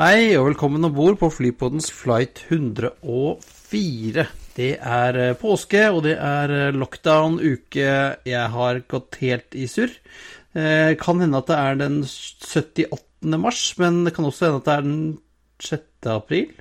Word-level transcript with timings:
Hei 0.00 0.30
og 0.38 0.46
velkommen 0.46 0.86
om 0.86 0.94
bord 0.96 1.18
på 1.20 1.28
Flypoddens 1.28 1.90
flight 1.92 2.38
104. 2.46 4.22
Det 4.56 4.70
er 4.80 5.18
eh, 5.20 5.34
påske, 5.36 5.82
og 5.92 6.06
det 6.06 6.14
er 6.16 6.54
eh, 6.56 6.70
lockdown-uke. 6.72 7.90
Jeg 8.24 8.46
har 8.54 8.80
gått 8.88 9.18
helt 9.20 9.52
i 9.60 9.66
surr. 9.68 9.92
Eh, 10.56 10.96
kan 10.96 11.20
hende 11.20 11.42
at 11.44 11.52
det 11.52 11.58
er 11.58 11.76
den 11.82 12.00
78. 12.08 13.36
mars, 13.44 13.60
men 13.76 14.00
det 14.06 14.14
kan 14.16 14.24
også 14.24 14.48
hende 14.48 14.62
at 14.62 14.70
det 14.70 14.76
er 14.78 14.88
den 14.88 15.02
6. 15.68 15.84
april. 16.16 16.54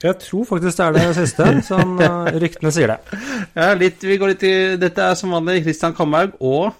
Jeg 0.00 0.18
tror 0.24 0.48
faktisk 0.48 0.80
det 0.80 0.86
er 0.86 0.96
det 0.96 1.06
siste, 1.20 1.50
sånn 1.74 1.98
uh, 2.00 2.38
ryktene 2.40 2.72
sier 2.72 2.94
det. 2.94 3.20
Ja, 3.52 3.74
litt, 3.76 4.00
vi 4.00 4.16
går 4.16 4.32
litt 4.32 4.48
i, 4.48 4.54
Dette 4.80 5.10
er 5.12 5.20
som 5.20 5.36
vanlig 5.36 5.60
Christian 5.68 5.92
Kamhaug 5.92 6.40
og 6.40 6.72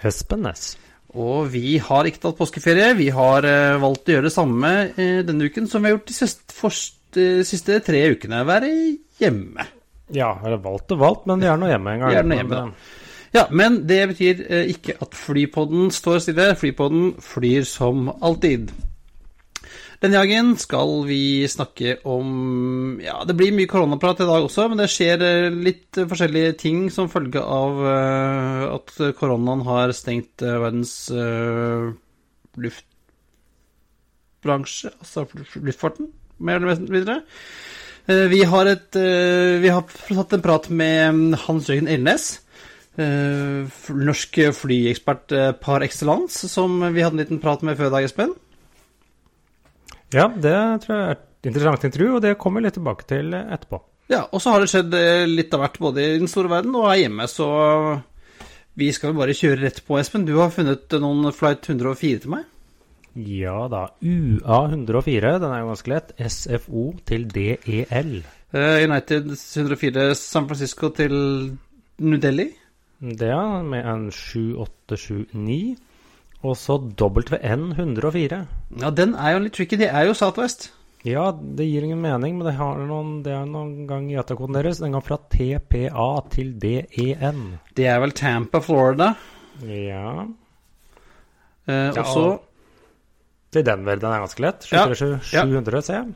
Espen 0.00 0.48
Næss. 0.48 0.70
Og 1.20 1.50
vi 1.52 1.76
har 1.82 2.08
ikke 2.08 2.22
tatt 2.22 2.38
påskeferie. 2.38 2.94
Vi 2.96 3.10
har 3.12 3.44
eh, 3.44 3.76
valgt 3.82 4.08
å 4.08 4.14
gjøre 4.14 4.30
det 4.30 4.34
samme 4.34 4.72
eh, 4.94 5.20
denne 5.26 5.48
uken 5.50 5.68
som 5.68 5.82
vi 5.82 5.90
har 5.90 5.98
gjort 5.98 6.08
de 6.08 6.16
siste, 6.16 6.56
første, 6.56 7.26
siste 7.48 7.78
tre 7.84 8.06
ukene. 8.14 8.40
Være 8.48 8.72
hjemme. 9.20 9.68
Ja, 10.12 10.34
eller 10.40 10.60
valgt 10.64 10.92
og 10.92 11.02
valgt, 11.02 11.28
men 11.28 11.42
vi 11.42 11.48
er 11.48 11.60
nå 11.60 11.68
hjemme 11.68 11.94
en 11.94 12.04
gang. 12.04 12.12
Vi 12.12 12.20
er 12.20 12.28
nå 12.28 12.38
hjemme, 12.40 12.62
da. 12.62 13.00
Ja, 13.32 13.46
men 13.48 13.78
det 13.88 14.00
betyr 14.10 14.40
eh, 14.44 14.70
ikke 14.72 14.98
at 15.00 15.14
flypodden 15.16 15.92
står 15.92 16.20
stille. 16.24 16.50
Flypodden 16.60 17.14
flyr 17.24 17.68
som 17.68 18.10
alltid. 18.20 18.72
Denne 20.02 20.18
gangen 20.18 20.56
skal 20.58 21.04
vi 21.06 21.46
snakke 21.46 22.00
om 22.10 22.98
Ja, 23.04 23.20
det 23.22 23.36
blir 23.38 23.52
mye 23.54 23.70
koronaprat 23.70 24.18
i 24.24 24.26
dag 24.26 24.42
også, 24.42 24.64
men 24.72 24.80
det 24.80 24.88
skjer 24.90 25.22
eh, 25.22 25.54
litt 25.54 25.94
forskjellige 25.94 26.56
ting 26.58 26.90
som 26.90 27.06
følge 27.12 27.38
av 27.38 27.78
uh, 27.78 28.74
at 28.74 28.90
koronaen 29.20 29.62
har 29.68 29.92
stengt 29.94 30.42
verdens 30.42 31.06
luftbransje, 32.58 34.90
altså 34.98 35.22
luftfarten, 35.62 36.10
mer 36.42 36.58
eller 36.58 36.82
mindre. 36.90 37.22
vi 38.34 38.42
har 38.42 38.66
et 38.66 38.90
Vi 39.62 39.68
har 39.70 39.86
tatt 39.86 40.34
en 40.34 40.42
prat 40.42 40.66
med 40.70 41.38
Hans 41.46 41.68
Jørgen 41.70 41.88
Elnes. 41.88 42.40
norsk 42.98 44.38
flyekspert 44.58 45.32
par 45.62 45.80
excellence, 45.86 46.48
som 46.48 46.92
vi 46.92 47.02
hadde 47.02 47.14
en 47.14 47.18
liten 47.22 47.40
prat 47.40 47.62
med 47.62 47.76
før 47.78 47.86
i 47.86 47.90
dag, 47.94 48.04
Espen. 48.10 48.34
Ja, 50.12 50.28
det 50.28 50.54
tror 50.84 50.96
jeg 50.96 51.08
er 51.08 51.16
et 51.16 51.50
interessant 51.50 51.88
intervju, 51.88 52.10
og 52.16 52.22
det 52.24 52.36
kommer 52.40 52.60
vi 52.60 52.68
litt 52.68 52.78
tilbake 52.78 53.08
til 53.08 53.34
etterpå. 53.38 53.80
Ja, 54.12 54.26
og 54.28 54.42
så 54.42 54.52
har 54.52 54.62
det 54.62 54.70
skjedd 54.72 54.94
eh, 54.98 55.24
litt 55.30 55.54
av 55.56 55.62
hvert 55.62 55.78
både 55.80 56.04
i 56.04 56.18
den 56.20 56.30
store 56.30 56.50
verden 56.52 56.74
og 56.76 56.88
her 56.90 57.04
hjemme, 57.04 57.28
så 57.30 57.48
vi 58.78 58.88
skal 58.92 59.16
bare 59.16 59.36
kjøre 59.36 59.60
rett 59.66 59.82
på, 59.86 59.98
Espen. 60.00 60.26
Du 60.28 60.34
har 60.38 60.52
funnet 60.52 60.92
noen 61.00 61.32
flight 61.36 61.68
104 61.68 62.24
til 62.24 62.34
meg? 62.34 62.48
Ja 63.14 63.66
da. 63.68 63.86
UA104, 64.00 65.34
den 65.42 65.52
er 65.52 65.60
jo 65.60 65.70
ganske 65.72 65.92
lett. 65.92 66.14
SFO 66.16 66.86
til 67.08 67.26
DEL. 67.28 68.14
Uh, 68.52 68.80
United 68.84 69.28
104 69.32 70.12
San 70.16 70.48
Francisco 70.48 70.88
til 70.96 71.14
New 72.00 72.20
Delhi? 72.20 72.48
Det, 73.02 73.28
ja, 73.28 73.62
med 73.66 73.84
en 73.88 74.08
7879. 74.14 75.76
Og 76.42 76.56
så 76.58 76.76
WN104. 76.78 78.38
Ja, 78.82 78.90
den 78.90 79.14
er 79.14 79.36
jo 79.36 79.42
litt 79.44 79.54
tricky. 79.54 79.78
Det 79.78 79.90
er 79.90 80.08
jo 80.08 80.14
Southwest. 80.18 80.72
Ja, 81.06 81.32
det 81.32 81.66
gir 81.66 81.82
ingen 81.82 82.02
mening, 82.02 82.36
men 82.38 82.46
det, 82.46 82.54
noen, 82.86 83.14
det 83.26 83.32
er 83.34 83.46
noen 83.50 83.86
gang 83.90 84.06
i 84.10 84.18
koden 84.22 84.54
deres. 84.54 84.78
Den 84.82 84.94
går 84.94 85.02
fra 85.06 85.18
TPA 85.34 86.10
til 86.30 86.52
DEN. 86.62 87.40
Det 87.74 87.88
er 87.90 87.98
vel 88.02 88.14
Tampa, 88.14 88.60
Florida. 88.62 89.12
Ja. 89.66 90.26
Eh, 91.66 91.90
og 91.90 92.06
så 92.06 92.26
ja, 92.26 92.36
Til 93.52 93.66
Denver. 93.66 93.98
Den 93.98 94.14
er 94.14 94.22
ganske 94.22 94.42
lett. 94.42 94.66
700, 94.66 95.10
ja. 95.34 95.42
700 95.42 95.82
ser 95.86 95.98
jeg. 95.98 96.14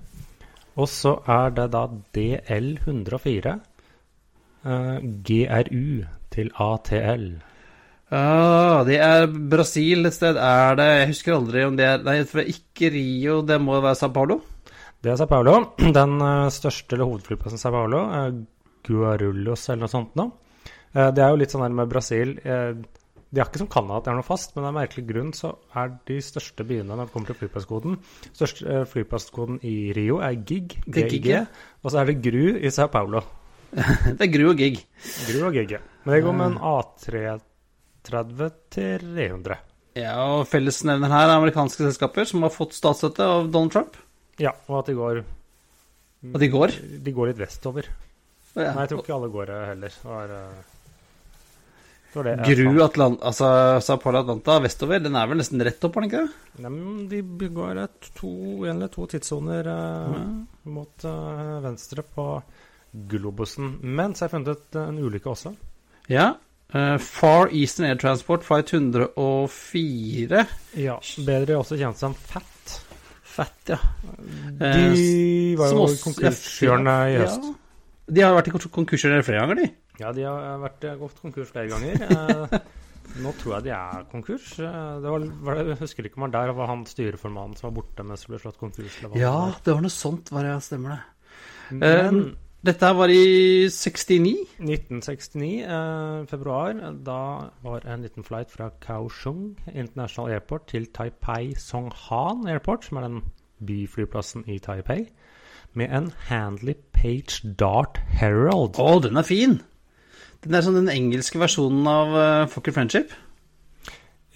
Og 0.77 0.89
så 0.93 1.17
er 1.27 1.51
det 1.57 1.67
da 1.75 1.83
DL104. 2.17 3.59
Eh, 4.67 4.97
GRU 5.27 6.07
til 6.35 6.51
ATL. 6.63 7.29
Ah, 8.07 8.85
det 8.87 9.01
er 9.03 9.25
Brasil 9.27 10.07
et 10.07 10.15
sted. 10.15 10.37
Er 10.39 10.77
det 10.79 10.87
Jeg 10.87 11.09
husker 11.11 11.35
aldri 11.35 11.65
om 11.67 11.77
det 11.79 11.87
er 11.87 12.05
Nei, 12.07 12.21
for 12.23 12.47
ikke 12.47 12.93
Rio, 12.95 13.41
det 13.43 13.59
må 13.59 13.81
være 13.81 13.99
Sao 13.99 14.13
Paulo? 14.15 14.39
Det 15.03 15.11
er 15.11 15.17
Sao 15.19 15.27
Paulo. 15.27 15.57
Den 15.99 16.21
uh, 16.23 16.47
største 16.55 16.95
eller 16.95 17.11
hovedflyplassen 17.11 17.59
Sao 17.59 17.75
Paulo 17.75 18.05
er 18.15 18.37
Guarullos 18.87 19.67
eller 19.69 19.87
noe 19.87 19.91
sånt 19.91 20.15
nå. 20.15 20.29
Uh, 20.95 21.09
det 21.11 21.25
er 21.25 21.33
jo 21.33 21.41
litt 21.41 21.51
sånn 21.55 21.65
her 21.67 21.75
med 21.75 21.91
Brasil 21.91 22.37
uh, 22.47 22.79
De 22.79 23.43
har 23.43 23.51
ikke 23.51 23.65
som 23.65 23.73
Canada 23.75 23.99
at 23.99 24.07
det 24.07 24.13
er 24.13 24.19
noe 24.21 24.29
fast, 24.29 24.55
men 24.55 24.69
av 24.71 24.79
merkelig 24.79 25.03
grunn 25.09 25.35
så 25.35 25.51
er 25.75 25.91
de 26.07 26.21
største 26.23 26.63
byene 26.69 26.95
når 26.95 27.09
det 27.09 27.15
kommer 27.17 27.33
til 27.33 27.41
flyplasskoden 27.41 27.99
Største 28.29 28.85
flyplasskoden 28.93 29.59
i 29.67 29.75
Rio 29.99 30.21
er 30.23 30.39
GIG, 30.47 30.79
GIG, 30.87 31.29
og 31.83 31.91
så 31.91 32.05
er 32.05 32.13
det 32.13 32.21
GRU 32.23 32.55
i 32.55 32.71
Sao 32.71 32.87
Paulo. 32.87 33.25
det 34.15 34.23
er 34.23 34.31
GRU 34.31 34.53
og 34.53 34.63
GIG. 34.63 34.79
GRU 35.27 35.51
og 35.51 35.59
GIG, 35.59 35.77
Men 36.05 36.15
det 36.15 36.23
går 36.23 36.39
med 36.39 36.53
en 36.53 36.59
A3 36.71 37.27
30 38.07 38.53
til 38.77 39.07
300. 39.17 39.59
Ja, 39.97 40.15
og 40.37 40.47
fellesnevner 40.51 41.13
her 41.13 41.31
er 41.31 41.39
amerikanske 41.39 41.87
selskaper 41.87 42.29
som 42.29 42.45
har 42.45 42.53
fått 42.53 42.77
statsstøtte 42.77 43.25
av 43.25 43.51
Donald 43.51 43.73
Trump. 43.73 43.97
Ja, 44.43 44.53
og 44.69 44.83
at 44.83 44.91
de 44.91 44.97
går 44.99 45.23
At 45.23 46.41
de 46.43 46.49
går? 46.53 46.75
De 47.05 47.13
går 47.17 47.31
litt 47.31 47.41
vestover. 47.41 47.89
Ja. 48.57 48.73
Nei, 48.73 48.85
jeg 48.85 48.93
tror 48.93 49.05
ikke 49.05 49.17
alle 49.17 49.31
går 49.33 49.53
heller. 49.71 49.97
Var, 50.05 50.33
det 50.33 50.41
var 52.17 52.25
det 52.25 52.55
Gru 52.57 52.81
Atlant 52.85 53.25
altså 53.25 53.49
Sao 53.85 54.01
Paulo 54.01 54.23
Atlanta 54.23 54.57
vestover, 54.65 55.03
den 55.05 55.17
er 55.19 55.29
vel 55.29 55.41
nesten 55.41 55.63
rett 55.65 55.83
opp, 55.85 55.99
er 55.99 56.05
den 56.05 56.11
ikke 56.11 56.23
det? 56.23 56.63
Nei, 56.65 56.73
men 56.73 57.03
de 57.11 57.51
går 57.53 57.83
to, 58.17 58.33
en 58.65 58.77
eller 58.79 58.93
to 58.93 59.05
tidssoner 59.13 59.69
eh, 59.73 60.15
mm. 60.15 60.39
mot 60.73 61.07
eh, 61.11 61.53
venstre 61.67 62.05
på 62.17 62.27
globusen. 63.13 63.77
Men 63.83 64.15
så 64.15 64.25
har 64.25 64.31
jeg 64.31 64.37
funnet 64.39 64.81
en 64.81 65.01
ulykke 65.05 65.33
også. 65.33 65.53
Ja, 66.13 66.31
Uh, 66.75 66.97
Far 66.99 67.53
Eastern 67.55 67.87
Air 67.87 67.99
Transport 68.01 68.45
Flight 68.45 68.73
104. 68.73 70.47
Ja, 70.83 70.97
bedre 71.27 71.61
også 71.61 71.79
kjent 71.79 72.01
som 72.01 72.17
FAT. 72.19 72.81
FAT, 73.37 73.71
ja. 73.71 73.79
De 74.59 74.73
uh, 74.73 75.61
var 75.61 75.75
jo 75.77 75.87
konkursgjørende 76.03 76.97
i 77.13 77.21
høst. 77.21 77.47
Ja. 77.47 77.63
De 78.17 78.23
har 78.23 78.35
vært 78.37 78.51
i 78.51 78.55
konkursgjørende 78.55 79.27
flere 79.27 79.45
ganger, 79.45 79.63
de. 79.63 79.69
Ja, 80.01 80.11
de 80.13 80.27
har 80.29 80.59
vært 80.61 80.85
eh, 80.85 80.97
gått 81.01 81.21
konkurs 81.23 81.53
flere 81.55 81.71
ganger. 81.73 82.59
nå 83.25 83.33
tror 83.41 83.55
jeg 83.57 83.67
de 83.67 83.73
er 83.75 84.09
konkurs. 84.11 84.51
Det 84.59 85.13
var, 85.13 85.25
var 85.47 85.59
det, 85.59 85.69
jeg 85.73 85.81
husker 85.81 86.09
ikke 86.09 86.21
om 86.21 86.27
det 86.29 86.37
der 86.37 86.53
var 86.59 86.71
han 86.71 86.83
styreformannen 86.89 87.57
som 87.57 87.71
var 87.71 87.77
borte 87.79 88.05
mens 88.07 88.27
det 88.27 88.35
ble 88.35 88.43
slått 88.43 88.59
konkurs. 88.61 88.99
Ja, 89.17 89.37
det 89.65 89.73
var 89.73 89.87
noe 89.87 89.95
sånt, 89.95 90.35
var 90.35 90.45
det, 90.47 90.59
stemmer 90.67 90.97
det. 90.97 91.01
Men 91.81 92.21
dette 92.67 92.89
var 92.99 93.11
i 93.13 93.69
69? 93.71 94.33
1969, 94.59 95.63
eh, 95.63 96.27
februar. 96.27 96.75
Da 97.07 97.51
var 97.63 97.87
en 97.87 98.03
liten 98.03 98.25
flight 98.25 98.51
fra 98.51 98.71
Kaohsiung 98.81 99.57
International 99.75 100.33
Airport 100.33 100.67
til 100.69 100.87
Taipei 100.87 101.55
Songhan 101.55 102.47
Airport, 102.49 102.85
som 102.85 102.97
er 102.97 103.07
den 103.07 103.23
byflyplassen 103.67 104.45
i 104.47 104.59
Taipei, 104.59 105.07
med 105.75 105.91
en 105.91 106.13
Handley 106.29 106.75
Page 106.93 107.55
Dart 107.59 108.01
Herald. 108.21 108.79
Å, 108.79 109.01
den 109.03 109.17
er 109.17 109.27
fin! 109.27 109.61
Den 110.45 110.55
er 110.55 110.63
sånn 110.63 110.79
den 110.79 110.93
engelske 110.93 111.41
versjonen 111.41 111.87
av 111.91 112.13
uh, 112.15 112.49
Fokker 112.51 112.75
Friendship. 112.75 113.15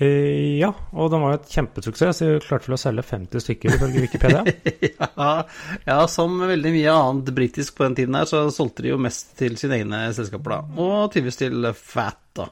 Eh, 0.01 0.57
ja, 0.57 0.71
og 0.97 1.11
den 1.13 1.21
var 1.21 1.35
jo 1.35 1.39
et 1.43 1.51
kjempesuksess. 1.53 2.23
De 2.23 2.39
klarte 2.41 2.71
vel 2.71 2.79
å 2.79 2.81
selge 2.81 3.05
50 3.05 3.43
stykker, 3.45 3.75
ifølge 3.77 4.05
Wikipedia. 4.07 4.41
ja, 4.95 5.29
ja, 5.85 5.99
som 6.09 6.39
veldig 6.41 6.73
mye 6.73 6.95
annet 6.95 7.29
britisk 7.37 7.77
på 7.77 7.85
den 7.85 7.99
tiden 7.99 8.17
her, 8.17 8.29
så 8.31 8.47
solgte 8.55 8.87
de 8.87 8.95
jo 8.95 9.01
mest 9.03 9.35
til 9.41 9.61
sine 9.61 9.77
egne 9.83 10.07
selskaper, 10.17 10.57
da. 10.57 10.81
Og 10.81 11.13
tydeligvis 11.13 11.41
til 11.43 11.69
Fat, 11.77 12.23
da. 12.41 12.49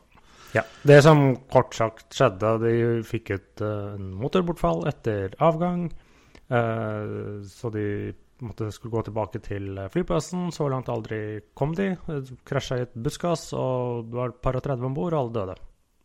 Ja. 0.52 0.66
Det 0.92 1.00
som 1.04 1.24
kort 1.48 1.72
sagt 1.76 2.12
skjedde, 2.16 2.52
de 2.66 2.76
fikk 3.08 3.32
et 3.38 3.64
uh, 3.64 3.96
motorbortfall 3.96 4.84
etter 4.92 5.32
avgang. 5.44 5.88
Uh, 6.52 7.40
så 7.48 7.72
de 7.72 7.88
måtte 8.44 8.68
skulle 8.72 8.92
gå 8.92 9.08
tilbake 9.08 9.40
til 9.44 9.72
flyplassen. 9.92 10.50
Så 10.52 10.68
langt 10.68 10.92
aldri 10.92 11.40
kom 11.56 11.72
de. 11.76 11.94
Krasja 12.48 12.80
i 12.80 12.88
et 12.90 12.96
buskas, 12.96 13.50
og 13.56 14.08
det 14.08 14.20
var 14.20 14.36
et 14.36 14.42
par 14.44 14.60
og 14.60 14.68
30 14.68 14.88
om 14.92 14.96
bord, 15.00 15.16
og 15.16 15.22
alle 15.24 15.38
døde. 15.40 15.62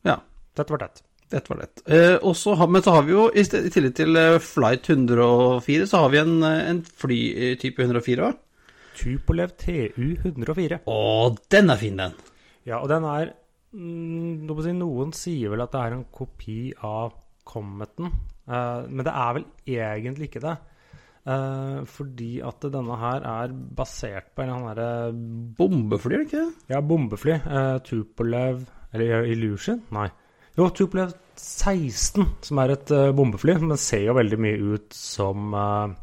Ja. 0.07 0.21
Dette 0.55 0.75
var 0.75 0.87
tett. 0.87 1.09
Dette 1.33 1.49
var 1.49 1.61
lett. 1.63 1.83
Eh, 1.89 2.33
så 2.37 2.55
har, 2.59 2.69
men 2.69 2.83
så 2.85 2.93
har 2.95 3.05
vi 3.07 3.15
jo, 3.15 3.27
i, 3.33 3.43
sted, 3.47 3.65
i 3.67 3.73
tillegg 3.73 3.95
til 3.97 4.19
eh, 4.19 4.39
Flight 4.43 4.89
104, 4.93 5.87
så 5.89 6.03
har 6.03 6.13
vi 6.13 6.21
en, 6.21 6.35
eh, 6.47 6.59
en 6.69 6.81
flytype 7.03 7.87
104 7.87 8.27
òg. 8.27 8.41
Tupolev 8.93 9.55
TU 9.57 10.13
104. 10.21 10.83
Å, 10.85 10.99
den 11.53 11.73
er 11.73 11.81
fin, 11.81 11.97
den. 11.97 12.13
Ja, 12.69 12.79
og 12.79 12.91
den 12.91 13.07
er 13.09 13.33
mm, 13.73 14.53
si, 14.61 14.75
Noen 14.77 15.15
sier 15.17 15.55
vel 15.55 15.65
at 15.65 15.73
det 15.73 15.81
er 15.81 15.97
en 15.97 16.05
kopi 16.13 16.59
av 16.85 17.17
Cometen, 17.43 18.13
eh, 18.47 18.85
men 18.87 19.03
det 19.03 19.15
er 19.25 19.33
vel 19.39 19.49
egentlig 19.73 20.29
ikke 20.29 20.45
det. 20.45 20.55
Eh, 21.23 21.83
fordi 21.87 22.33
at 22.43 22.65
denne 22.67 22.97
her 22.99 23.23
er 23.23 23.51
basert 23.77 24.33
på 24.35 24.43
en 24.43 24.49
eller 24.49 24.57
annen 24.59 24.73
derre 24.75 25.55
Bombefly, 25.57 26.17
er 26.17 26.23
det 26.23 26.27
ikke 26.27 26.41
det? 26.41 26.73
Ja, 26.73 26.81
bombefly. 26.83 27.37
Eh, 27.39 27.77
Tupolev 27.87 28.65
Eller 28.93 29.29
Illusion? 29.31 29.79
Nei. 29.95 30.09
Jo, 30.57 30.69
Tupolev 30.69 31.13
16, 31.39 32.27
som 32.45 32.59
er 32.61 32.75
et 32.75 32.91
uh, 32.93 33.09
bombefly. 33.17 33.55
Men 33.63 33.77
ser 33.81 34.03
jo 34.07 34.13
veldig 34.19 34.37
mye 34.41 34.73
ut 34.75 34.93
som 34.93 35.53
uh, 35.57 35.93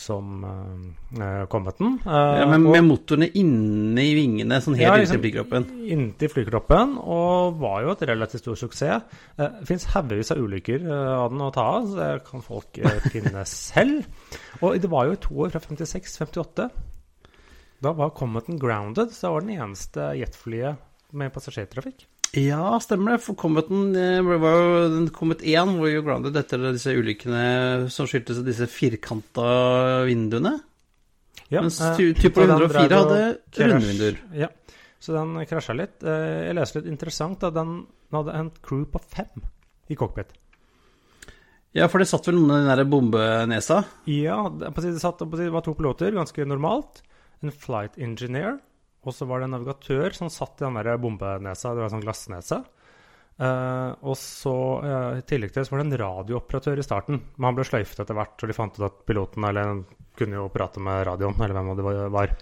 som 0.00 0.44
uh, 0.46 1.42
Cometen. 1.52 1.98
Eh, 2.06 2.36
Ja, 2.40 2.46
men 2.48 2.62
og- 2.64 2.72
med 2.72 2.86
motorene 2.86 3.26
inne 3.36 4.00
i 4.00 4.14
vingene, 4.16 4.56
sånn 4.64 4.78
helt 4.78 4.86
Ja, 4.86 4.94
inntil 4.94 5.02
liksom 5.02 5.20
flykroppen. 5.20 5.66
Inntil 5.92 6.30
flykroppen, 6.32 6.94
og 7.02 7.58
var 7.60 7.82
jo 7.84 7.90
et 7.92 8.06
relativt 8.08 8.40
stor 8.46 8.56
suksess. 8.56 9.02
Uh, 9.36 9.58
fins 9.68 9.84
haugevis 9.92 10.30
av 10.32 10.40
ulykker 10.40 10.86
av 10.88 11.26
den 11.34 11.42
å 11.44 11.50
ta 11.52 11.66
av, 11.74 11.90
så 11.90 11.98
det 12.00 12.24
kan 12.30 12.40
folk 12.46 12.80
finne 13.12 13.44
selv. 13.50 14.06
Og 14.62 14.78
det 14.80 14.88
var 14.94 15.10
jo 15.10 15.18
to 15.26 15.34
år, 15.44 15.52
fra 15.52 15.60
56-58. 15.66 16.70
Da 17.84 17.92
var 17.96 18.14
Cometen 18.16 18.56
grounded, 18.62 19.12
så 19.12 19.26
det 19.26 19.34
var 19.34 19.44
den 19.44 19.58
eneste 19.58 20.08
jetflyet 20.22 20.80
med 21.12 21.32
passasjertrafikk. 21.34 22.06
Ja, 22.38 22.76
stemmer 22.82 23.16
det. 23.16 23.22
For 23.24 23.34
Cometen 23.38 23.94
eh, 23.98 24.20
var 24.22 24.58
jo 24.60 24.82
den 24.92 25.08
Comet 25.14 25.40
1 25.42 25.76
var 25.80 25.90
jo 25.90 26.02
grounded 26.06 26.36
etter 26.38 26.62
disse 26.70 26.94
ulykkene 26.94 27.88
som 27.90 28.06
skyldtes 28.06 28.44
disse 28.46 28.68
firkanta 28.70 30.04
vinduene. 30.06 30.56
Ja, 31.50 31.64
Mens 31.64 31.80
eh, 31.82 31.96
Type 32.14 32.44
104 32.46 33.00
hadde 33.00 33.22
runde 33.66 33.86
vinduer. 33.88 34.20
Ja, 34.38 34.50
så 35.02 35.16
den 35.16 35.34
krasja 35.50 35.74
litt. 35.74 35.96
Eh, 36.06 36.46
Jeg 36.50 36.58
leste 36.60 36.78
litt 36.82 36.92
interessant 36.92 37.42
at 37.48 37.56
den 37.56 37.80
den 38.10 38.18
hadde 38.18 38.34
en 38.34 38.48
crew 38.66 38.84
på 38.90 38.98
fem 39.06 39.44
i 39.90 39.94
cockpit. 39.98 40.32
Ja, 41.78 41.86
for 41.86 42.02
det 42.02 42.08
satt 42.10 42.26
vel 42.26 42.34
noen 42.40 42.50
i 42.50 42.64
den 42.64 42.70
der 42.72 42.88
bombenesa. 42.90 43.84
Ja, 44.10 44.40
det, 44.50 44.72
satt, 44.98 45.22
det 45.22 45.50
var 45.54 45.62
to 45.62 45.76
piloter, 45.78 46.10
ganske 46.16 46.46
normalt. 46.48 47.04
En 47.40 47.54
flight 47.54 47.94
engineer, 48.02 48.58
og 49.00 49.16
så 49.16 49.26
var 49.28 49.40
det 49.40 49.48
en 49.48 49.56
navigatør 49.56 50.16
som 50.16 50.28
satt 50.32 50.60
i 50.60 50.66
den 50.66 50.76
der 50.76 51.00
bombenesa. 51.00 51.72
Det 51.72 51.80
var 51.80 51.88
en 51.88 51.94
sånn 51.96 52.04
glassnese. 52.04 52.60
Uh, 53.40 53.96
og 54.04 54.18
så, 54.20 54.52
uh, 54.84 55.16
i 55.16 55.24
tillegg 55.24 55.54
til 55.54 55.62
det, 55.62 55.68
så 55.68 55.72
var 55.72 55.80
det 55.80 55.86
en 55.88 56.00
radiooperatør 56.02 56.82
i 56.82 56.84
starten. 56.84 57.22
Men 57.38 57.48
han 57.48 57.56
ble 57.56 57.64
sløyfet 57.64 58.02
etter 58.04 58.18
hvert, 58.18 58.36
og 58.36 58.50
de 58.50 58.56
fant 58.56 58.76
ut 58.76 58.84
at 58.90 58.98
piloten 59.08 59.46
eller, 59.48 59.80
kunne 60.20 60.36
jo 60.36 60.50
prate 60.52 60.82
med 60.84 61.06
radioen, 61.08 61.38
eller 61.40 61.56
hvem 61.56 61.70
det 61.78 62.10
var. 62.12 62.34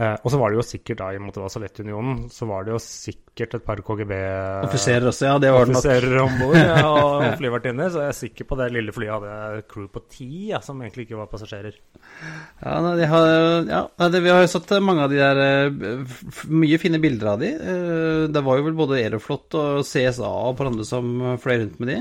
Eh, 0.00 0.14
og 0.24 0.30
så 0.32 0.38
var 0.40 0.52
det 0.52 0.56
jo 0.56 0.64
sikkert 0.64 1.00
da, 1.02 1.10
i 1.12 1.18
og 1.18 1.24
med 1.24 1.32
at 1.32 1.36
det 1.36 1.42
var 1.44 1.52
Sovjetunionen, 1.52 2.20
så 2.32 2.46
var 2.48 2.64
det 2.64 2.72
jo 2.72 2.78
sikkert 2.80 3.56
et 3.58 3.64
par 3.66 3.82
KGB 3.84 4.12
Offiserer 4.64 5.08
også, 5.10 5.26
ja. 5.28 5.34
Det 5.42 5.50
var 5.52 5.68
det 5.68 5.74
nok. 5.76 6.22
om 6.22 6.38
bord 6.40 6.56
ja, 6.56 6.78
og 7.02 7.26
flyvertinner, 7.40 7.92
så 7.92 8.06
jeg 8.06 8.14
er 8.14 8.18
sikker 8.22 8.48
på 8.48 8.58
det 8.62 8.70
lille 8.72 8.94
flyet 8.96 9.12
hadde 9.12 9.66
crew 9.68 9.90
på 9.92 10.04
ti, 10.08 10.30
ja, 10.52 10.62
som 10.64 10.80
egentlig 10.80 11.06
ikke 11.06 11.20
var 11.20 11.28
passasjerer. 11.32 11.76
Ja, 12.62 12.78
de 12.96 13.10
har, 13.10 13.30
ja 13.68 13.82
Vi 14.16 14.32
har 14.32 14.42
jo 14.44 14.50
sett 14.54 14.74
mange 14.84 15.04
av 15.04 15.12
de 15.12 15.20
der 15.20 15.40
eh, 15.42 16.18
Mye 16.52 16.80
fine 16.80 17.00
bilder 17.02 17.34
av 17.34 17.42
de. 17.44 17.52
Eh, 17.52 18.24
Det 18.32 18.44
var 18.46 18.58
jo 18.58 18.68
vel 18.70 18.78
både 18.78 19.00
Aeroflot 19.02 19.60
og 19.60 19.84
CSA 19.86 20.32
og 20.48 20.56
på 20.56 20.68
andre 20.70 20.88
som 20.88 21.12
fløy 21.42 21.58
rundt 21.66 21.80
med 21.82 21.92
de. 21.92 22.00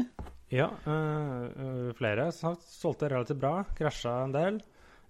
Ja, 0.52 0.68
øh, 0.88 1.92
flere 1.96 2.28
solgte 2.36 3.08
relativt 3.12 3.40
bra, 3.40 3.62
krasja 3.78 4.18
en 4.26 4.34
del. 4.36 4.60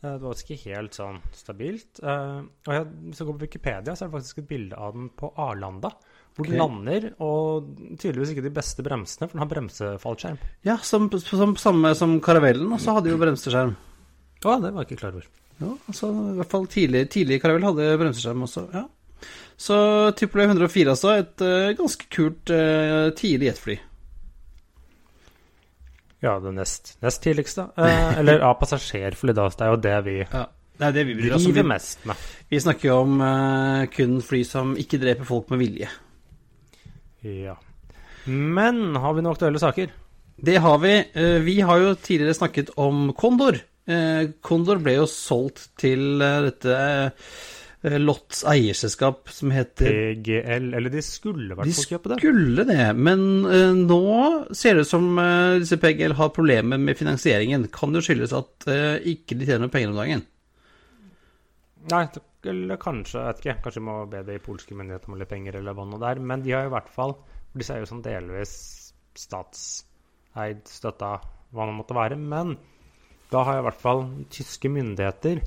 Eh, 0.02 0.16
det 0.18 0.24
var 0.24 0.40
ikke 0.42 0.58
helt 0.66 0.98
sånn 0.98 1.20
stabilt. 1.36 2.02
Eh, 2.02 2.40
og 2.42 2.74
jeg, 2.76 2.88
hvis 3.08 3.22
jeg 3.22 3.28
går 3.30 3.38
på 3.38 3.46
Wikipedia, 3.46 3.94
så 3.94 4.06
er 4.06 4.10
det 4.10 4.16
faktisk 4.18 4.42
et 4.42 4.50
bilde 4.50 4.80
av 4.80 4.96
den 4.98 5.12
på 5.18 5.30
Arlanda. 5.42 5.94
Hvor 6.32 6.48
den 6.48 6.62
lander, 6.62 7.10
og 7.20 7.74
tydeligvis 8.00 8.30
ikke 8.32 8.46
de 8.46 8.54
beste 8.56 8.84
bremsene, 8.86 9.28
for 9.28 9.36
den 9.36 9.42
har 9.44 9.50
bremsefallskjerm. 9.52 10.38
Ja, 10.64 10.78
som, 10.88 11.10
som, 11.20 11.58
samme 11.60 11.92
som 12.00 12.16
Karavellen, 12.24 12.72
og 12.72 12.80
så 12.80 12.96
hadde 12.96 13.12
jo 13.12 13.20
bremseskjerm. 13.20 13.74
Ja, 14.40 14.54
det 14.64 14.72
var 14.72 14.80
jeg 14.80 14.88
ikke 14.88 15.02
klar 15.02 15.18
over. 15.18 15.28
Ja, 15.60 15.74
altså 15.92 16.10
i 16.16 16.38
hvert 16.40 16.54
fall 16.56 16.70
tidlig, 16.72 17.04
tidlig 17.12 17.42
Caravelle 17.44 17.74
hadde 17.74 18.00
bremseskjerm 18.00 18.48
også. 18.48 18.66
ja. 18.74 18.88
Så 19.62 19.76
Typolo 20.18 20.48
104 20.48 20.90
altså, 20.96 21.12
et 21.22 21.44
uh, 21.46 21.76
ganske 21.78 22.08
kult 22.10 22.50
uh, 22.50 23.12
tidlig 23.14 23.52
jetfly. 23.52 23.76
Ja, 26.22 26.36
det 26.40 26.52
nest, 26.54 26.96
nest 27.02 27.22
tidligste. 27.24 27.68
Eh, 27.78 28.18
eller 28.22 28.40
av 28.50 28.60
passasjerfly, 28.60 29.34
da. 29.34 29.48
Det 29.50 29.66
er 29.66 29.72
jo 29.76 29.80
det 29.88 29.96
vi 30.08 30.18
Ja. 30.24 30.48
Det 30.82 30.88
er 30.88 30.94
det 30.96 31.04
vi 31.06 31.14
bryr 31.20 31.34
oss 31.36 31.44
om. 31.46 31.68
mest 31.70 32.06
med. 32.10 32.16
vi 32.50 32.60
snakker 32.64 32.88
jo 32.90 32.96
om 33.04 33.20
eh, 33.22 33.84
kun 33.94 34.16
fly 34.26 34.40
som 34.48 34.72
ikke 34.82 34.98
dreper 35.02 35.28
folk 35.28 35.52
med 35.54 35.60
vilje. 35.62 35.90
Ja. 37.22 37.54
Men 38.26 38.96
har 38.96 39.14
vi 39.14 39.22
noen 39.22 39.36
aktuelle 39.36 39.62
saker? 39.62 39.92
Det 40.42 40.56
har 40.64 40.80
vi. 40.82 40.94
Eh, 41.14 41.38
Vi 41.46 41.60
har 41.62 41.78
jo 41.84 41.92
tidligere 41.96 42.34
snakket 42.34 42.72
om 42.82 43.12
Condor. 43.14 43.60
Eh, 43.86 44.32
Condor 44.42 44.82
ble 44.82 44.96
jo 45.00 45.06
solgt 45.10 45.68
til 45.82 46.18
dette 46.22 47.12
Lots 47.82 48.44
eierselskap 48.46 49.30
som 49.34 49.50
heter 49.50 49.88
PGL, 49.90 50.68
eller 50.78 50.94
de 50.94 51.02
skulle 51.02 51.56
vært 51.58 51.66
De 51.66 51.72
hvert 51.74 51.80
fall 51.80 51.96
kjøpe 51.96 52.10
det. 52.12 52.18
skulle 52.22 52.66
det, 52.70 52.84
men 52.94 53.24
uh, 53.48 53.72
nå 53.74 54.02
ser 54.54 54.78
det 54.78 54.84
ut 54.86 54.90
som 54.92 55.08
uh, 55.18 55.58
disse 55.58 55.80
PGL 55.82 56.14
har 56.20 56.30
problemer 56.36 56.78
med 56.78 57.00
finansieringen. 57.00 57.66
Kan 57.74 57.96
det 57.96 58.04
skyldes 58.06 58.36
at 58.38 58.68
uh, 58.70 59.00
ikke 59.02 59.40
de 59.40 59.48
tjener 59.50 59.66
noe 59.66 59.74
penger 59.74 59.96
om 59.96 59.98
dagen? 59.98 60.22
Nei, 61.90 62.04
eller 62.52 62.78
kanskje, 62.82 63.18
jeg 63.18 63.32
vet 63.32 63.42
ikke. 63.42 63.56
Kanskje 63.66 63.82
vi 63.82 63.88
må 63.88 63.96
be 64.12 64.22
de 64.28 64.36
polske 64.46 64.78
myndighetene 64.78 65.16
om 65.16 65.24
litt 65.24 65.32
penger 65.32 65.58
eller 65.58 65.78
hva 65.78 65.86
nå 65.90 65.98
det 66.02 66.12
er. 66.12 66.22
Men 66.32 66.44
de 66.46 66.54
har 66.54 66.70
i 66.70 66.74
hvert 66.74 66.92
fall 66.94 67.18
Disse 67.52 67.74
er 67.76 67.82
jo 67.82 67.90
sånn 67.90 68.04
delvis 68.06 68.54
statseid, 69.20 70.62
støtta, 70.70 71.16
hva 71.52 71.66
det 71.68 71.74
måtte 71.76 71.98
være. 71.98 72.16
Men 72.16 72.54
da 73.34 73.42
har 73.48 73.60
i 73.60 73.66
hvert 73.66 73.82
fall 73.82 74.06
tyske 74.32 74.70
myndigheter 74.72 75.42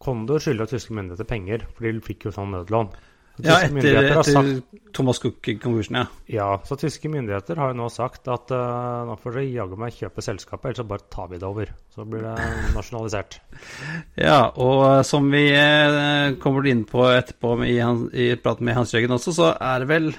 Kondor 0.00 0.40
skylder 0.40 0.68
tyske 0.70 0.96
myndigheter 0.96 1.28
penger, 1.28 1.66
for 1.76 1.84
de 1.86 2.00
fikk 2.04 2.28
jo 2.28 2.34
sånn 2.34 2.54
nødlån. 2.54 2.92
Så 3.40 3.46
Ja, 3.46 3.56
etter, 3.64 3.96
etter, 3.96 4.22
sagt 4.26 4.80
Thomas 4.96 5.20
Cook-konkursen, 5.22 5.96
ja. 5.96 6.06
Ja, 6.28 6.48
så 6.66 6.76
tyske 6.76 7.08
myndigheter 7.08 7.56
har 7.60 7.72
jo 7.72 7.78
nå 7.78 7.86
sagt 7.92 8.28
at 8.28 8.52
uh, 8.52 9.06
nå 9.08 9.16
får 9.20 9.36
dere 9.38 9.44
jaggu 9.54 9.78
meg 9.80 9.94
kjøpe 9.96 10.24
selskapet, 10.24 10.70
ellers 10.70 10.80
så 10.82 10.86
bare 10.90 11.06
tar 11.12 11.30
vi 11.30 11.40
det 11.40 11.48
over. 11.48 11.70
Så 11.94 12.04
blir 12.08 12.26
det 12.26 12.34
nasjonalisert. 12.76 13.38
Ja, 14.20 14.50
og 14.60 14.82
eh, 14.88 15.02
som 15.06 15.30
vi 15.32 15.44
uh, 15.54 16.36
kommer 16.42 16.66
inn 16.68 16.82
på 16.88 17.06
etterpå 17.08 17.54
i, 17.64 17.78
i 17.80 18.26
praten 18.40 18.66
med 18.68 18.76
Hans 18.76 18.92
Jørgen 18.92 19.16
også, 19.16 19.36
så 19.36 19.52
er 19.54 19.84
det 19.84 19.88
vel 19.88 20.10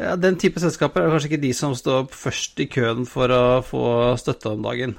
ja, 0.00 0.16
Den 0.20 0.36
type 0.40 0.60
selskaper 0.60 1.04
er 1.04 1.14
kanskje 1.14 1.30
ikke 1.30 1.44
de 1.44 1.54
som 1.56 1.76
står 1.78 2.10
først 2.12 2.60
i 2.60 2.68
køen 2.72 3.08
for 3.08 3.32
å 3.32 3.44
få 3.64 3.86
støtte 4.20 4.52
om 4.52 4.64
dagen. 4.66 4.96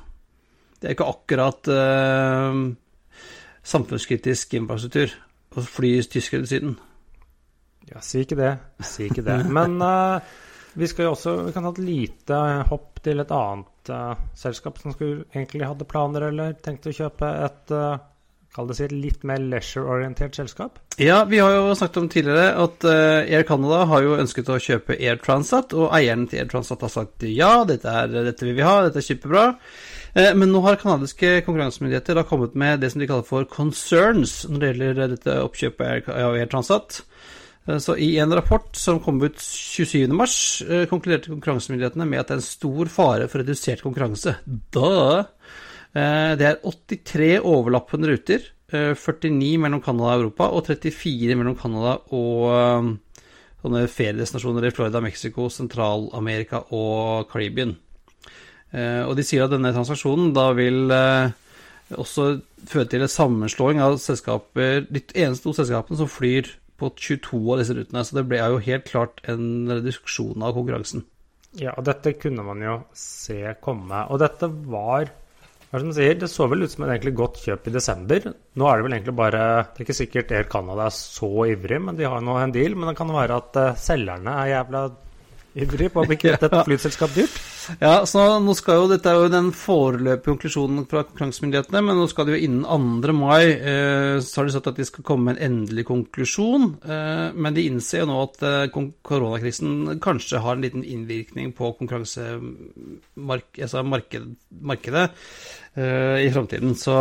Det 0.80 0.90
er 0.90 0.96
ikke 0.96 1.12
akkurat 1.12 1.70
eh, 1.74 2.64
samfunnskritisk 3.66 4.54
infrastruktur 4.60 5.14
og 5.56 5.70
fly 5.70 5.98
tyskere 6.12 6.44
til 6.44 6.52
Syden. 6.52 6.76
Ja, 7.90 8.02
si 8.02 8.24
ikke 8.26 8.38
det. 8.40 8.56
Si 8.86 9.08
ikke 9.10 9.26
det. 9.26 9.40
Men 9.58 9.78
uh, 9.82 10.18
vi 10.76 10.90
skal 10.90 11.08
jo 11.08 11.14
også 11.14 11.38
Vi 11.46 11.54
kan 11.56 11.68
ha 11.68 11.72
et 11.72 11.86
lite 11.86 12.42
hopp 12.72 13.00
til 13.06 13.22
et 13.22 13.32
annet 13.32 13.94
uh, 13.94 14.18
selskap 14.38 14.82
som 14.82 14.96
skulle 14.96 15.28
egentlig 15.34 15.68
hadde 15.68 15.88
planer 15.90 16.30
eller 16.32 16.58
tenkte 16.66 16.92
å 16.92 17.00
kjøpe 17.04 17.32
et 17.46 17.74
uh, 17.76 17.96
Kall 18.56 18.70
det 18.70 18.76
si 18.78 18.86
et 18.86 18.94
litt 18.96 19.24
mer 19.28 19.42
leisure-orientert 19.52 20.38
selskap. 20.38 20.78
Ja, 20.96 21.26
vi 21.28 21.42
har 21.44 21.52
jo 21.52 21.74
snakket 21.76 21.98
om 22.00 22.06
tidligere 22.08 22.54
at 22.64 22.86
Air 22.88 23.44
Canada 23.44 23.82
har 23.90 24.06
jo 24.06 24.14
ønsket 24.16 24.48
å 24.48 24.56
kjøpe 24.64 24.96
Air 24.96 25.20
Transat, 25.20 25.76
og 25.76 25.90
eieren 25.92 26.24
til 26.32 26.40
Air 26.40 26.48
Transat 26.54 26.86
har 26.88 26.94
sagt 26.94 27.26
ja, 27.28 27.50
dette, 27.68 27.92
er, 27.92 28.16
dette 28.30 28.48
vil 28.48 28.56
vi 28.56 28.64
ha, 28.64 28.78
dette 28.86 29.04
er 29.04 29.08
kjempebra. 29.10 29.44
Eh, 30.16 30.32
Men 30.36 30.52
nå 30.54 30.62
har 30.64 30.78
kanadiske 30.80 31.42
konkurransemyndigheter 31.46 32.16
da 32.16 32.24
kommet 32.24 32.56
med 32.56 32.80
det 32.80 32.92
som 32.94 33.02
de 33.02 33.08
kaller 33.10 33.26
for 33.28 33.44
concerns 33.52 34.46
når 34.48 34.60
det 34.62 34.70
gjelder 34.72 35.10
dette 35.16 35.38
oppkjøpet 35.44 36.08
av 36.14 36.36
Air- 36.38 36.48
Transat. 36.52 37.02
Eh, 37.68 37.78
Så 37.84 37.98
I 38.00 38.18
en 38.24 38.32
rapport 38.34 38.70
som 38.76 39.00
kom 39.00 39.22
ut 39.24 39.36
27.3, 39.38 40.86
konkluderte 40.88 41.34
konkurransemyndighetene 41.34 42.08
med 42.08 42.20
at 42.20 42.28
det 42.28 42.34
er 42.38 42.42
en 42.44 42.48
stor 42.48 42.86
fare 42.88 43.28
for 43.28 43.40
redusert 43.44 43.82
konkurranse. 43.84 44.38
Da 44.72 45.28
Eh, 45.96 46.36
Det 46.36 46.42
er 46.44 46.58
83 46.62 47.40
overlappende 47.40 48.10
ruter. 48.10 48.42
eh, 48.74 48.94
49 48.96 49.58
mellom 49.58 49.82
Canada 49.82 50.16
og 50.16 50.20
Europa, 50.24 50.44
og 50.52 50.66
34 50.66 51.36
mellom 51.38 51.56
Canada 51.56 52.00
og 52.12 52.52
eh, 52.52 52.98
sånne 53.64 53.88
feriedestinasjoner 53.88 54.66
i 54.68 54.72
Florida, 54.72 55.00
Mexico, 55.00 55.48
Sentral-Amerika 55.48 56.66
og 56.74 57.30
Caribbean. 57.32 57.78
Eh, 58.76 59.02
Og 59.08 59.16
de 59.18 59.24
sier 59.24 59.46
at 59.46 59.54
denne 59.54 59.72
transaksjonen 59.76 60.34
da 60.36 60.50
vil 60.58 60.92
eh, 60.92 61.32
også 61.96 62.28
føre 62.68 62.90
til 62.92 63.06
en 63.06 63.12
sammenslåing 63.12 63.80
av 63.86 63.98
selskaper, 64.04 64.86
de 64.90 65.04
eneste 65.16 65.46
to 65.48 65.54
selskapene 65.56 66.00
som 66.00 66.10
flyr 66.12 66.50
på 66.82 66.90
22 66.92 67.40
av 67.54 67.60
disse 67.62 67.76
rutene. 67.78 68.04
Så 68.04 68.18
det 68.18 68.26
ble- 68.28 68.42
jo 68.52 68.58
helt 68.66 68.90
klart 68.90 69.22
en 69.32 69.46
reduksjon 69.72 70.44
av 70.44 70.56
konkurransen. 70.58 71.06
Ja, 71.56 71.72
og 71.78 71.86
dette 71.88 72.12
kunne 72.20 72.44
man 72.44 72.60
jo 72.60 72.82
se 73.00 73.54
komme. 73.64 74.02
Og 74.12 74.20
dette 74.20 74.50
var 74.68 75.08
hva 75.72 75.80
som 75.82 75.94
sier, 75.96 76.14
Det 76.20 76.28
så 76.30 76.50
vel 76.52 76.64
ut 76.64 76.72
som 76.72 76.84
et 76.86 76.92
egentlig 76.98 77.16
godt 77.16 77.40
kjøp 77.46 77.68
i 77.68 77.72
desember. 77.78 78.28
Nå 78.56 78.68
er 78.68 78.78
det 78.78 78.84
vel 78.86 78.94
egentlig 78.98 79.16
bare 79.16 79.40
Det 79.72 79.80
er 79.82 79.86
ikke 79.86 79.96
sikkert 79.98 80.32
Air 80.32 80.44
Canada 80.52 80.86
er 80.90 80.94
så 80.96 81.30
ivrig, 81.48 81.80
men 81.82 81.96
de 81.96 82.04
har 82.08 82.22
nå 82.22 82.36
en 82.40 82.52
deal. 82.52 82.76
Men 82.76 82.90
det 82.92 82.98
kan 83.00 83.08
være 83.12 83.40
at 83.40 83.56
uh, 83.60 83.74
selgerne 83.80 84.36
er 84.44 84.52
jævla 84.54 84.84
ivrig 85.56 85.92
på 85.94 86.04
å 86.04 86.08
bli 86.08 86.18
et 86.32 86.46
flyselskap 86.68 87.14
dyrt. 87.16 87.36
Ja, 87.80 88.06
så 88.06 88.22
nå 88.44 88.54
skal 88.58 88.78
jo, 88.78 88.90
Dette 88.92 89.10
er 89.10 89.24
jo 89.24 89.30
den 89.32 89.48
foreløpige 89.56 90.34
konklusjonen 90.34 90.86
fra 90.90 91.04
konkurransemyndighetene, 91.08 91.82
men 91.88 91.98
nå 91.98 92.06
skal 92.12 92.28
det 92.28 92.36
jo 92.36 92.48
innen 92.48 93.00
2. 93.02 93.16
mai 93.18 93.44
eh, 93.56 94.18
så 94.22 94.42
har 94.42 94.50
de 94.50 94.56
sagt 94.56 94.70
at 94.70 94.80
de 94.80 94.86
skal 94.88 95.06
komme 95.08 95.30
med 95.30 95.40
en 95.40 95.46
endelig 95.50 95.88
konklusjon. 95.90 96.68
Eh, 96.84 97.28
men 97.34 97.56
de 97.56 97.66
innser 97.70 98.04
jo 98.04 98.10
nå 98.12 98.20
at 98.26 98.44
eh, 98.46 98.68
koronakrisen 99.06 99.96
kanskje 100.04 100.44
har 100.44 100.58
en 100.58 100.66
liten 100.66 100.86
innvirkning 100.86 101.56
på 101.58 101.74
konkurransemarkedet 101.80 103.66
altså 103.66 103.82
marked, 103.88 104.30
markedet, 104.62 105.08
i 105.76 106.30
framtiden. 106.32 106.72
Så 106.80 106.96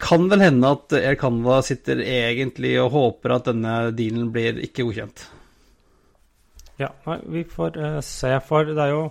kan 0.00 0.26
vel 0.30 0.42
hende 0.44 0.72
at 0.76 0.92
Air 0.98 1.16
Canada 1.20 1.62
sitter 1.64 2.02
egentlig 2.04 2.74
og 2.82 2.92
håper 2.92 3.36
at 3.38 3.48
denne 3.48 3.78
dealen 3.96 4.28
blir 4.34 4.60
ikke 4.66 4.84
godkjent. 4.84 5.24
Ja, 6.80 6.90
nei, 7.06 7.20
vi 7.32 7.44
får 7.48 7.78
uh, 7.80 8.00
se. 8.04 8.34
For 8.46 8.68
det 8.68 8.82
er 8.82 8.92
jo 8.92 9.06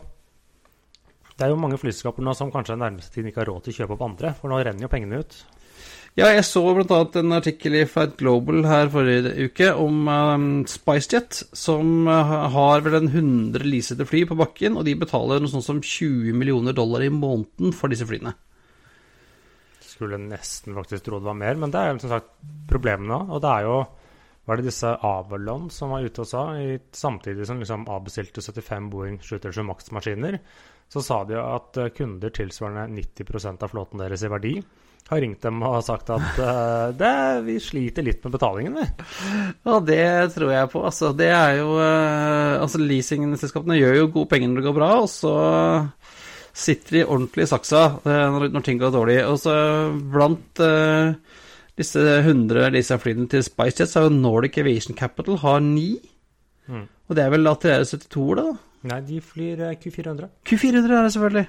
det 1.35 1.43
er 1.43 1.51
jo 1.51 1.59
mange 1.59 1.79
flyselskaper 1.79 2.23
nå 2.23 2.31
som 2.37 2.51
kanskje 2.53 2.77
den 2.77 2.85
nærmeste 2.85 3.11
tiden 3.11 3.27
ikke 3.27 3.41
har 3.41 3.49
råd 3.51 3.65
til 3.65 3.73
å 3.73 3.77
kjøpe 3.81 3.95
opp 3.97 4.03
andre, 4.05 4.31
for 4.37 4.51
nå 4.51 4.61
renner 4.63 4.85
jo 4.85 4.91
pengene 4.91 5.19
ut. 5.19 5.35
Ja, 6.15 6.29
jeg 6.31 6.45
så 6.47 6.61
bl.a. 6.71 6.99
en 7.19 7.35
artikkel 7.35 7.73
i 7.75 7.81
Fat 7.91 8.13
Global 8.15 8.63
her 8.63 8.87
forrige 8.93 9.33
uke 9.49 9.67
om 9.83 10.05
um, 10.07 10.45
SpiceJet, 10.71 11.41
som 11.51 12.07
uh, 12.07 12.47
har 12.53 12.85
vel 12.85 12.95
en 13.01 13.09
100 13.11 13.67
leasede 13.67 14.07
fly 14.07 14.21
på 14.29 14.37
bakken, 14.39 14.77
og 14.79 14.87
de 14.87 14.93
betaler 15.01 15.43
noe 15.43 15.51
sånt 15.51 15.67
som 15.67 15.81
20 15.83 16.31
millioner 16.39 16.77
dollar 16.77 17.03
i 17.03 17.11
måneden 17.11 17.75
for 17.75 17.91
disse 17.91 18.07
flyene. 18.07 18.31
Skulle 19.83 20.21
nesten 20.23 20.75
faktisk 20.79 21.03
tro 21.03 21.19
det 21.19 21.27
var 21.27 21.35
mer, 21.41 21.59
men 21.59 21.75
det 21.75 21.81
er 21.81 21.91
jo 21.91 21.99
som 22.05 22.15
sagt 22.15 22.31
problemet 22.71 23.11
nå. 23.11 23.19
Og 23.35 23.43
det 23.43 23.51
er 23.51 23.67
jo 23.67 23.77
var 24.45 24.59
det 24.59 24.67
disse 24.67 24.91
Avalon 25.05 25.69
som 25.73 25.93
var 25.95 26.05
ute 26.05 26.21
og 26.21 26.29
sa, 26.29 26.45
i, 26.61 26.77
samtidig 26.93 27.47
som 27.49 27.61
liksom 27.61 27.87
avbestilte 27.91 28.43
75 28.45 28.89
Boeing 28.93 29.19
737 29.21 29.65
Max-maskiner, 29.65 30.39
så 30.91 31.01
sa 31.01 31.23
de 31.25 31.37
at 31.41 31.77
eh, 31.81 31.93
kunder 31.97 32.33
tilsvarende 32.33 33.01
90% 33.01 33.65
av 33.65 33.73
flåten 33.73 34.03
deres 34.03 34.25
i 34.25 34.29
verdi 34.31 34.57
har 35.05 35.21
ringt 35.21 35.43
dem 35.45 35.61
og 35.61 35.83
sagt 35.85 36.09
at 36.13 36.39
uh, 36.41 36.89
det, 37.01 37.13
vi 37.45 37.59
sliter 37.61 38.05
litt 38.05 38.23
med 38.25 38.33
betalingen, 38.33 38.79
vi. 38.79 38.85
Ja, 39.67 39.77
det 39.85 40.05
tror 40.33 40.53
jeg 40.53 40.71
på. 40.71 40.81
Altså, 40.87 41.11
det 41.13 41.29
er 41.29 41.59
jo 41.59 41.75
uh, 41.77 42.57
Altså, 42.57 42.81
leasingselskapene 42.81 43.77
gjør 43.77 43.99
jo 43.99 44.11
gode 44.15 44.31
penger 44.31 44.49
når 44.49 44.61
det 44.61 44.67
går 44.69 44.77
bra, 44.79 44.91
og 45.03 45.09
så 45.11 45.35
sitter 46.55 46.97
de 46.97 47.03
ordentlig 47.03 47.45
i 47.45 47.51
saksa 47.51 47.81
når, 48.05 48.47
når 48.55 48.63
ting 48.65 48.79
går 48.81 48.93
dårlig. 48.95 49.19
Og 49.27 49.37
så 49.43 49.55
blant 50.13 50.63
uh, 50.63 51.13
disse 51.79 51.99
100 51.99 52.71
disse 52.75 52.97
flyene 53.01 53.27
til 53.31 53.43
SpiceJet, 53.43 53.91
så 53.91 53.99
har 54.01 54.09
jo 54.09 54.15
Nordic 54.15 54.57
Aviation 54.61 54.95
Capital 54.97 55.41
har 55.43 55.59
ni. 55.63 55.97
Mm. 56.67 56.87
Og 57.09 57.17
det 57.17 57.25
er 57.25 57.33
vel 57.33 57.51
ATR 57.51 57.83
72, 57.83 58.25
da? 58.39 58.47
Nei, 58.85 59.01
de 59.05 59.21
flyr 59.21 59.63
Q400. 59.81 60.29
Q400 60.45 60.93
er 60.93 61.07
det 61.07 61.13
selvfølgelig. 61.15 61.47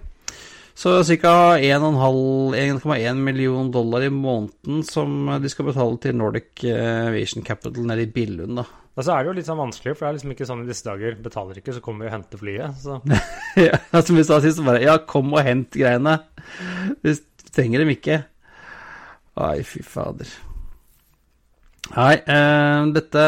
Så 0.77 0.93
ca. 1.09 1.57
1,1 1.57 3.21
million 3.25 3.71
dollar 3.73 4.03
i 4.05 4.11
måneden 4.13 4.83
som 4.85 5.31
de 5.41 5.49
skal 5.49 5.71
betale 5.71 5.97
til 6.03 6.19
Nordic 6.19 6.67
Aviation 6.69 7.45
Capital 7.45 7.87
nede 7.89 8.05
i 8.05 8.11
Billund, 8.13 8.59
da. 8.61 8.67
Og 8.97 9.05
så 9.05 9.13
er 9.13 9.25
det 9.25 9.29
jo 9.29 9.37
litt 9.37 9.49
sånn 9.49 9.61
vanskelig, 9.61 9.93
for 9.97 10.05
det 10.05 10.09
er 10.09 10.17
liksom 10.17 10.31
ikke 10.33 10.49
sånn 10.49 10.63
i 10.65 10.69
disse 10.69 10.85
dager 10.87 11.17
Betaler 11.21 11.59
ikke, 11.61 11.75
så 11.77 11.83
kommer 11.85 12.05
vi 12.05 12.11
og 12.11 12.15
henter 12.17 12.41
flyet. 12.41 12.79
Så. 12.81 12.97
ja, 13.67 13.81
som 14.01 14.17
vi 14.17 14.25
sa 14.25 14.41
sist, 14.45 14.63
bare 14.65 14.85
Ja, 14.85 14.97
kom 15.05 15.35
og 15.37 15.45
hent 15.45 15.77
greiene. 15.77 16.19
Vi 17.05 17.13
trenger 17.53 17.85
dem 17.85 17.93
ikke. 17.93 18.23
Ai, 19.37 19.61
fy 19.69 19.83
fader. 19.85 20.31
Nei, 21.95 22.15
uh, 22.27 22.89
dette 22.97 23.25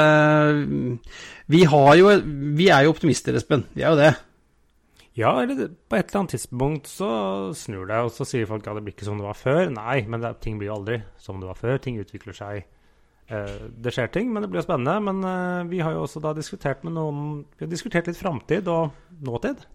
Vi 1.47 1.61
har 1.69 1.93
jo 1.99 2.15
Vi 2.59 2.71
er 2.75 2.87
jo 2.87 2.95
optimister, 2.95 3.37
Espen. 3.39 3.67
Vi 3.77 3.85
er 3.85 3.93
jo 3.93 4.01
det. 4.01 4.15
Ja, 5.19 5.33
eller 5.43 5.69
på 5.91 5.99
et 5.99 6.11
eller 6.11 6.21
annet 6.21 6.37
tidspunkt 6.37 6.87
så 6.87 7.11
snur 7.59 7.89
det, 7.91 8.01
og 8.07 8.13
så 8.15 8.27
sier 8.29 8.47
folk 8.47 8.67
at 8.71 8.77
det 8.79 8.85
blir 8.87 8.95
ikke 8.95 9.07
som 9.09 9.19
det 9.19 9.27
var 9.27 9.39
før. 9.39 9.65
Nei, 9.75 10.05
men 10.07 10.23
det, 10.23 10.37
ting 10.45 10.61
blir 10.61 10.71
jo 10.71 10.77
aldri 10.79 11.01
som 11.19 11.41
det 11.43 11.49
var 11.49 11.59
før. 11.59 11.81
Ting 11.83 11.99
utvikler 11.99 12.37
seg. 12.37 12.69
Uh, 13.29 13.67
det 13.83 13.93
skjer 13.97 14.13
ting, 14.15 14.31
men 14.33 14.45
det 14.45 14.51
blir 14.53 14.63
jo 14.63 14.69
spennende. 14.69 14.95
Men 15.09 15.25
uh, 15.27 15.67
vi 15.71 15.83
har 15.83 15.97
jo 15.97 16.05
også 16.07 16.23
da 16.23 16.33
diskutert 16.39 16.87
med 16.87 16.95
noen 16.97 17.43
Vi 17.59 17.67
har 17.67 17.73
diskutert 17.73 18.07
litt 18.09 18.21
framtid 18.21 18.71
og 18.71 18.95
nåtid. 19.27 19.67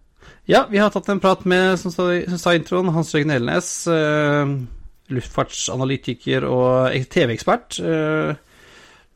Ja, 0.48 0.64
vi 0.70 0.80
har 0.80 0.88
tatt 0.92 1.10
en 1.12 1.20
prat 1.20 1.44
med, 1.44 1.74
som 1.76 1.92
sa, 1.92 2.08
som 2.24 2.40
sa 2.40 2.54
introen, 2.56 2.88
Hans 2.96 3.12
Jørgen 3.12 3.34
Elnes. 3.36 3.68
Uh, 3.84 4.64
luftfartsanalytiker 5.12 6.46
og 6.48 6.94
TV-ekspert, 7.12 7.78
eh, 7.84 8.34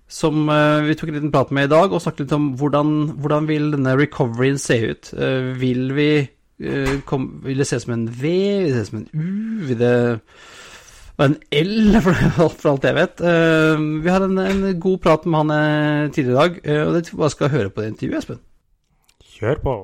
som 0.08 0.48
eh, 0.52 0.86
vi 0.86 0.96
tok 0.96 1.12
en 1.12 1.18
liten 1.18 1.32
prat 1.32 1.52
med 1.54 1.68
i 1.68 1.72
dag, 1.72 1.92
og 1.92 2.02
snakket 2.02 2.26
litt 2.26 2.36
om 2.36 2.50
hvordan, 2.60 2.94
hvordan 3.20 3.48
vil 3.48 3.70
denne 3.76 3.96
recoveryen 3.98 4.60
se 4.60 4.80
ut. 4.90 5.12
Eh, 5.16 5.52
vil 5.60 5.92
vi 5.96 6.10
kom, 7.06 7.28
Vil 7.44 7.60
det 7.60 7.68
se 7.68 7.76
ut 7.76 7.84
som 7.84 7.92
en 7.94 8.08
V? 8.10 8.30
Vil 8.64 8.72
det 8.72 8.74
se 8.74 8.80
ut 8.80 8.88
som 8.88 8.98
en 8.98 9.10
U? 9.12 9.66
Vil 9.68 9.78
det 9.78 9.92
være 11.20 11.28
en 11.28 11.36
L, 11.54 12.00
for, 12.02 12.70
alt 12.72 12.88
jeg 12.88 12.96
vet? 12.96 13.22
Vi 13.22 14.10
hadde 14.10 14.26
en, 14.32 14.40
en 14.42 14.80
god 14.80 14.98
prat 15.04 15.26
med 15.26 15.38
han 15.38 16.10
tidligere 16.10 16.34
i 16.34 16.40
dag, 16.40 16.58
og 16.88 16.96
det 16.96 17.04
bare 17.14 17.30
jeg 17.30 17.36
skal 17.36 17.54
høre 17.54 17.70
på 17.70 17.84
det 17.84 17.92
intervjuet, 17.94 18.18
Espen. 18.24 18.42
Kjør 19.38 19.62
på. 19.62 19.78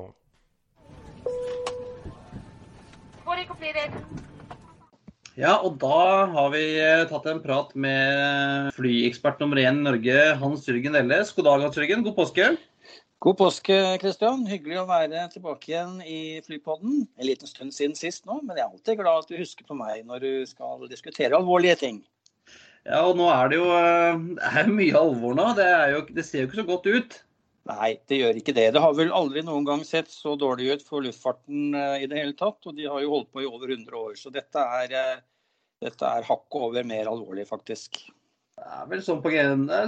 Ja, 5.35 5.57
og 5.67 5.73
da 5.81 6.27
har 6.31 6.51
vi 6.53 6.61
eh, 6.79 7.01
tatt 7.09 7.25
en 7.27 7.41
prat 7.43 7.73
med 7.75 8.69
flyekspert 8.77 9.41
nummer 9.43 9.59
én 9.59 9.81
i 9.81 9.83
Norge, 9.83 10.15
Hans 10.39 10.63
Jørgen 10.63 10.95
Elles. 10.95 11.33
God 11.35 11.49
dag, 11.49 11.65
Hans 11.65 11.75
Jørgen. 11.75 12.05
God 12.05 12.15
påske. 12.15 12.45
God 13.19 13.35
påske, 13.41 13.75
Kristian. 13.99 14.45
Hyggelig 14.47 14.79
å 14.79 14.85
være 14.87 15.25
tilbake 15.33 15.73
igjen 15.73 15.97
i 16.07 16.39
Flypodden. 16.45 17.03
En 17.19 17.27
liten 17.27 17.51
stund 17.51 17.75
siden 17.75 17.97
sist 17.99 18.23
nå, 18.23 18.39
men 18.45 18.55
jeg 18.55 18.63
er 18.63 18.71
alltid 18.71 19.01
glad 19.01 19.25
at 19.25 19.33
du 19.33 19.35
husker 19.41 19.67
på 19.67 19.75
meg 19.75 20.07
når 20.07 20.23
du 20.23 20.31
skal 20.47 20.87
diskutere 20.87 21.35
alvorlige 21.35 21.75
ting. 21.83 21.99
Ja, 22.87 23.01
og 23.01 23.19
nå 23.19 23.27
er 23.33 23.51
det 23.51 23.59
jo 23.59 23.67
eh, 23.75 24.23
det 24.39 24.55
er 24.61 24.71
mye 24.71 25.01
alvor 25.01 25.35
nå. 25.35 25.51
Det, 25.59 25.67
jo, 25.97 26.03
det 26.15 26.27
ser 26.29 26.45
jo 26.45 26.47
ikke 26.47 26.61
så 26.61 26.69
godt 26.71 26.87
ut. 26.87 27.19
Nei, 27.65 27.95
det 28.05 28.19
gjør 28.19 28.37
ikke 28.37 28.53
det. 28.53 28.67
Det 28.75 28.81
har 28.81 28.91
vel 28.93 29.13
aldri 29.15 29.41
noen 29.45 29.65
gang 29.65 29.81
sett 29.87 30.11
så 30.13 30.35
dårlig 30.37 30.75
ut 30.75 30.83
for 30.85 31.01
luftfarten 31.01 31.73
eh, 31.73 32.03
i 32.03 32.09
det 32.09 32.19
hele 32.19 32.35
tatt. 32.37 32.59
Og 32.69 32.75
de 32.77 32.85
har 32.85 33.01
jo 33.01 33.13
holdt 33.15 33.31
på 33.33 33.41
i 33.41 33.47
over 33.49 33.71
100 33.73 33.95
år. 33.97 34.11
Så 34.19 34.29
dette 34.33 34.65
er, 34.79 34.93
eh, 34.93 35.23
dette 35.81 36.11
er 36.11 36.27
hakket 36.27 36.67
over 36.67 36.85
mer 36.85 37.09
alvorlig, 37.09 37.47
faktisk. 37.49 38.03
Det 38.55 38.67
er 38.69 38.85
vel 38.91 39.01
sånn 39.03 39.23
på, 39.23 39.31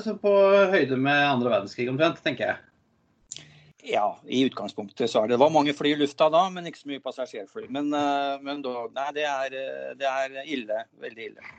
sånn 0.04 0.18
på 0.24 0.34
høyde 0.74 0.98
med 0.98 1.22
andre 1.28 1.54
verdenskrig 1.54 1.86
omtrent, 1.92 2.24
tenker 2.26 2.50
jeg. 2.50 3.46
Ja, 3.88 4.08
i 4.26 4.42
utgangspunktet 4.50 5.14
så 5.14 5.22
er 5.22 5.30
det. 5.30 5.38
Det 5.38 5.44
var 5.46 5.54
mange 5.54 5.78
fly 5.78 5.94
i 5.94 6.02
lufta 6.02 6.32
da, 6.34 6.48
men 6.52 6.66
ikke 6.68 6.82
så 6.82 6.90
mye 6.90 7.06
passasjerfly. 7.06 7.68
Men, 7.78 7.94
eh, 7.94 8.42
men 8.42 8.66
da, 8.66 8.88
nei, 8.98 9.08
det 9.20 9.30
er, 9.30 9.62
det 10.02 10.10
er 10.16 10.42
ille. 10.50 10.82
Veldig 11.06 11.30
ille. 11.30 11.54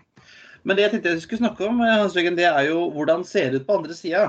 Men 0.67 0.75
det 0.75 0.89
jeg 0.89 0.97
tenkte 0.97 1.15
jeg 1.15 1.23
skulle 1.23 1.45
snakke 1.47 1.71
om, 1.71 1.79
Hans 1.87 2.19
Jørgen, 2.19 2.37
det 2.37 2.51
er 2.51 2.73
jo 2.73 2.89
hvordan 2.91 3.23
det 3.23 3.31
ser 3.31 3.55
ut 3.55 3.71
på 3.71 3.79
andre 3.79 3.95
sida. 3.95 4.27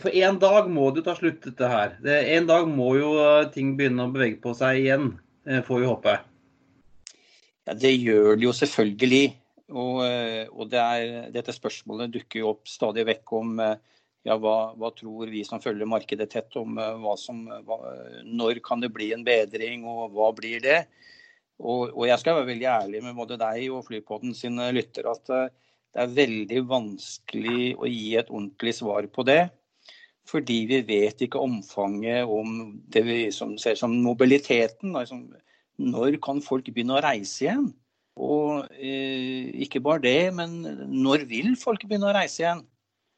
For 0.00 0.14
en 0.24 0.38
dag 0.40 0.68
må 0.72 0.88
det 0.90 1.02
jo 1.02 1.08
ta 1.10 1.14
slutt, 1.18 1.42
dette 1.44 1.68
her. 1.68 1.96
En 2.32 2.48
dag 2.48 2.68
må 2.70 2.94
jo 2.96 3.12
eh, 3.20 3.50
ting 3.52 3.74
begynne 3.76 4.06
å 4.06 4.12
bevege 4.12 4.40
på 4.40 4.54
seg 4.56 4.80
igjen, 4.80 5.10
eh, 5.44 5.60
får 5.66 5.82
vi 5.82 5.90
håpe. 5.90 6.16
Ja, 7.68 7.74
Det 7.76 7.92
gjør 7.92 8.38
det 8.38 8.46
jo 8.46 8.54
selvfølgelig. 8.56 9.24
Og, 9.72 10.02
eh, 10.06 10.48
og 10.48 10.72
det 10.72 10.80
er, 10.80 11.30
dette 11.34 11.54
spørsmålet 11.56 12.12
dukker 12.14 12.40
jo 12.40 12.54
opp 12.54 12.68
stadig 12.68 13.04
vekk 13.08 13.36
om 13.36 13.54
ja, 13.60 14.36
hva, 14.36 14.72
hva, 14.78 14.92
tror 14.96 15.30
vi 15.32 15.44
som 15.44 15.60
følger 15.60 15.88
markedet 15.88 16.28
tett 16.30 16.56
om 16.60 16.76
hva 16.76 17.14
som, 17.18 17.44
hva, 17.66 17.78
når 18.24 18.60
kan 18.64 18.84
det 18.84 18.92
bli 18.94 19.10
en 19.16 19.24
bedring, 19.26 19.84
og 19.88 20.12
hva 20.16 20.28
blir 20.36 20.60
det? 20.62 20.84
Og, 21.62 21.90
og 21.90 22.04
jeg 22.08 22.20
skal 22.20 22.38
være 22.38 22.52
veldig 22.52 22.68
ærlig 22.70 23.00
med 23.04 23.16
både 23.18 23.40
deg 23.40 23.66
og 23.72 23.84
Flypodden 23.88 24.36
sine 24.36 24.70
lyttere 24.74 25.12
at 25.12 25.26
det 25.28 26.04
er 26.04 26.14
veldig 26.16 26.62
vanskelig 26.68 27.74
å 27.76 27.88
gi 27.90 28.14
et 28.16 28.30
ordentlig 28.32 28.76
svar 28.78 29.08
på 29.12 29.24
det. 29.28 29.42
Fordi 30.28 30.58
vi 30.70 30.80
vet 30.86 31.24
ikke 31.24 31.40
omfanget 31.42 32.30
om 32.30 32.76
det 32.92 33.02
vi 33.06 33.16
som 33.34 33.56
ser 33.58 33.74
som 33.78 33.94
mobiliteten. 34.04 34.94
Altså, 34.96 35.18
når 35.82 36.18
kan 36.22 36.42
folk 36.44 36.68
begynne 36.70 36.98
å 36.98 37.04
reise 37.04 37.46
igjen? 37.46 37.70
Og 38.22 38.68
eh, 38.76 39.48
ikke 39.64 39.80
bare 39.80 40.04
det, 40.04 40.34
men 40.36 40.60
når 40.92 41.26
vil 41.30 41.56
folk 41.58 41.86
begynne 41.88 42.10
å 42.10 42.14
reise 42.16 42.44
igjen? 42.44 42.62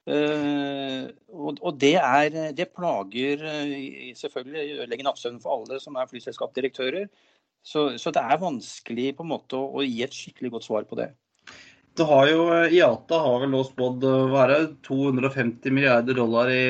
Uh, 0.05 1.09
og, 1.33 1.63
og 1.65 1.79
det, 1.81 1.95
er, 1.97 2.35
det 2.53 2.67
plager 2.77 3.41
uh, 3.41 4.11
selvfølgelig 4.13 4.83
ødelegger 4.83 5.07
nattsøvnen 5.07 5.41
for 5.41 5.55
alle 5.57 5.79
som 5.81 5.97
er 5.97 6.11
flyselskapsdirektører. 6.11 7.07
Så, 7.65 7.87
så, 7.97 8.13
det 8.13 8.21
er 8.21 8.43
vanskelig 8.43 9.15
på 9.17 9.25
en 9.25 9.31
måte 9.31 9.57
å, 9.57 9.71
å, 9.73 9.85
gi 9.85 10.03
et 10.05 10.13
skikkelig 10.13 10.51
godt 10.53 10.67
svar 10.67 10.85
på 10.91 10.99
det. 11.01 11.09
Så 11.99 12.07
har 12.11 12.27
jo 12.27 12.47
IATA 12.75 13.19
har 13.23 13.43
vel 13.45 13.53
nå 13.53 13.61
spådd 13.69 14.03
hva 14.33 14.47
250 14.87 15.75
milliarder 15.75 16.17
dollar 16.19 16.51
i, 16.51 16.65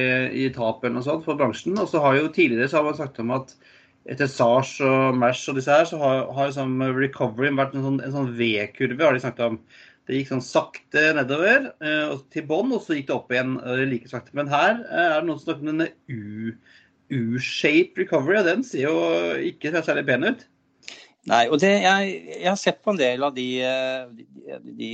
i 0.45 0.51
tap 0.53 0.85
eller 0.85 0.99
noe 0.99 1.07
sånt 1.07 1.25
for 1.25 1.41
bransjen. 1.41 1.79
Og 1.81 1.89
så 1.89 2.03
har 2.05 2.19
jo 2.19 2.29
tidligere 2.29 2.69
så 2.69 2.83
har 2.83 2.91
man 2.91 2.99
sagt 2.99 3.23
om 3.23 3.33
at 3.33 3.55
etter 4.13 4.29
SARS 4.29 4.77
og 4.85 5.17
MERS 5.17 5.47
og 5.49 5.59
disse 5.59 5.73
her, 5.73 5.89
så 5.89 5.97
har, 6.01 6.27
har 6.37 6.51
liksom 6.51 6.77
recoveryen 6.99 7.57
vært 7.57 7.77
en 7.77 7.87
sånn, 7.87 8.01
sånn 8.13 8.33
V-kurve, 8.37 9.01
har 9.01 9.17
de 9.17 9.23
snakket 9.25 9.47
om. 9.47 9.59
Det 10.05 10.19
gikk 10.19 10.35
sånn 10.35 10.45
sakte 10.45 11.05
nedover 11.17 11.71
eh, 11.81 12.13
til 12.35 12.45
bånn, 12.51 12.75
og 12.77 12.83
så 12.85 12.99
gikk 12.99 13.09
det 13.09 13.17
opp 13.17 13.33
igjen 13.33 13.55
eh, 13.63 13.85
like 13.89 14.11
sakte. 14.11 14.35
Men 14.37 14.51
her 14.53 14.75
eh, 14.83 15.07
er 15.07 15.23
det 15.23 15.29
noen 15.31 15.41
som 15.41 15.47
snakker 15.49 15.65
om 15.65 15.71
denne 15.73 15.89
U-shape 17.15 18.05
recovery, 18.05 18.43
og 18.43 18.51
den 18.51 18.67
ser 18.69 18.91
jo 18.91 18.99
ikke 19.49 19.73
særlig 19.79 20.05
pen 20.11 20.29
ut. 20.29 20.45
Nei, 21.31 21.45
og 21.49 21.61
det, 21.63 21.71
jeg, 21.85 22.17
jeg, 22.35 22.49
har 22.51 22.59
sett 22.61 22.83
på 22.85 22.93
en 22.93 23.01
del 23.01 23.25
av 23.25 23.33
de, 23.37 23.47
de, 24.13 24.27
de 24.77 24.91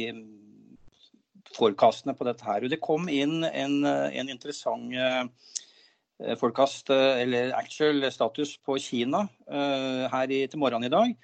forkastene 1.57 2.15
på 2.15 2.27
dette 2.29 2.47
her. 2.47 2.69
Det 2.71 2.79
kom 2.83 3.09
inn 3.11 3.43
en, 3.49 3.81
en 3.85 4.31
interessant 4.31 4.95
forkast, 6.39 6.93
eller 6.93 7.51
actual 7.57 8.05
status 8.13 8.55
på 8.63 8.77
Kina 8.79 9.25
her 9.49 10.31
i, 10.31 10.45
til 10.47 10.63
morgenen 10.63 10.87
i 10.87 10.93
dag. 10.95 11.17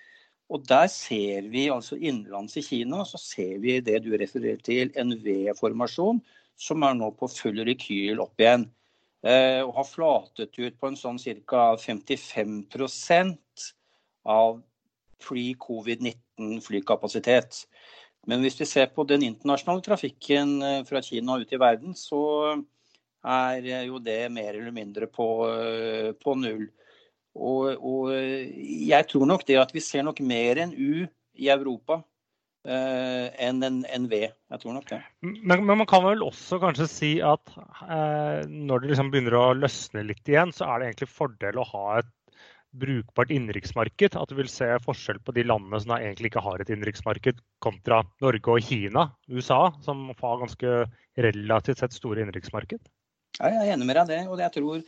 Og 0.53 0.63
der 0.69 0.87
ser 0.91 1.49
vi 1.51 1.67
altså 1.73 1.99
innenlands 1.99 2.57
i 2.59 2.63
Kina 2.63 3.05
så 3.07 3.19
ser 3.19 3.59
vi 3.63 3.81
det 3.83 4.03
du 4.05 4.13
refererer 4.15 4.61
til, 4.63 4.93
en 4.95 5.15
V-formasjon 5.23 6.21
som 6.57 6.85
er 6.87 6.95
nå 6.97 7.11
på 7.19 7.29
full 7.31 7.59
rekyl 7.67 8.23
opp 8.23 8.41
igjen. 8.41 8.69
Eh, 9.27 9.61
og 9.65 9.75
har 9.81 9.89
flatet 9.89 10.55
ut 10.59 10.77
på 10.79 10.91
en 10.91 10.99
sånn 10.99 11.19
ca. 11.19 11.75
55% 11.83 13.67
av 14.37 14.63
pre-covid-19 15.25 16.61
flykapasitet. 16.65 17.65
Men 18.27 18.43
hvis 18.43 18.59
vi 18.61 18.67
ser 18.69 18.91
på 18.95 19.07
den 19.09 19.23
internasjonale 19.27 19.85
trafikken 19.87 20.57
eh, 20.63 20.81
fra 20.89 21.03
Kina 21.05 21.39
ut 21.39 21.53
i 21.53 21.61
verden, 21.63 21.95
så 21.95 22.23
er 23.27 23.87
jo 23.87 24.01
det 24.03 24.27
mer 24.35 24.55
eller 24.55 24.75
mindre 24.75 25.09
på, 25.11 25.29
eh, 25.51 26.11
på 26.19 26.35
null. 26.39 26.67
Og, 27.37 27.77
og, 27.85 28.13
jeg 28.13 29.09
tror 29.11 29.27
nok 29.29 29.45
det 29.49 29.59
at 29.61 29.73
vi 29.75 29.83
ser 29.85 30.07
nok 30.07 30.23
mer 30.25 30.63
enn 30.63 30.73
U 30.73 31.05
i 31.37 31.51
Europa 31.53 31.99
eh, 32.65 33.27
enn 33.45 33.61
en, 33.67 33.83
en, 33.93 34.07
V. 34.09 34.23
Jeg 34.25 34.63
tror 34.63 34.77
nok 34.79 34.89
det. 34.89 35.03
Men, 35.21 35.65
men, 35.67 35.77
man 35.83 35.89
kan 35.91 36.05
vel 36.07 36.25
også 36.25 36.61
kanskje 36.63 36.89
si 36.91 37.13
at 37.21 37.53
eh, 37.59 38.47
når 38.49 38.83
det 38.83 38.93
liksom 38.93 39.13
begynner 39.13 39.37
å 39.39 39.47
løsne 39.59 40.07
litt 40.09 40.33
igjen, 40.33 40.55
så 40.57 40.71
er 40.71 40.81
det 40.81 40.91
egentlig 40.91 41.13
fordel 41.13 41.61
å 41.61 41.69
ha 41.75 41.87
et 42.01 42.13
brukbart 42.81 43.33
innenriksmarked. 43.35 44.17
At 44.19 44.31
du 44.31 44.37
vil 44.39 44.51
se 44.53 44.69
forskjell 44.85 45.21
på 45.25 45.35
de 45.37 45.47
landene 45.47 45.81
som 45.83 45.97
egentlig 45.97 46.33
ikke 46.33 46.45
har 46.45 46.63
et 46.63 46.71
innenriksmarked, 46.73 47.41
kontra 47.65 48.03
Norge 48.25 48.57
og 48.57 48.63
Kina, 48.67 49.09
USA, 49.33 49.71
som 49.87 50.09
har 50.13 50.41
ganske 50.45 50.79
relativt 51.27 51.83
sett 51.83 51.97
store 51.97 52.25
innenriksmarked. 52.25 52.83
Ja, 53.41 53.53
jeg 53.53 53.63
er 53.67 53.75
enig 53.75 53.89
med 53.89 53.99
deg 53.99 54.09
i 54.09 54.15
det. 54.15 54.23
og 54.31 54.41
jeg 54.41 54.55
tror 54.55 54.83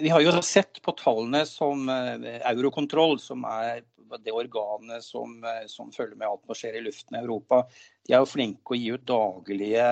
vi 0.00 0.08
har 0.08 0.22
jo 0.22 0.32
sett 0.46 0.78
på 0.82 0.94
tallene 0.96 1.42
som 1.48 1.88
eh, 1.90 2.40
Eurokontroll, 2.52 3.18
som 3.20 3.44
er 3.48 3.82
det 4.22 4.32
organet 4.32 5.04
som, 5.04 5.34
eh, 5.44 5.66
som 5.68 5.90
følger 5.92 6.16
med 6.16 6.28
alt 6.28 6.46
som 6.46 6.56
skjer 6.56 6.78
i 6.78 6.84
luften 6.86 7.18
i 7.18 7.20
Europa, 7.20 7.64
de 8.06 8.14
er 8.14 8.22
jo 8.22 8.30
flinke 8.30 8.74
å 8.74 8.78
gi 8.78 8.92
ut 8.94 9.04
daglige 9.08 9.86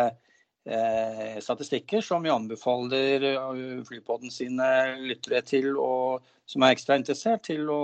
statistikker 1.41 2.01
som 2.05 2.23
vi 2.23 2.31
anbefaler 2.31 3.23
eh, 3.33 3.83
flypodden 3.89 4.31
sine 4.31 4.67
lyttere 5.01 5.41
til, 5.47 5.73
og 5.81 6.27
som 6.51 6.67
er 6.67 6.75
ekstra 6.75 6.99
interessert, 6.99 7.45
til 7.47 7.71
å 7.71 7.81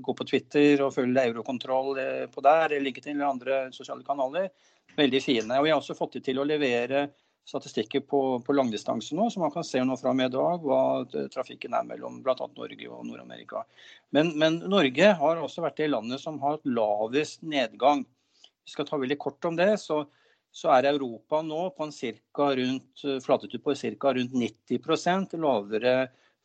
gå 0.00 0.14
på 0.16 0.26
Twitter 0.28 0.84
og 0.86 0.94
følge 0.94 1.26
Eurokontroll 1.28 1.98
på 2.32 2.44
der, 2.44 2.78
LinkedIn 2.80 3.16
eller 3.16 3.34
andre 3.34 3.58
sosiale 3.74 4.06
kanaler. 4.06 4.48
Veldig 4.96 5.20
fine. 5.24 5.58
Og 5.58 5.66
Vi 5.66 5.72
har 5.72 5.80
også 5.80 5.96
fått 5.98 6.20
til 6.22 6.38
å 6.38 6.46
levere 6.46 7.08
statistikker 7.48 8.04
på, 8.06 8.20
på 8.46 8.54
langdistanse 8.54 9.16
nå, 9.18 9.26
så 9.30 9.40
man 9.42 9.50
kan 9.50 9.64
se 9.66 9.82
nå 9.82 9.96
fra 9.98 10.12
med 10.14 10.30
i 10.30 10.36
dag 10.36 10.62
hva 10.62 10.82
trafikken 11.32 11.74
er 11.74 11.86
mellom 11.88 12.20
bl.a. 12.22 12.36
Norge 12.38 12.88
og 12.88 13.04
Nord-Amerika. 13.08 13.64
Men, 14.14 14.30
men, 14.38 14.60
Norge 14.70 15.10
har 15.18 15.42
også 15.42 15.64
vært 15.64 15.80
det 15.82 15.90
landet 15.90 16.22
som 16.22 16.38
har 16.42 16.56
hatt 16.56 16.68
lavest 16.70 17.42
nedgang. 17.42 18.04
Vi 18.62 18.76
skal 18.76 18.86
ta 18.86 19.00
veldig 19.00 19.18
kort 19.18 19.50
om 19.50 19.58
det. 19.58 19.72
så, 19.82 20.04
så 20.52 20.72
er 20.74 20.90
Europa 20.90 21.40
nå 21.44 21.62
på 21.76 21.86
en 21.86 21.94
cirka 21.96 22.50
rundt, 22.58 23.04
flatet 23.24 23.56
på 23.64 23.74
ca. 23.74 24.12
rundt 24.12 24.34
90% 24.36 25.38
lavere 25.40 25.94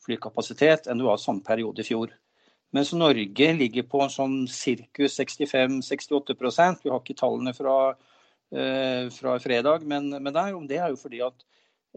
flykapasitet 0.06 0.88
enn 0.88 1.02
det 1.02 1.08
var 1.08 1.20
samme 1.20 1.44
periode 1.44 1.84
i 1.84 1.88
fjor. 1.88 2.14
Mens 2.76 2.94
Norge 2.96 3.54
ligger 3.56 3.84
på 3.88 4.08
sånn 4.12 4.42
sirkus 4.52 5.16
65-68% 5.20 6.84
Vi 6.84 6.92
har 6.92 7.04
ikke 7.04 7.16
tallene 7.20 7.54
fra 7.56 7.78
Eh, 8.52 9.10
fra 9.10 9.40
fredag. 9.40 9.82
Men, 9.84 10.10
men 10.10 10.34
der, 10.34 10.56
det 10.68 10.80
er 10.80 10.94
jo 10.94 11.00
fordi 11.00 11.20
at 11.26 11.44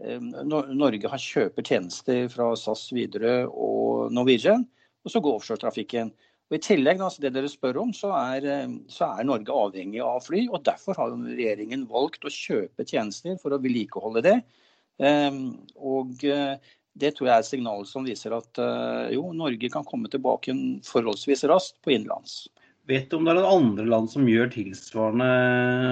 eh, 0.03 0.19
Norge 0.19 1.07
har 1.07 1.23
kjøper 1.23 1.63
tjenester 1.63 2.25
fra 2.33 2.49
SAS, 2.59 2.89
Widerøe 2.91 3.45
og 3.47 4.11
Norwegian, 4.11 4.65
og 5.05 5.13
så 5.13 5.21
går 5.23 5.37
offshoretrafikken. 5.39 6.11
Og 6.51 6.57
I 6.57 6.63
tillegg, 6.65 6.99
altså 6.99 7.23
det 7.23 7.31
dere 7.35 7.49
spør 7.49 7.79
om, 7.85 7.93
så 7.95 8.11
er, 8.17 8.47
eh, 8.51 8.73
så 8.91 9.07
er, 9.15 9.27
Norge 9.27 9.55
avhengig 9.55 10.01
av 10.03 10.19
fly. 10.25 10.45
og 10.51 10.65
Derfor 10.67 10.99
har 10.99 11.15
regjeringen 11.15 11.87
valgt 11.89 12.27
å 12.27 12.33
kjøpe 12.33 12.85
tjenester 12.85 13.39
for 13.41 13.55
å 13.55 13.61
vedlikeholde 13.63 14.25
det. 14.27 14.37
Og 15.01 16.11
det 16.21 17.09
tror 17.15 17.25
jeg 17.25 17.33
er 17.33 17.39
et 17.41 17.47
signal 17.47 17.87
som 17.89 18.05
viser 18.05 18.35
at 18.35 18.59
jo, 19.09 19.23
Norge 19.33 19.71
kan 19.73 19.87
komme 19.87 20.11
tilbake 20.11 20.53
forholdsvis 20.85 21.47
raskt 21.49 21.79
på 21.81 21.95
innenlands. 21.95 22.43
Vet 22.89 23.11
du 23.11 23.19
om 23.19 23.27
det 23.27 23.35
er 23.35 23.37
noen 23.37 23.61
andre 23.61 23.85
land 23.85 24.09
som 24.09 24.25
gjør 24.27 24.49
tilsvarende, 24.55 25.27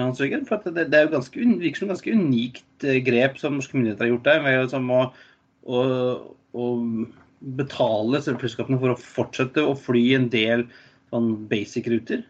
Hans 0.02 0.20
Jørgen? 0.20 0.42
For 0.48 0.62
det, 0.66 0.88
det, 0.90 0.98
er 0.98 1.06
jo 1.06 1.14
ganske, 1.14 1.46
virker 1.62 1.78
som 1.78 1.86
et 1.88 1.94
ganske 1.94 2.14
unikt 2.18 2.86
eh, 2.86 2.98
grep 3.06 3.38
som 3.38 3.56
norske 3.56 3.78
myndigheter 3.78 4.08
har 4.08 4.10
gjort 4.10 4.26
der, 4.26 4.42
med 4.42 4.74
å, 4.74 4.98
å, 5.70 5.84
å, 6.50 6.66
betale 7.40 8.20
selskapene 8.24 8.78
for 8.80 8.92
å 8.92 9.00
fortsette 9.00 9.64
å 9.64 9.76
fly 9.78 10.04
en 10.18 10.28
del 10.32 10.66
sånn 11.10 11.32
basic-ruter? 11.50 12.22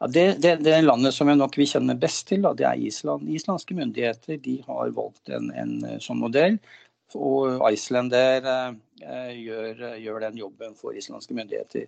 Ja, 0.00 0.08
det, 0.10 0.24
det, 0.42 0.56
det, 0.66 0.80
landet 0.82 1.14
som 1.16 1.30
jeg 1.30 1.38
nok 1.40 1.56
vi 1.56 1.68
kjenner 1.70 1.98
best 1.98 2.26
til, 2.28 2.42
da, 2.44 2.52
det 2.56 2.66
er 2.68 2.80
Island. 2.82 3.28
Islandske 3.30 3.76
myndigheter 3.78 4.40
de 4.42 4.58
har 4.66 4.90
valgt 4.96 5.30
en, 5.32 5.50
en 5.54 5.76
eh, 5.86 6.00
sånn 6.02 6.20
modell. 6.20 6.58
Og 7.14 7.62
Islander 7.68 8.44
eh, 8.50 9.30
gjør, 9.38 9.84
gjør 10.02 10.24
den 10.26 10.40
jobben 10.40 10.74
for 10.78 10.96
islandske 10.98 11.36
myndigheter. 11.36 11.86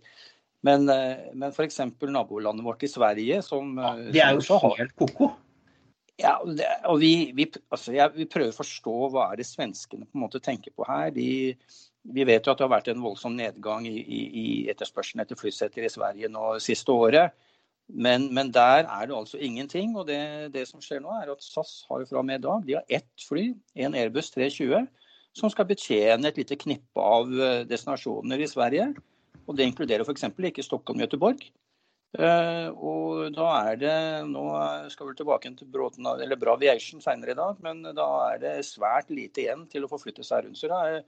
Men, 0.67 0.87
eh, 0.93 1.33
men 1.35 1.51
f.eks. 1.51 1.81
nabolandet 2.07 2.67
vårt 2.67 2.87
i 2.87 2.91
Sverige 2.91 3.41
som 3.45 3.75
ja, 3.81 3.97
Det 4.15 4.23
er 4.23 4.39
jo 4.39 4.61
helt 4.79 4.95
ko-ko. 4.99 5.33
Ja, 6.17 6.39
og 6.89 7.03
vi, 7.03 7.33
vi, 7.37 7.45
altså, 7.69 7.93
ja, 7.93 8.07
vi, 8.09 8.25
prøver 8.31 8.55
å 8.55 8.57
forstå 8.57 8.95
hva 9.13 9.27
er 9.33 9.43
det 9.43 9.45
svenskene 9.45 10.07
på 10.07 10.17
en 10.17 10.25
måte 10.25 10.41
tenker 10.41 10.73
på 10.73 10.87
her. 10.89 11.11
De, 11.13 11.29
vi 12.15 12.25
vet 12.29 12.47
jo 12.47 12.53
at 12.53 12.61
det 12.61 12.67
har 12.67 12.73
vært 12.73 12.93
en 12.93 13.03
voldsom 13.03 13.35
nedgang 13.39 13.87
i, 13.89 13.97
i, 13.99 14.21
i 14.27 14.47
etterspørselen 14.71 15.25
etter 15.25 15.39
flysetter 15.39 15.87
i 15.87 15.93
Sverige 15.93 16.31
nå 16.33 16.55
siste 16.63 16.95
året. 16.95 17.35
Men, 17.87 18.27
men, 18.35 18.51
der 18.51 18.85
er 18.85 19.07
det 19.07 19.15
altså 19.15 19.39
ingenting. 19.39 19.95
Og 19.97 20.07
det, 20.09 20.53
det, 20.55 20.67
som 20.69 20.83
skjer 20.83 21.03
nå, 21.03 21.13
er 21.15 21.33
at 21.33 21.45
SAS 21.45 21.85
har 21.91 22.07
fra 22.09 22.23
og 22.23 22.27
med 22.29 22.41
i 22.41 22.47
dag 22.47 22.65
de 22.67 22.79
har 22.79 22.97
ett 22.99 23.27
fly, 23.29 23.53
en 23.75 23.95
Airbus 23.95 24.33
320, 24.35 24.89
som 25.37 25.53
skal 25.53 25.69
betjene 25.69 26.31
et 26.31 26.41
lite 26.41 26.59
knippe 26.59 27.03
av 27.03 27.31
eh, 27.31 27.63
destinasjoner 27.69 28.43
i 28.43 28.51
Sverige. 28.51 28.89
Og 29.47 29.55
det 29.55 29.69
inkluderer 29.69 30.03
f.eks. 30.03 30.27
ikke 30.51 30.65
Stockholm-Göteborg. 30.67 31.47
Uh, 32.17 32.71
og 32.81 33.35
da 33.35 33.47
er 33.69 33.75
det 33.77 33.97
Nå 34.31 34.45
skal 34.89 35.09
vi 35.11 35.17
tilbake 35.19 35.51
til 35.59 35.69
Bråten, 35.69 36.07
eller 36.07 36.39
Bra 36.41 36.55
Aviation 36.57 37.03
senere 37.05 37.35
i 37.35 37.37
dag, 37.37 37.59
men 37.61 37.83
da 37.99 38.07
er 38.31 38.41
det 38.41 38.53
svært 38.65 39.11
lite 39.13 39.43
igjen 39.43 39.67
til 39.69 39.85
å 39.85 39.91
forflytte 39.91 40.25
seg 40.25 40.47
rundt. 40.47 40.57
Så 40.57 40.71
det 40.71 40.79
er 40.87 41.03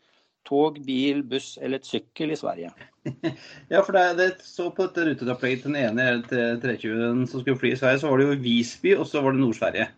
tog, 0.49 0.81
bil, 0.85 1.23
buss 1.29 1.57
eller 1.61 1.79
et 1.79 1.89
sykkel 1.89 2.33
i 2.33 2.39
Sverige. 2.41 2.73
ja, 3.73 3.83
for 3.83 3.95
det, 3.95 4.05
det 4.19 4.29
så 4.45 4.71
på 4.75 4.89
dette 4.89 5.07
ruteopplegget 5.11 5.65
til 5.65 5.75
den 5.75 5.81
ene 5.85 6.09
til 6.29 6.61
320 6.65 7.27
som 7.31 7.43
skulle 7.45 7.61
fly 7.61 7.73
i 7.75 7.81
Sverige, 7.81 8.03
så 8.03 8.11
var 8.11 8.21
det 8.21 8.29
jo 8.29 8.43
Visby, 8.45 8.95
og 8.97 9.09
så 9.09 9.23
var 9.25 9.37
det 9.37 9.43
Nord-Sverige. 9.45 9.89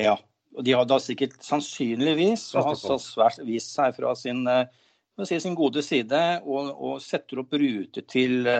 Ja. 0.00 0.16
Og 0.56 0.64
de 0.66 0.74
har 0.76 0.88
da 0.88 0.98
sikkert 1.00 1.38
sannsynligvis 1.44 2.50
svært, 2.52 3.40
vist 3.48 3.72
seg 3.72 3.94
fra 3.96 4.12
sin 4.18 4.42
uh, 4.48 4.66
si, 5.24 5.38
sin 5.40 5.56
gode 5.56 5.84
side 5.84 6.20
og, 6.44 6.72
og 6.72 6.98
setter 7.04 7.40
opp 7.42 7.54
ruter 7.56 8.04
til, 8.08 8.50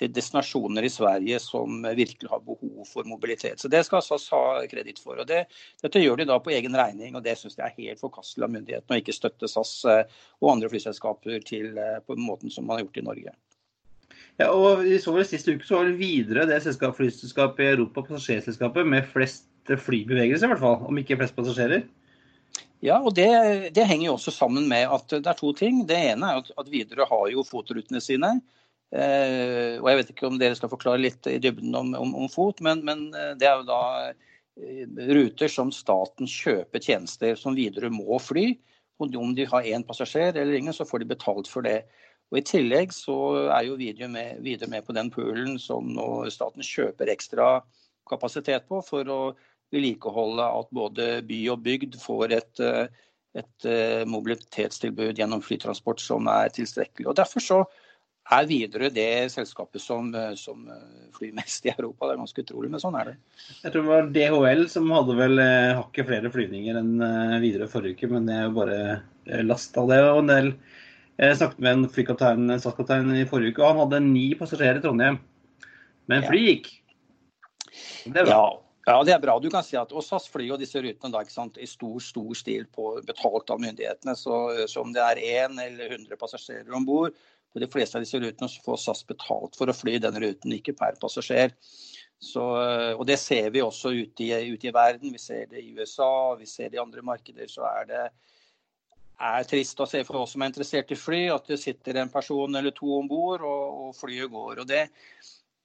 til, 0.00 0.12
destinasjoner 0.14 0.86
i 0.86 0.92
Sverige 0.92 1.40
som 1.42 1.84
virkelig 1.84 2.30
har 2.30 2.42
behov 2.44 2.88
for 2.88 3.08
mobilitet. 3.08 3.60
Så 3.60 3.68
Det 3.68 3.82
skal 3.86 4.02
SAS 4.04 4.28
ha 4.32 4.42
kreditt 4.70 4.98
for. 5.02 5.20
og 5.20 5.28
det, 5.28 5.44
Dette 5.82 6.02
gjør 6.02 6.22
de 6.22 6.30
da 6.30 6.40
på 6.40 6.54
egen 6.56 6.76
regning, 6.76 7.14
og 7.16 7.24
det 7.24 7.36
syns 7.38 7.58
jeg 7.58 7.66
er 7.66 7.76
helt 7.76 8.00
forkastelig 8.00 8.48
av 8.48 8.54
myndighetene 8.56 8.96
å 8.96 9.02
ikke 9.02 9.16
støtte 9.16 9.50
SAS 9.50 9.76
eh, 9.84 10.18
og 10.40 10.54
andre 10.54 10.72
flyselskaper 10.72 11.44
til, 11.46 11.76
eh, 11.78 12.00
på 12.06 12.16
den 12.16 12.26
måten 12.26 12.50
som 12.50 12.66
man 12.66 12.78
har 12.78 12.86
gjort 12.86 13.00
i 13.02 13.06
Norge. 13.10 13.36
Ja, 14.40 14.50
og 14.50 14.84
vi 14.86 14.96
så 15.00 15.12
vel 15.12 15.26
Siste 15.28 15.52
uke 15.52 15.66
så 15.68 15.80
var 15.80 15.90
det 15.90 16.00
videre 16.00 16.46
det 16.48 16.62
selskap, 16.64 16.96
flyselskapet 16.96 17.66
i 17.66 17.72
Europa, 17.74 18.06
passasjerselskapet, 18.06 18.88
med 18.88 19.08
flest 19.12 19.48
flybevegelser, 19.68 20.48
i 20.48 20.54
hvert 20.54 20.62
fall, 20.62 20.78
om 20.88 21.00
ikke 21.00 21.18
flest 21.20 21.36
passasjerer. 21.36 21.84
Ja, 22.80 22.96
og 23.04 23.12
det, 23.18 23.28
det, 23.76 23.84
henger 23.84 24.06
jo 24.06 24.14
også 24.14 24.32
sammen 24.32 24.64
med 24.70 24.88
at 24.88 25.12
det 25.12 25.28
er 25.28 25.36
to 25.36 25.52
ting. 25.52 25.82
Det 25.88 25.98
ene 26.14 26.30
er 26.30 26.40
at, 26.40 26.48
at 26.56 26.70
Widerøe 26.72 27.06
har 27.10 27.26
jo 27.34 27.44
fotrutene 27.44 28.00
sine. 28.00 28.38
Eh, 28.90 29.78
og 29.78 29.86
Jeg 29.86 29.98
vet 30.00 30.10
ikke 30.10 30.26
om 30.26 30.38
dere 30.40 30.56
skal 30.58 30.72
forklare 30.72 31.02
litt 31.02 31.26
i 31.30 31.38
dybden 31.42 31.74
om, 31.78 31.92
om, 31.94 32.14
om 32.24 32.30
fot, 32.30 32.58
men, 32.64 32.82
men, 32.86 33.06
eh, 33.14 33.36
det 33.38 33.46
er 33.46 33.60
jo 33.60 33.68
da 33.68 33.82
ruter 35.14 35.48
som 35.48 35.70
staten 35.72 36.28
kjøper 36.28 36.82
tjenester 36.82 37.38
som 37.38 37.54
videre 37.56 37.88
må 37.94 38.18
fly. 38.20 38.50
Og 39.00 39.14
om 39.16 39.30
de 39.36 39.46
har 39.48 39.64
én 39.64 39.86
passasjer 39.86 40.34
eller 40.34 40.58
ingen, 40.58 40.74
så 40.76 40.84
får 40.84 41.00
de 41.00 41.12
betalt 41.14 41.48
for 41.48 41.64
det. 41.64 41.84
Og 42.30 42.40
I 42.40 42.44
tillegg 42.46 42.92
så 42.92 43.14
er 43.54 43.64
jo 43.64 43.78
Widerøe 43.78 44.10
med, 44.10 44.42
med, 44.42 44.82
på 44.84 44.94
den 44.94 45.08
poolen 45.14 45.56
som 45.58 45.94
staten 46.30 46.66
kjøper 46.66 47.10
ekstra 47.14 47.62
kapasitet 48.10 48.66
på 48.68 48.82
for 48.84 49.08
å 49.08 49.20
vedlikeholde 49.72 50.44
at 50.60 50.68
både 50.74 51.08
by 51.26 51.40
og 51.54 51.64
bygd 51.64 51.96
får 52.02 52.34
et, 52.36 52.62
et 53.38 53.68
mobilitetstilbud 54.10 55.18
gjennom 55.18 55.42
flytransport 55.46 56.02
som 56.02 56.28
er 56.30 56.52
tilstrekkelig. 56.54 57.08
Og 57.08 57.16
Derfor 57.18 57.46
så 57.46 57.62
er 58.36 58.46
Widerøe 58.48 58.90
det 58.94 59.10
selskapet 59.32 59.82
som, 59.82 60.10
som, 60.38 60.68
flyr 61.16 61.32
mest 61.36 61.66
i 61.66 61.72
Europa. 61.72 62.06
Det 62.06 62.14
er 62.14 62.20
ganske 62.22 62.44
utrolig, 62.44 62.70
men 62.72 62.82
sånn 62.82 62.98
er 63.00 63.10
det. 63.10 63.16
Jeg 63.64 63.72
tror 63.72 63.86
det 63.86 63.90
var 63.90 64.12
DHL 64.14 64.64
som 64.72 64.92
hadde 64.94 65.16
vel 65.18 65.42
eh, 65.42 65.72
hakket 65.78 66.08
flere 66.08 66.32
flyvninger 66.32 66.78
enn 66.80 66.92
eh, 67.06 67.36
Widerøe 67.42 67.72
forrige 67.72 67.98
uke, 67.98 68.12
men 68.14 68.30
det 68.30 68.36
er 68.36 68.46
jo 68.46 68.56
bare 68.60 68.80
eh, 68.94 69.44
last 69.46 69.76
av 69.80 69.90
det. 69.90 70.00
og 70.06 70.22
en 70.22 70.32
del 70.32 70.52
Jeg 71.20 71.36
snakket 71.42 71.62
med 71.66 71.76
en 71.76 71.92
flykaptein 71.92 72.56
SAS-kaptein 72.56 73.12
i 73.18 73.28
forrige 73.28 73.54
uke, 73.54 73.64
og 73.64 73.74
han 73.74 73.84
hadde 73.84 74.02
ni 74.06 74.30
passasjerer 74.38 74.80
i 74.80 74.84
Trondheim. 74.86 75.20
Men 76.10 76.26
fly 76.26 76.42
gikk. 76.46 76.72
Det 78.06 78.16
er 78.16 78.26
bra. 78.26 78.40
Ja. 78.40 78.50
Ja, 78.88 78.96
det 79.04 79.12
er 79.12 79.20
bra. 79.22 79.36
Du 79.38 79.50
kan 79.52 79.62
si 79.62 79.76
at 79.78 79.92
og 79.92 80.02
SAS 80.02 80.24
flyr 80.32 80.48
jo 80.48 80.56
disse 80.58 80.80
rutene 80.82 81.12
da, 81.12 81.20
i 81.60 81.66
stor 81.68 82.00
stor 82.02 82.30
stil 82.38 82.64
på, 82.74 82.94
betalt 83.06 83.52
av 83.52 83.60
myndighetene. 83.62 84.16
Så, 84.18 84.38
så 84.70 84.82
om 84.82 84.94
det 84.94 85.04
er 85.04 85.20
én 85.20 85.60
eller 85.62 85.92
100 85.98 86.18
passasjerer 86.18 86.72
om 86.74 86.86
bord, 86.88 87.14
på 87.52 87.62
de 87.62 87.68
fleste 87.70 87.98
av 87.98 88.04
disse 88.04 88.20
rutene 88.20 88.50
får 88.64 88.78
SAS 88.82 89.02
betalt 89.08 89.56
for 89.58 89.70
å 89.70 89.76
fly 89.76 89.98
den 90.02 90.18
ruten, 90.22 90.54
ikke 90.54 90.76
per 90.78 90.98
passasjer. 91.02 91.54
Så, 92.20 92.42
eh, 92.60 92.92
og 92.94 93.06
Det 93.06 93.18
ser 93.18 93.50
vi 93.50 93.62
også 93.64 93.94
ute 93.96 94.26
i, 94.26 94.32
ute 94.52 94.68
i, 94.68 94.74
verden. 94.74 95.12
Vi 95.12 95.18
ser 95.18 95.46
det 95.46 95.62
i 95.64 95.72
USA, 95.72 96.36
vi 96.36 96.46
ser 96.46 96.68
det 96.68 96.76
i 96.76 96.82
andre 96.82 97.02
markeder. 97.02 97.48
Så 97.48 97.64
er 97.64 97.86
det 97.88 98.04
er 99.20 99.44
trist 99.44 99.80
å 99.80 99.88
se 99.88 100.02
for 100.04 100.20
oss 100.20 100.32
som 100.34 100.42
er 100.42 100.52
interessert 100.52 100.92
i 100.92 100.96
fly, 100.96 101.26
at 101.32 101.48
det 101.48 101.60
sitter 101.60 102.00
en 102.00 102.12
person 102.12 102.56
eller 102.56 102.72
to 102.76 102.88
om 102.98 103.08
bord 103.08 103.44
og, 103.44 103.64
og, 103.88 103.94
flyet 103.96 104.32
går. 104.32 104.60
og 104.60 104.68
det 104.68 104.88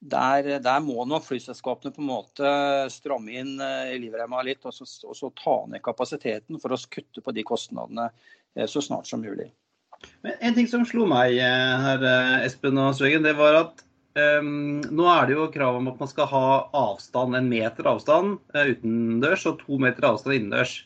der, 0.05 0.59
der, 0.59 0.79
må 0.83 1.05
nok 1.07 1.23
flyselskapene 1.25 1.93
på 1.95 2.01
en 2.03 2.09
måte 2.09 2.49
stramme 2.93 3.31
inn 3.31 3.55
livreima 3.55 3.95
livremma 4.03 4.41
litt 4.43 4.67
og 4.67 4.75
så, 4.75 4.85
og 5.07 5.15
så 5.17 5.31
ta 5.39 5.55
ned 5.71 5.81
kapasiteten 5.81 6.59
for 6.61 6.75
å 6.75 6.77
kutte 6.91 7.23
på 7.23 7.33
de 7.33 7.45
kostnadene 7.47 8.09
eh, 8.55 8.67
så 8.67 8.83
snart 8.83 9.07
som 9.09 9.23
mulig. 9.23 9.47
Men 10.25 10.37
En 10.41 10.55
ting 10.57 10.69
som 10.69 10.85
slo 10.87 11.07
meg 11.09 11.37
eh, 11.39 11.73
her, 11.85 12.05
eh, 12.05 12.45
Espen 12.47 12.79
og 12.81 12.95
Søgen, 12.97 13.25
det 13.25 13.35
var 13.37 13.59
at 13.59 13.83
um, 14.17 14.81
nå 14.85 15.07
er 15.11 15.27
det 15.27 15.37
jo 15.37 15.49
krav 15.53 15.79
om 15.79 15.89
at 15.91 15.99
man 16.01 16.11
skal 16.11 16.29
ha 16.31 16.45
avstand, 16.75 17.37
en 17.37 17.49
meter 17.51 17.89
avstand 17.89 18.37
uh, 18.55 18.63
utendørs 18.71 19.45
og 19.49 19.59
to 19.63 19.79
meter 19.81 20.07
avstand 20.09 20.37
innendørs. 20.37 20.77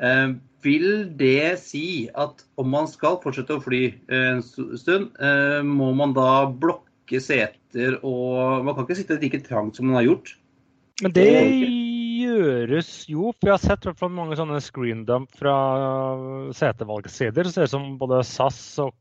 Uh, 0.00 0.38
vil 0.64 1.08
det 1.16 1.56
si 1.62 2.10
at 2.18 2.44
om 2.60 2.68
man 2.72 2.88
skal 2.88 3.20
fortsette 3.22 3.56
å 3.56 3.64
fly 3.64 3.86
en 4.12 4.42
stund, 4.44 5.14
må 5.64 5.86
man 5.96 6.12
da 6.12 6.44
blokke 6.52 7.16
seter 7.16 7.96
og 8.04 8.66
Man 8.66 8.76
kan 8.76 8.84
ikke 8.84 8.98
sitte 8.98 9.16
like 9.22 9.40
trangt 9.46 9.78
som 9.78 9.88
man 9.88 10.02
har 10.02 10.10
gjort? 10.10 10.34
Men 11.00 11.14
det 11.16 11.30
gjøres 12.40 12.90
jo. 13.10 13.30
For 13.36 13.50
jeg 13.50 13.56
har 13.56 13.62
sett 13.62 14.08
mange 14.10 14.38
sånne 14.38 14.60
screendump 14.64 15.30
fra 15.38 15.54
setevalgssider. 16.56 17.46
Det 17.46 17.54
ser 17.54 17.68
ut 17.68 17.74
som 17.74 17.86
både 18.00 18.22
SAS 18.26 18.60
og 18.82 18.94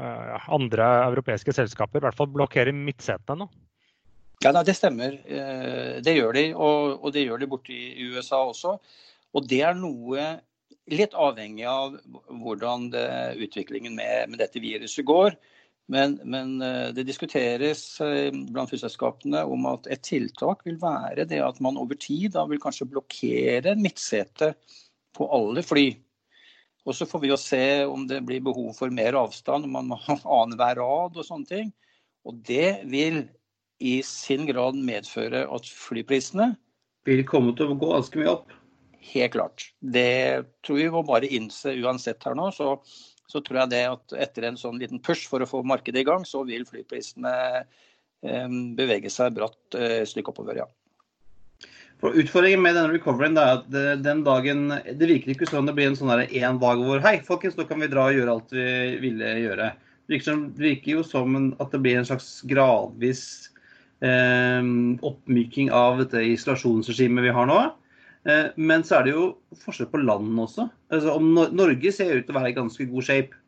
uh, 0.00 0.48
andre 0.52 0.88
europeiske 1.10 1.54
selskaper 1.56 2.00
i 2.00 2.06
hvert 2.08 2.18
fall 2.18 2.32
blokkerer 2.32 2.74
midtsetene 2.76 3.44
nå. 3.44 3.50
Ja, 4.42 4.50
Det 4.62 4.74
stemmer. 4.74 5.14
Eh, 5.26 6.00
det 6.02 6.16
gjør 6.16 6.32
de, 6.34 6.48
og, 6.54 7.12
det 7.14 7.22
gjør 7.22 7.38
de 7.38 7.46
borte 7.46 7.72
i 7.72 8.08
USA 8.10 8.42
også. 8.42 8.78
Og 9.32 9.46
det 9.48 9.60
er 9.62 9.78
noe 9.78 10.24
litt 10.90 11.14
avhengig 11.14 11.66
av 11.70 11.94
hvordan 12.26 12.88
det, 12.90 13.06
utviklingen 13.38 13.94
med, 13.94 14.32
med, 14.32 14.40
dette 14.42 14.60
viruset 14.60 15.06
går. 15.06 15.36
Men, 15.92 16.14
men, 16.24 16.54
eh, 16.62 16.88
det 16.96 17.04
diskuteres 17.04 17.82
eh, 18.00 18.30
blant 18.32 18.70
flyselskapene 18.70 19.42
om 19.44 19.66
at 19.68 19.88
et 19.92 20.00
tiltak 20.06 20.64
vil 20.64 20.78
være 20.80 21.26
det 21.28 21.42
at 21.44 21.60
man 21.64 21.76
over 21.80 21.98
tid 22.00 22.32
da 22.36 22.46
vil 22.48 22.62
kanskje 22.62 22.88
blokkere 22.88 23.74
midtsete 23.76 24.54
på 25.12 25.28
alle 25.36 25.64
fly. 25.66 25.90
Og 26.88 26.96
Så 26.96 27.06
får 27.06 27.22
vi 27.22 27.30
jo 27.30 27.38
se 27.38 27.84
om 27.84 28.06
det 28.08 28.22
blir 28.26 28.40
behov 28.42 28.72
for 28.78 28.90
mer 28.90 29.18
avstand, 29.20 29.68
om 29.68 29.76
man 29.76 29.90
må 29.92 30.00
ha 30.06 30.16
annenhver 30.40 30.80
rad 30.80 31.20
og 31.20 31.28
sånne 31.28 31.50
ting. 31.50 31.70
Og 32.24 32.40
det 32.46 32.82
vil 32.88 33.26
i 33.82 33.98
sin 34.06 34.46
grad 34.48 34.78
medføre 34.78 35.44
at 35.50 35.68
flyprisene 35.68 36.54
Vil 37.02 37.24
komme 37.26 37.50
til 37.58 37.72
å 37.72 37.76
gå 37.76 37.88
ganske 37.90 38.20
mye 38.20 38.30
opp? 38.30 38.52
Helt 39.02 39.32
klart. 39.34 39.64
Det 39.82 40.46
tror 40.62 40.78
vi 40.78 40.90
må 40.94 41.02
bare 41.04 41.26
innse 41.26 41.74
uansett 41.82 42.22
her 42.22 42.36
nå. 42.38 42.52
så 42.54 42.76
så 43.30 43.40
tror 43.44 43.62
jeg 43.62 43.72
det 43.72 43.82
at 43.88 44.14
etter 44.26 44.48
en 44.48 44.58
sånn 44.60 44.78
liten 44.80 45.00
push 45.02 45.28
for 45.30 45.42
å 45.42 45.48
få 45.48 45.62
markedet 45.66 46.02
i 46.02 46.06
gang, 46.08 46.26
så 46.28 46.42
vil 46.48 46.66
flyprisene 46.68 47.34
eh, 47.62 48.54
bevege 48.78 49.12
seg 49.12 49.36
bratt 49.38 49.78
et 49.78 50.08
stykke 50.10 50.34
oppover, 50.34 50.62
ja. 50.64 50.68
For 52.02 52.16
Utfordringen 52.18 52.62
med 52.64 52.74
denne 52.74 52.96
recoveryen 52.96 53.38
er 53.38 53.60
at 53.60 53.66
den 54.02 54.24
dagen 54.26 54.72
Det 54.72 55.06
virker 55.06 55.36
ikke 55.36 55.46
sånn 55.46 55.68
det 55.68 55.74
blir 55.76 55.86
en 55.86 55.94
sånn 55.94 56.10
én 56.24 56.58
dag 56.58 56.80
hvor 56.82 56.98
Hei, 57.04 57.20
folkens, 57.22 57.54
nå 57.54 57.68
kan 57.68 57.78
vi 57.78 57.90
dra 57.92 58.08
og 58.08 58.16
gjøre 58.16 58.34
alt 58.34 58.54
vi 58.56 58.64
ville 59.04 59.28
gjøre. 59.38 59.68
Det 60.10 60.18
virker 60.58 60.96
jo 60.96 61.04
som 61.06 61.36
at 61.62 61.70
det 61.70 61.80
blir 61.84 62.00
en 62.00 62.08
slags 62.08 62.40
gradvis 62.50 63.22
eh, 64.02 64.66
oppmyking 65.06 65.70
av 65.70 66.02
dette 66.02 66.24
isolasjonsregimet 66.32 67.28
vi 67.28 67.36
har 67.38 67.46
nå. 67.48 67.60
Eh, 68.28 68.50
men 68.56 68.84
så 68.86 69.00
er 69.00 69.06
det 69.06 69.14
jo 69.16 69.26
forskjell 69.64 69.90
på 69.90 70.02
landene 70.02 70.44
også. 70.46 70.68
Altså, 70.94 71.16
Norge 71.22 71.94
ser 71.94 72.18
ut 72.18 72.26
til 72.28 72.34
å 72.34 72.38
være 72.38 72.52
i 72.52 72.58
ganske 72.58 72.86
god 72.90 73.06
shape. 73.08 73.38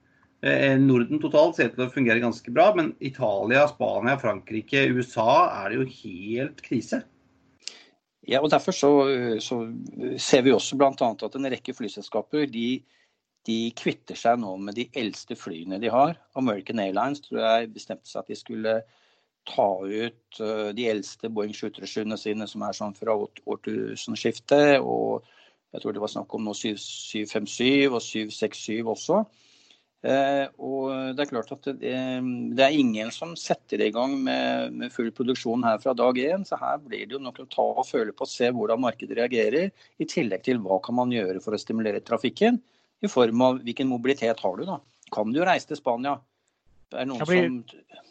Eh, 0.44 0.74
Norden 0.80 1.22
totalt 1.22 1.56
ser 1.56 1.70
ut 1.70 1.76
til 1.78 1.86
å 1.86 1.92
fungere 1.94 2.22
ganske 2.22 2.54
bra, 2.54 2.70
men 2.76 2.92
Italia, 3.00 3.66
Spania, 3.70 4.18
Frankrike, 4.20 4.88
USA 4.92 5.28
er 5.62 5.70
det 5.70 5.78
jo 5.78 5.90
helt 6.02 6.64
krise. 6.64 7.04
Ja, 8.24 8.40
og 8.40 8.50
Derfor 8.52 8.72
så, 8.72 8.90
så 9.44 9.60
ser 10.20 10.44
vi 10.46 10.52
også 10.54 10.78
bl.a. 10.80 10.90
at 10.96 11.34
en 11.36 11.50
rekke 11.52 11.74
flyselskaper 11.76 12.48
de, 12.48 12.80
de, 13.44 13.58
kvitter 13.76 14.16
seg 14.16 14.40
nå 14.40 14.54
med 14.64 14.78
de 14.78 14.86
eldste 14.96 15.36
flyene 15.36 15.76
de 15.82 15.92
har. 15.92 16.16
American 16.40 16.80
Airlines 16.80 17.20
tror 17.24 17.42
jeg 17.42 17.74
bestemte 17.74 18.08
seg 18.08 18.22
at 18.24 18.32
de 18.32 18.38
skulle 18.40 18.78
ta 19.48 19.68
ut 19.84 20.40
eh, 20.40 20.68
de 20.76 20.88
eldste 20.90 21.30
Boeing 21.32 21.54
737-ene 21.54 22.18
sine, 22.20 22.48
som 22.50 22.64
er 22.66 22.76
sånn 22.76 22.96
fra 22.96 23.16
årtusenskiftet. 23.16 24.80
Og 24.80 25.24
jeg 25.74 25.82
tror 25.82 25.96
det 25.96 26.04
var 26.04 26.12
snakk 26.12 26.36
om 26.36 26.44
nå 26.46 26.54
757 26.56 27.90
og 27.90 28.00
767 28.02 28.92
også. 28.94 29.24
Eh, 30.04 30.44
og 30.60 31.16
det 31.16 31.24
er 31.24 31.30
klart 31.30 31.52
at 31.54 31.64
det, 31.80 31.94
det, 32.52 32.60
er 32.60 32.76
ingen 32.76 33.08
som 33.14 33.32
setter 33.40 33.80
i 33.86 33.92
gang 33.94 34.18
med, 34.26 34.74
med, 34.76 34.92
full 34.92 35.08
produksjon 35.16 35.64
her 35.64 35.80
fra 35.80 35.94
dag 35.96 36.20
én. 36.20 36.44
Så 36.44 36.58
her 36.60 36.82
blir 36.84 37.06
det 37.06 37.16
jo 37.16 37.22
nok 37.24 37.40
å 37.40 37.48
ta 37.48 37.64
og 37.72 37.88
føle 37.88 38.12
på 38.12 38.26
og 38.26 38.32
se 38.32 38.50
hvordan 38.52 38.84
markedet 38.84 39.16
reagerer. 39.22 39.72
I 39.96 40.08
tillegg 40.10 40.44
til 40.44 40.60
hva 40.64 40.80
kan 40.84 40.98
man 41.00 41.14
gjøre 41.14 41.40
for 41.44 41.56
å 41.56 41.60
stimulere 41.60 42.04
trafikken. 42.04 42.60
I 43.04 43.10
form 43.10 43.42
av 43.44 43.64
hvilken 43.64 43.88
mobilitet 43.88 44.40
har 44.44 44.60
du, 44.60 44.66
da. 44.68 44.78
Kan 45.12 45.32
du 45.32 45.40
reise 45.44 45.68
til 45.72 45.80
Spania? 45.80 46.18
Det 46.92 47.00
er 47.00 47.08
noen 47.08 47.28
blir... 47.28 47.48
som 47.48 48.03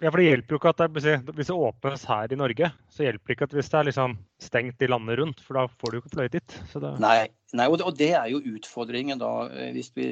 ja, 0.00 0.08
for 0.08 0.16
det 0.16 0.28
hjelper 0.30 0.54
jo 0.54 0.58
ikke 0.60 0.70
at 0.72 0.78
det, 0.80 1.16
hvis 1.36 1.48
det 1.50 1.56
åpnes 1.56 2.04
her 2.08 2.32
i 2.32 2.38
Norge, 2.40 2.70
så 2.88 3.04
hjelper 3.04 3.28
det 3.28 3.34
ikke 3.36 3.48
at 3.50 3.56
hvis 3.58 3.66
det 3.68 3.78
er 3.80 3.88
liksom 3.90 4.14
stengt 4.40 4.84
i 4.84 4.88
landet 4.88 5.18
rundt, 5.20 5.42
for 5.44 5.58
da 5.58 5.64
får 5.68 5.92
du 5.92 5.96
jo 5.98 6.00
ikke 6.00 6.12
fløyet 6.14 6.36
dit. 6.38 6.54
Det... 6.72 6.92
Nei, 7.04 7.18
nei 7.58 7.66
og, 7.68 7.76
det, 7.76 7.84
og, 7.90 7.98
det, 7.98 8.08
er 8.16 8.30
jo 8.32 8.40
utfordringen 8.54 9.20
da, 9.20 9.32
eh, 9.52 9.68
hvis 9.76 9.92
vi, 9.98 10.08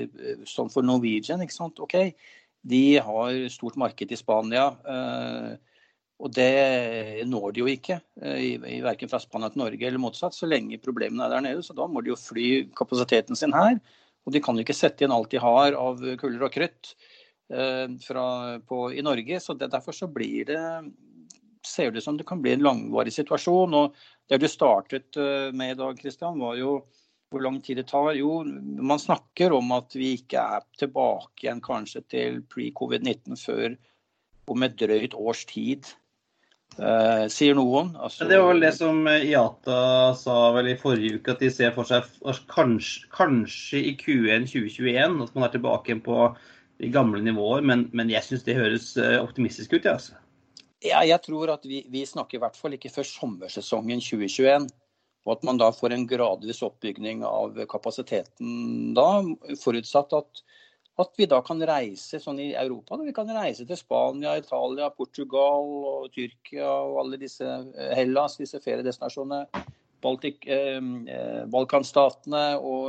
sånn 0.48 0.68
for 0.74 0.84
Norwegian. 0.84 1.40
ikke 1.40 1.56
sant? 1.56 1.80
OK, 1.80 1.96
de 2.68 2.82
har 3.06 3.38
stort 3.54 3.78
marked 3.80 4.12
i 4.12 4.20
Spania. 4.20 4.68
Eh, 4.84 5.80
og 6.18 6.34
det 6.36 7.24
når 7.30 7.54
de 7.54 7.62
jo 7.62 7.70
ikke, 7.72 8.00
eh, 8.20 8.42
i, 8.44 8.80
verken 8.84 9.08
fra 9.08 9.22
Spania 9.24 9.48
til 9.54 9.62
Norge 9.62 9.88
eller 9.88 10.02
motsatt, 10.02 10.36
så 10.36 10.50
lenge 10.50 10.82
problemene 10.84 11.24
er 11.24 11.38
der 11.38 11.46
nede. 11.48 11.64
Så 11.64 11.76
da 11.78 11.88
må 11.88 12.04
de 12.04 12.12
jo 12.12 12.20
fly 12.20 12.66
kapasiteten 12.76 13.40
sin 13.40 13.56
her. 13.56 13.80
Og 14.28 14.36
de 14.36 14.44
kan 14.44 14.58
jo 14.58 14.66
ikke 14.66 14.76
sette 14.76 15.00
igjen 15.00 15.16
alt 15.16 15.32
de 15.32 15.40
har 15.40 15.78
av 15.80 16.04
kuller 16.20 16.44
og 16.44 16.52
krutt 16.52 16.92
Eh, 16.92 17.17
fra, 17.48 18.24
på, 18.60 18.78
i 18.92 19.00
Norge. 19.00 19.38
så 19.40 19.54
det, 19.56 19.70
Derfor 19.72 19.96
så 19.96 20.04
blir 20.12 20.44
det 20.50 20.58
ser 21.66 21.90
det 21.90 22.02
som 22.04 22.16
det 22.16 22.26
kan 22.26 22.42
bli 22.42 22.52
en 22.52 22.64
langvarig 22.64 23.12
situasjon. 23.14 23.74
og 23.74 23.94
Det 24.28 24.40
du 24.40 24.48
startet 24.48 25.16
eh, 25.16 25.50
med 25.52 25.74
i 25.74 25.78
dag, 25.78 25.98
Kristian, 25.98 26.40
var 26.40 26.58
jo 26.60 26.80
hvor 27.28 27.44
lang 27.44 27.60
tid 27.60 27.82
det 27.82 27.88
tar. 27.90 28.14
Jo, 28.16 28.40
man 28.80 29.00
snakker 29.00 29.52
om 29.52 29.72
at 29.76 29.92
vi 29.96 30.14
ikke 30.16 30.40
er 30.40 30.66
tilbake 30.80 31.44
igjen 31.44 31.60
kanskje 31.64 32.04
til 32.08 32.42
pre-covid-19 32.48 33.36
før 33.36 33.74
om 34.48 34.64
et 34.64 34.78
drøyt 34.80 35.16
års 35.16 35.44
tid. 35.48 35.90
Uh, 36.78 37.24
sier 37.32 37.56
noen. 37.56 37.90
Altså, 37.96 38.26
det 38.28 38.38
var 38.38 38.52
vel 38.52 38.62
det 38.62 38.70
som 38.76 39.00
IATA 39.08 40.14
sa 40.16 40.36
vel 40.54 40.68
i 40.70 40.76
forrige 40.78 41.18
uke, 41.18 41.34
at 41.34 41.42
de 41.42 41.48
ser 41.52 41.72
for 41.74 41.88
seg 41.88 42.06
kanskje, 42.48 43.08
kanskje 43.12 43.80
i 43.90 43.94
Q1 43.98 44.46
2021 44.52 45.16
at 45.24 45.34
man 45.34 45.46
er 45.48 45.54
tilbake 45.56 45.90
igjen 45.90 46.04
på 46.04 46.28
i 46.78 46.90
gamle 46.94 47.20
nivåer, 47.22 47.64
men, 47.66 47.86
men 47.96 48.10
jeg 48.12 48.24
syns 48.26 48.44
det 48.46 48.56
høres 48.58 48.92
eh, 49.00 49.18
optimistisk 49.20 49.74
ut. 49.74 49.86
Ja, 49.86 49.96
altså. 49.96 50.18
ja, 50.84 51.02
jeg 51.06 51.22
tror 51.26 51.54
at 51.56 51.66
vi, 51.66 51.82
vi, 51.90 52.04
snakker 52.06 52.38
i 52.38 52.42
hvert 52.42 52.58
fall 52.58 52.76
ikke 52.76 52.92
før 52.94 53.08
sommersesongen 53.08 54.02
2021. 54.04 54.68
Og 55.26 55.34
at 55.34 55.42
man 55.44 55.58
da 55.60 55.68
får 55.74 55.92
en 55.92 56.06
gradvis 56.08 56.62
oppbygning 56.64 57.24
av 57.26 57.58
kapasiteten 57.68 58.94
da, 58.96 59.08
forutsatt 59.60 60.14
at, 60.16 60.40
at 61.02 61.18
vi 61.18 61.26
da 61.28 61.42
kan 61.44 61.60
reise 61.68 62.20
sånn 62.22 62.38
i 62.40 62.52
Europa. 62.56 62.96
Da. 62.96 63.04
Vi 63.04 63.16
kan 63.16 63.28
reise 63.36 63.66
til 63.68 63.76
Spania, 63.76 64.38
Italia, 64.40 64.88
Portugal 64.94 65.68
og 65.90 66.06
Tyrkia 66.14 66.70
og 66.70 67.02
alle 67.02 67.20
disse 67.20 67.44
eh, 67.44 67.92
Hellas, 67.98 68.38
disse 68.40 68.62
feriedestinasjonene. 68.64 69.66
Baltic, 70.04 70.46
eh, 70.46 70.78
eh, 71.10 71.42
Balkanstatene 71.50 72.44
og, 72.58 72.86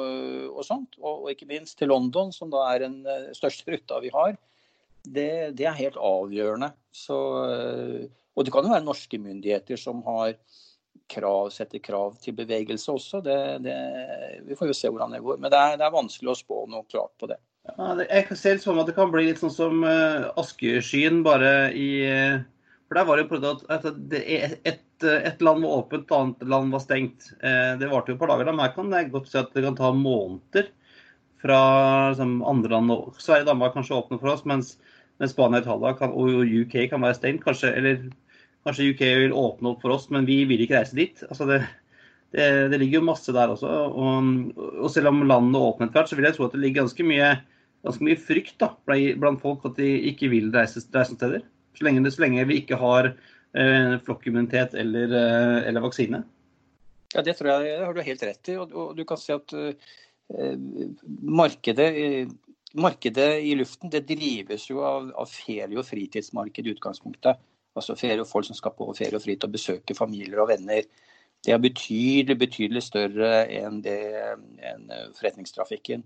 og 0.53 0.63
sånt. 0.65 0.97
Og, 1.01 1.25
og, 1.25 1.27
ikke 1.33 1.49
minst 1.49 1.79
til 1.79 1.91
London, 1.91 2.33
som 2.35 2.51
da 2.53 2.65
er 2.71 2.85
den 2.85 3.01
eh, 3.07 3.29
største 3.37 3.73
ruta 3.73 3.99
vi 4.03 4.13
har. 4.13 4.37
Det, 4.99 5.31
det 5.57 5.65
er 5.65 5.77
helt 5.79 5.99
avgjørende. 6.01 6.73
Så, 6.93 7.15
og 7.15 8.45
det 8.45 8.51
kan 8.53 8.65
jo 8.67 8.73
være 8.73 8.83
norske 8.83 9.17
myndigheter 9.21 9.79
som 9.79 10.01
har 10.05 10.33
krav, 11.09 11.47
setter 11.55 11.81
krav 11.81 12.17
til 12.21 12.35
bevegelse 12.37 12.91
også. 12.91 13.21
Det, 13.25 13.37
det, 13.63 13.77
vi 14.45 14.57
får 14.59 14.69
jo 14.69 14.75
se 14.77 14.91
hvordan 14.91 15.15
det 15.15 15.23
går. 15.23 15.39
Men 15.39 15.53
det 15.53 15.61
er, 15.61 15.79
det 15.79 15.87
er 15.87 15.95
vanskelig 15.95 16.33
å 16.33 16.37
spå 16.37 16.65
noe 16.69 16.85
klart 16.91 17.15
på 17.21 17.31
det. 17.31 17.39
Ja, 17.69 17.93
jeg 18.01 18.37
ser 18.37 18.59
det 18.59 18.65
som 18.65 18.81
at 18.81 18.89
det 18.89 18.97
kan 18.97 19.09
bli 19.13 19.29
litt 19.29 19.41
sånn 19.41 19.53
som 19.53 19.81
uh, 19.85 20.29
Askeskyen, 20.41 21.23
bare 21.25 21.71
i 21.77 21.89
For 22.89 22.97
der 22.97 23.07
var 23.07 23.19
det 23.19 23.25
jo 23.25 23.41
at, 23.53 23.65
at 23.71 23.89
det, 24.11 24.21
er 24.25 24.55
et, 24.67 24.83
et, 25.07 25.41
land 25.45 25.63
var 25.63 25.81
åpent, 25.83 26.05
et 26.05 26.15
annet 26.15 26.45
land 26.51 26.73
var 26.75 26.83
stengt. 26.83 27.31
Uh, 27.43 27.75
det 27.79 27.89
varte 27.91 28.13
jo 28.13 28.17
et 28.17 28.21
par 28.21 28.33
dager. 28.33 28.49
da, 28.49 28.53
Men 28.55 28.65
her 28.65 28.75
kan 28.75 29.11
godt 29.13 29.31
si 29.31 29.39
at 29.39 29.51
det 29.55 29.65
kan 29.65 29.77
ta 29.77 29.91
måneder 29.95 30.71
fra 31.41 31.59
liksom, 32.11 32.39
andre 32.43 32.73
land. 32.75 32.95
Sverige 33.17 33.47
og 33.47 33.51
Danmark 33.53 33.75
kanskje 33.77 33.99
åpne 33.99 34.19
for 34.19 34.33
oss, 34.33 34.45
mens, 34.49 34.73
mens 35.21 35.35
Spania 35.35 35.63
Italia 35.63 35.93
kan, 35.99 36.11
og 36.11 36.43
UK 36.43 36.89
kan 36.91 37.05
være 37.05 37.19
stengt. 37.19 37.45
Kanskje, 37.45 37.71
eller 37.79 38.09
Kanskje 38.67 38.89
UK 38.91 39.01
vil 39.01 39.35
åpne 39.35 39.71
opp 39.71 39.83
for 39.83 39.95
oss, 39.95 40.09
men 40.11 40.27
vi 40.27 40.41
vil 40.49 40.65
ikke 40.65 40.81
reise 40.81 40.97
dit. 40.97 41.21
Altså 41.29 41.47
det, 41.47 41.61
det, 42.35 42.47
det, 42.73 42.79
ligger 42.81 42.99
jo 42.99 43.07
masse 43.07 43.33
der 43.35 43.53
også. 43.53 43.69
Og, 43.69 44.59
og 44.83 44.91
selv 44.91 45.13
om 45.13 45.23
landet 45.27 45.61
åpner 45.61 45.87
etter 45.87 46.01
hvert, 46.01 46.11
så 46.11 46.19
vil 46.19 46.27
jeg 46.27 46.37
tro 46.37 46.49
at 46.49 46.57
det 46.57 46.63
ligger 46.65 46.83
ganske 46.83 47.07
mye, 47.07 47.31
ganske 47.87 48.05
mye 48.05 48.19
frykt 48.19 48.57
da, 48.61 48.73
blant 48.83 49.41
folk 49.43 49.65
at 49.69 49.79
de 49.79 49.93
ikke 50.11 50.31
vil 50.33 50.51
reise, 50.55 50.83
reise 50.95 51.15
steder. 51.15 51.45
Så 51.77 51.87
lenge, 51.87 52.03
så 52.11 52.25
lenge, 52.25 52.47
vi 52.49 52.59
ikke 52.59 52.79
har 52.81 53.13
eh, 53.13 53.29
flokkimmunitet 54.05 54.75
eller, 54.77 55.15
eh, 55.15 55.67
eller, 55.67 55.81
vaksine. 55.81 56.23
Ja, 57.13 57.21
Det 57.21 57.37
tror 57.37 57.49
jeg 57.49 57.79
det 57.79 57.85
har 57.85 57.93
du 57.93 58.01
helt 58.01 58.23
rett 58.23 58.49
i. 58.49 58.57
Og, 58.61 58.73
og 58.73 58.95
du 58.97 59.03
kan 59.05 59.17
si 59.17 59.33
at 59.33 59.53
eh, 59.53 60.57
markedet, 61.21 62.29
markedet, 62.77 63.29
i 63.41 63.55
luften 63.57 63.89
det 63.89 64.05
drives 64.07 64.69
jo 64.69 64.83
av, 64.85 65.09
av 65.17 65.29
ferie- 65.31 65.79
og 65.79 65.87
fritidsmarked 65.87 66.67
i 66.67 66.75
utgangspunktet. 66.75 67.41
Altså 67.77 67.95
ferie, 67.95 68.25
folk 68.25 68.45
som 68.45 68.57
skal 68.57 68.75
på 68.77 68.89
ferie 68.97 69.17
og 69.17 69.23
fritid 69.23 69.47
og 69.47 69.55
besøke 69.55 69.97
familier 69.97 70.41
og 70.41 70.49
venner. 70.51 70.85
Det 71.45 71.53
er 71.55 71.61
betydelig, 71.63 72.35
betydelig 72.37 72.83
større 72.83 73.45
enn, 73.47 73.81
det, 73.81 73.97
enn 74.59 74.89
eh, 74.91 75.09
forretningstrafikken. 75.17 76.03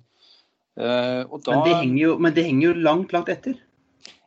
Uh, 0.73 1.29
da, 1.45 1.53
men, 1.53 1.67
det 1.67 2.01
jo, 2.01 2.15
men, 2.17 2.33
det 2.33 2.47
henger 2.47 2.71
jo, 2.71 2.73
langt, 2.81 3.11
langt 3.13 3.29
etter? 3.29 3.59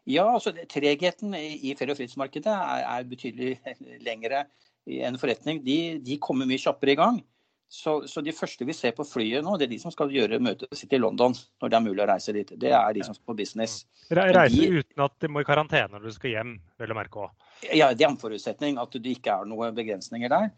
Ja, 0.06 0.26
altså 0.30 0.52
tregheten 0.70 1.34
i 1.34 1.74
ferie- 1.74 1.94
og 1.94 1.98
fritidsmarkedet 1.98 2.52
er, 2.52 2.84
er, 2.86 3.06
betydelig 3.10 3.56
lengre 4.06 4.44
enn 4.86 5.18
forretning. 5.18 5.64
De, 5.66 5.98
de 6.02 6.18
kommer 6.22 6.46
mye 6.46 6.62
kjappere 6.62 6.94
i 6.94 7.00
gang. 7.00 7.24
Så, 7.68 7.96
så, 8.06 8.22
de 8.22 8.30
første 8.30 8.62
vi 8.62 8.74
ser 8.78 8.92
på 8.94 9.02
flyet 9.02 9.42
nå, 9.42 9.56
det 9.58 9.66
er 9.66 9.72
de 9.72 9.80
som 9.82 9.90
skal 9.90 10.12
gjøre 10.14 10.38
møtet 10.38 10.70
sitt 10.78 10.92
i 10.94 11.00
London 11.02 11.32
når 11.34 11.72
det 11.72 11.78
er 11.78 11.82
mulig 11.82 12.04
å 12.04 12.06
reise 12.06 12.34
dit. 12.36 12.52
Det 12.54 12.70
er 12.70 12.94
de 12.94 13.02
som 13.02 13.16
skal 13.16 13.32
på 13.32 13.34
business. 13.40 13.80
Reise 14.14 14.44
de, 14.54 14.68
uten 14.78 15.02
at 15.02 15.16
de 15.18 15.30
må 15.34 15.42
i 15.42 15.48
karantene 15.48 15.90
når 15.96 16.06
du 16.06 16.14
skal 16.14 16.30
hjem, 16.36 16.52
vil 16.78 16.94
jeg 16.94 16.98
merke 17.00 17.24
òg. 17.26 17.50
Ja, 17.74 17.90
det 17.90 18.06
er 18.06 18.12
en 18.12 18.20
forutsetning 18.20 18.78
at 18.78 18.94
det 18.94 19.16
ikke 19.18 19.34
er 19.34 19.50
noen 19.50 19.74
begrensninger 19.74 20.30
der. 20.30 20.52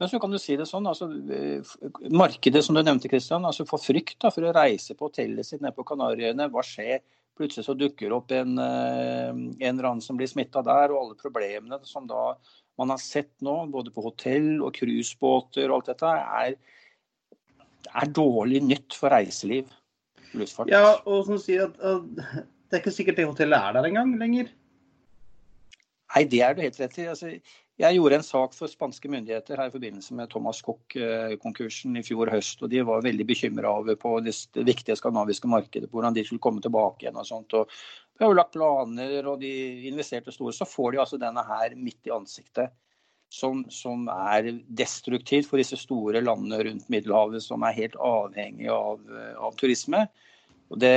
Men 0.00 0.10
så 0.10 0.18
kan 0.18 0.32
du 0.32 0.40
si 0.42 0.56
det 0.58 0.66
sånn, 0.66 0.88
altså, 0.90 1.06
eh, 1.36 1.74
markedet 2.10 2.64
som 2.64 2.74
du 2.74 2.80
nevnte, 2.82 3.12
Christian, 3.12 3.44
altså 3.46 3.66
for 3.68 3.82
frykt 3.82 4.16
da, 4.24 4.32
for 4.34 4.48
å 4.48 4.54
reise 4.56 4.96
på 4.96 5.10
hotellet 5.10 5.46
sitt 5.46 5.62
nede 5.62 5.76
på 5.76 5.84
Kanariøyene. 5.86 6.48
Hva 6.50 6.64
skjer? 6.66 7.04
Plutselig 7.34 7.66
så 7.66 7.74
dukker 7.74 8.12
opp 8.14 8.30
en, 8.34 8.58
eh, 8.62 9.30
en 9.30 9.72
eller 9.72 9.88
annen 9.88 10.04
som 10.04 10.18
blir 10.18 10.30
smitta 10.30 10.62
der, 10.62 10.92
og 10.94 11.00
alle 11.00 11.18
problemene 11.18 11.80
som 11.88 12.06
da 12.06 12.36
man 12.78 12.90
har 12.90 12.98
sett 13.02 13.32
nå, 13.42 13.54
både 13.70 13.92
på 13.94 14.02
hotell 14.06 14.62
og 14.62 14.74
cruisebåter 14.74 15.68
og 15.68 15.80
alt 15.80 15.90
dette, 15.92 16.10
er, 16.40 16.56
er, 17.90 18.12
dårlig 18.14 18.62
nytt 18.66 18.96
for 18.98 19.14
reiseliv. 19.14 19.70
Luftfart. 20.34 20.70
Ja, 20.70 20.96
og 21.06 21.26
som 21.28 21.38
sier 21.38 21.68
at, 21.68 21.78
at 21.78 22.46
det 22.70 22.78
er 22.78 22.82
ikke 22.82 22.94
sikkert 22.94 23.20
det 23.20 23.28
hotellet 23.30 23.58
er 23.58 23.76
der 23.76 23.90
engang 23.90 24.16
lenger. 24.18 24.50
Nei, 26.14 26.24
det 26.30 26.40
er 26.46 26.54
du 26.54 26.62
helt 26.62 26.80
rett 26.80 26.98
i. 26.98 27.06
Altså, 27.10 27.30
jeg 27.74 27.96
gjorde 27.96 28.20
en 28.20 28.22
sak 28.26 28.52
for 28.54 28.70
spanske 28.70 29.08
myndigheter 29.10 29.58
her 29.58 29.66
i 29.66 29.74
forbindelse 29.74 30.14
med 30.14 30.30
Thomas 30.30 30.60
Cook-konkursen 30.62 31.98
i 31.98 32.04
fjor 32.06 32.30
høst. 32.30 32.62
og 32.62 32.70
De 32.70 32.84
var 32.86 33.02
veldig 33.02 33.26
bekymra 33.26 33.72
over 33.80 33.98
på 33.98 34.12
det 34.22 34.34
viktige 34.54 34.94
skandinaviske 35.00 35.50
markedet, 35.50 35.90
på 35.90 35.98
hvordan 35.98 36.14
de 36.14 36.22
skulle 36.26 36.44
komme 36.44 36.62
tilbake 36.62 37.02
igjen. 37.02 37.18
og 37.18 37.26
sånt, 37.26 37.56
og 37.58 37.66
de 38.14 38.22
har 38.22 38.30
jo 38.30 38.38
lagt 38.38 38.54
planer, 38.54 39.26
og 39.26 39.42
de 39.42 39.52
investerte 39.90 40.30
store. 40.30 40.54
Så 40.54 40.70
får 40.70 40.92
de 40.92 41.02
altså 41.02 41.18
denne 41.18 41.42
her 41.50 41.74
midt 41.74 42.06
i 42.06 42.14
ansiktet. 42.14 42.70
Som, 43.34 43.64
som, 43.72 44.06
er 44.06 44.52
destruktivt 44.78 45.48
for 45.50 45.58
disse 45.58 45.74
store 45.80 46.20
landene 46.22 46.60
rundt 46.68 46.90
Middelhavet, 46.92 47.42
som 47.42 47.64
er 47.66 47.74
helt 47.74 47.96
avhengig 47.98 48.68
av, 48.70 49.00
av 49.34 49.56
turisme. 49.58 50.04
Og 50.70 50.78
det, 50.78 50.92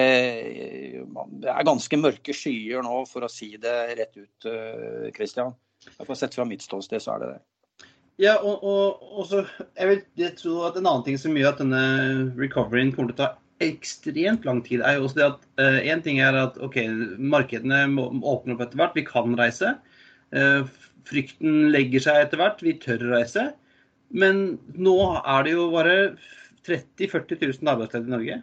det, 1.42 1.50
er 1.50 1.66
ganske 1.66 1.98
mørke 1.98 2.36
skyer 2.38 2.86
nå, 2.86 3.00
for 3.10 3.26
å 3.26 3.32
si 3.32 3.56
det 3.58 3.74
rett 3.98 4.20
ut, 4.22 4.52
Kristian. 5.18 5.58
Eh, 5.88 6.14
Sett 6.16 6.36
fra 6.36 6.46
mitt 6.48 6.66
ståsted, 6.66 7.04
så 7.04 7.16
er 7.16 7.24
det 7.24 7.34
det. 7.36 7.42
Ja, 8.18 8.38
og, 8.42 8.64
og, 8.66 9.04
og 9.14 9.28
så, 9.30 9.44
jeg, 9.78 9.90
vil, 9.90 10.00
jeg 10.18 10.34
tror 10.40 10.72
at 10.72 10.80
En 10.80 10.88
annen 10.90 11.04
ting 11.06 11.20
som 11.22 11.36
gjør 11.38 11.52
at 11.52 11.60
denne 11.62 11.82
recoveryen 12.40 12.90
kommer 12.96 13.14
til 13.14 13.20
å 13.20 13.28
ta 13.28 13.36
ekstremt 13.62 14.46
lang 14.46 14.64
tid, 14.66 14.84
er 14.86 14.98
jo 14.98 15.06
også 15.08 15.18
det 15.18 15.28
at 15.28 15.46
én 15.90 16.02
uh, 16.02 16.04
ting 16.06 16.20
er 16.22 16.36
at 16.38 16.58
ok, 16.62 16.76
markedene 17.18 17.80
må 17.90 18.06
åpne 18.22 18.54
opp 18.54 18.62
etter 18.66 18.78
hvert, 18.82 18.98
vi 18.98 19.06
kan 19.06 19.34
reise. 19.38 19.72
Uh, 20.34 20.66
frykten 21.10 21.72
legger 21.74 22.04
seg 22.06 22.22
etter 22.22 22.42
hvert, 22.42 22.62
vi 22.66 22.76
tør 22.82 23.08
å 23.08 23.16
reise. 23.16 23.48
Men 24.14 24.60
nå 24.78 24.98
er 25.24 25.48
det 25.48 25.56
jo 25.56 25.72
bare 25.74 25.96
30 26.68 27.10
000-40 27.10 27.42
000 27.64 27.74
arbeidsledige 27.74 28.12
i 28.12 28.14
Norge. 28.14 28.38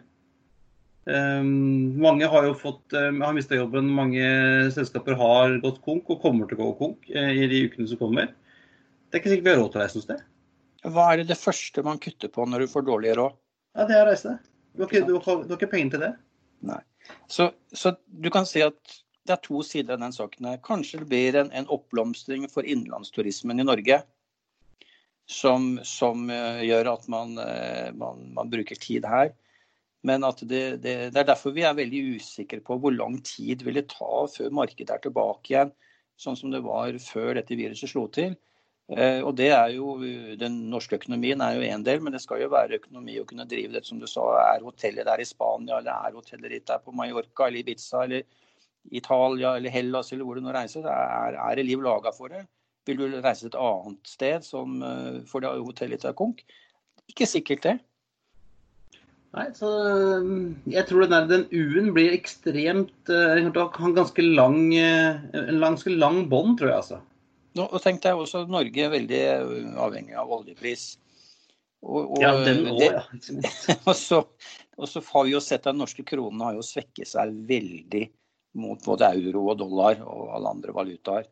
Um, 1.05 1.99
mange 2.01 2.25
har 2.25 2.47
jo 2.47 2.55
fått, 2.57 2.95
um, 2.97 3.19
har 3.21 3.35
mista 3.37 3.57
jobben, 3.57 3.91
mange 3.93 4.25
selskaper 4.73 5.17
har 5.19 5.59
gått 5.61 5.77
konk 5.85 6.09
og 6.09 6.23
kommer 6.23 6.49
til 6.49 6.57
å 6.57 6.63
gå 6.63 6.71
konk 6.79 7.11
uh, 7.13 7.29
i 7.29 7.45
de 7.51 7.61
ukene 7.67 7.85
som 7.91 7.99
kommer. 8.01 8.31
Det 9.09 9.19
er 9.19 9.21
ikke 9.21 9.35
sikkert 9.35 9.45
vi 9.45 9.53
har 9.53 9.61
råd 9.61 9.69
til 9.73 9.79
å 9.79 9.83
reise 9.83 9.99
noe 9.99 10.07
sted. 10.07 10.23
Hva 10.95 11.05
er 11.11 11.21
det 11.21 11.29
det 11.29 11.37
første 11.39 11.83
man 11.85 12.01
kutter 12.01 12.31
på 12.33 12.45
når 12.49 12.65
du 12.65 12.71
får 12.73 12.87
dårlig 12.89 13.13
råd? 13.19 13.37
Ja, 13.77 13.85
det 13.85 13.97
er 13.97 14.03
å 14.03 14.09
reise. 14.09 14.35
Du 14.75 14.83
har, 14.83 14.89
ikke, 14.89 15.05
du, 15.07 15.15
har, 15.21 15.39
du 15.45 15.53
har 15.53 15.59
ikke, 15.59 15.71
penger 15.71 15.95
til 15.95 16.03
det? 16.03 16.11
Nei. 16.65 16.81
Så, 17.31 17.49
så, 17.71 17.93
du 18.09 18.29
kan 18.33 18.47
si 18.49 18.63
at 18.65 18.97
det 19.25 19.33
er 19.37 19.41
to 19.45 19.61
sider 19.65 19.95
av 19.95 20.03
den 20.03 20.13
saken. 20.13 20.49
Kanskje 20.65 21.01
det 21.01 21.09
blir 21.09 21.37
en, 21.39 21.49
en 21.55 21.69
oppblomstring 21.73 22.45
for 22.51 22.67
innenlandsturismen 22.67 23.61
i 23.61 23.65
Norge. 23.65 24.01
Som, 25.31 25.79
som 25.81 26.27
uh, 26.29 26.61
gjør 26.61 26.91
at 26.91 27.07
man, 27.09 27.33
uh, 27.39 27.89
man, 27.97 28.27
man, 28.35 28.51
bruker 28.51 28.77
tid 28.77 29.07
her. 29.09 29.31
Men 30.05 30.21
det, 30.21 30.61
det, 30.83 30.95
det, 31.13 31.19
er 31.19 31.27
derfor 31.27 31.55
vi 31.55 31.65
er 31.65 31.77
veldig 31.77 32.01
usikre 32.19 32.61
på 32.65 32.77
hvor 32.81 32.93
lang 32.93 33.17
tid 33.25 33.63
vil 33.65 33.79
det 33.79 33.89
ta 33.93 34.25
før 34.29 34.53
markedet 34.53 34.93
er 34.93 35.01
tilbake 35.01 35.53
igjen, 35.53 35.71
sånn 36.21 36.37
som 36.39 36.51
det 36.53 36.61
var 36.65 36.95
før 37.01 37.33
dette 37.39 37.57
viruset 37.57 37.89
slo 37.91 38.05
til. 38.13 38.35
Eh, 38.93 39.17
og 39.25 39.33
det 39.39 39.49
er 39.49 39.71
jo, 39.73 39.95
Den 40.37 40.59
norske 40.69 40.99
økonomien 40.99 41.41
er 41.41 41.57
jo 41.57 41.65
en 41.65 41.85
del, 41.85 42.03
men 42.05 42.13
det 42.13 42.21
skal 42.21 42.43
jo 42.43 42.51
være 42.53 42.77
økonomi 42.77 43.17
å 43.17 43.25
kunne 43.25 43.47
drive 43.49 43.73
det 43.73 43.85
som 43.87 43.99
du 44.01 44.05
sa. 44.09 44.27
Er 44.53 44.65
hotellet 44.65 45.07
der 45.09 45.23
i 45.23 45.25
Spania, 45.25 45.79
eller 45.79 45.95
er 45.95 46.19
hotellet 46.19 46.53
ditt 46.53 46.67
der 46.69 46.83
på 46.83 46.93
Mallorca 46.93 47.47
eller 47.47 47.63
Ibiza 47.63 48.03
eller 48.05 48.27
Italia 48.91 49.55
eller 49.57 49.73
Hellas 49.73 50.11
eller 50.13 50.27
hvor 50.27 50.37
du 50.37 50.45
nå 50.45 50.53
reiser, 50.53 50.85
er, 50.85 51.39
er 51.41 51.57
det 51.57 51.65
liv 51.65 51.81
laga 51.81 52.13
for 52.13 52.29
det? 52.29 52.43
Vil 52.85 52.99
du 53.01 53.17
reise 53.17 53.47
et 53.49 53.57
annet 53.57 54.05
sted 54.05 54.45
som 54.45 54.77
uh, 54.85 55.23
for 55.25 55.41
det 55.41 55.49
hotellet 55.57 55.97
ditt 55.97 56.05
er 56.05 56.17
konk? 56.17 56.43
Ikke 57.09 57.25
sikkert 57.29 57.63
det. 57.65 57.75
Nei, 59.35 59.49
så 59.57 59.69
jeg 60.71 60.87
tror 60.87 61.09
den, 61.11 61.25
den 61.27 61.41
U-en 61.51 61.89
blir 61.91 62.13
ekstremt 62.15 63.09
Han 63.11 63.49
Har 63.51 63.95
ganske 63.97 64.23
lang, 64.23 64.69
uh, 64.71 65.25
en 65.41 65.59
ganske 65.59 65.91
lang 65.91 66.21
bånd, 66.31 66.55
tror 66.61 66.71
jeg, 66.71 66.77
altså. 66.83 67.01
Nå 67.55 67.65
tenkte 67.83 68.11
jeg 68.11 68.19
også 68.19 68.45
Norge 68.51 68.83
er 68.83 68.91
veldig 68.91 69.19
øh, 69.31 69.67
avhengig 69.79 70.15
av 70.19 70.31
oljepris. 70.35 70.85
Og, 71.85 72.15
og, 72.15 72.19
ja, 72.19 72.33
den 72.43 72.65
òg, 72.67 72.81
ja. 72.83 73.03
og, 73.87 73.93
så, 73.95 74.21
og 74.75 74.89
så 74.91 75.03
har 75.07 75.27
vi 75.27 75.35
jo 75.35 75.41
sett 75.43 75.63
at 75.63 75.71
den 75.71 75.79
norske 75.83 76.03
kronen 76.07 76.43
har 76.43 76.57
jo 76.57 76.65
svekket 76.65 77.07
seg 77.11 77.31
veldig 77.47 78.03
mot 78.59 78.81
både 78.83 79.11
euro 79.19 79.45
og 79.51 79.59
dollar 79.61 80.01
og 80.03 80.33
alle 80.35 80.51
andre 80.57 80.75
valutaer. 80.75 81.29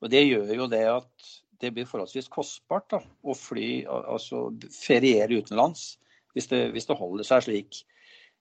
Og 0.00 0.10
Det 0.12 0.22
gjør 0.22 0.52
jo 0.56 0.68
det 0.70 0.84
at 0.90 1.30
det 1.60 1.72
blir 1.76 1.88
forholdsvis 1.88 2.30
kostbart 2.32 2.86
da, 2.94 3.02
å 3.02 3.36
fly, 3.36 3.84
altså 3.90 4.48
feriere 4.72 5.42
utenlands, 5.42 5.98
hvis 6.36 6.50
det, 6.50 6.64
hvis 6.74 6.88
det 6.88 6.98
holder 6.98 7.26
seg 7.26 7.46
slik. 7.46 7.82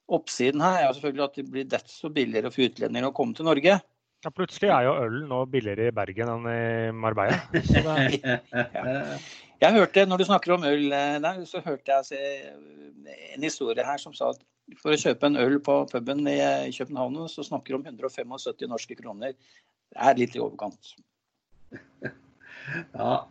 Oppsiden 0.09 0.61
her 0.63 0.79
er 0.79 0.87
jo 0.87 0.95
selvfølgelig 0.97 1.25
at 1.25 1.37
det 1.37 1.47
blir 1.53 1.69
desto 1.69 2.09
billigere 2.13 2.51
for 2.53 2.65
utlendinger 2.65 3.11
å 3.11 3.15
komme 3.15 3.37
til 3.37 3.47
Norge. 3.49 3.77
Ja, 4.19 4.31
Plutselig 4.35 4.71
er 4.73 4.87
jo 4.87 4.95
øl 4.99 5.21
nå 5.29 5.43
billigere 5.51 5.87
i 5.87 5.95
Bergen 5.95 6.31
enn 6.33 6.47
i 6.51 6.61
Marbella. 6.91 7.37
ja. 8.75 9.19
Jeg 9.59 9.75
hørte, 9.75 10.05
Når 10.07 10.17
du 10.17 10.25
snakker 10.27 10.55
om 10.55 10.65
øl 10.67 10.89
der, 10.89 11.43
så 11.47 11.61
hørte 11.63 11.91
jeg 11.91 11.97
altså, 11.97 12.15
en 13.35 13.43
historie 13.43 13.85
her 13.85 13.99
som 14.01 14.15
sa 14.15 14.31
at 14.33 14.41
for 14.79 14.93
å 14.93 14.99
kjøpe 14.99 15.29
en 15.29 15.39
øl 15.39 15.57
på 15.65 15.75
puben 15.89 16.27
i 16.29 16.39
København, 16.75 17.17
så 17.31 17.45
snakker 17.45 17.73
du 17.73 17.79
om 17.79 17.87
175 17.87 18.69
norske 18.69 18.97
kroner. 18.99 19.33
Det 19.89 20.01
er 20.05 20.19
litt 20.19 20.35
i 20.37 20.43
overkant. 20.43 20.95
Ja, 22.93 23.25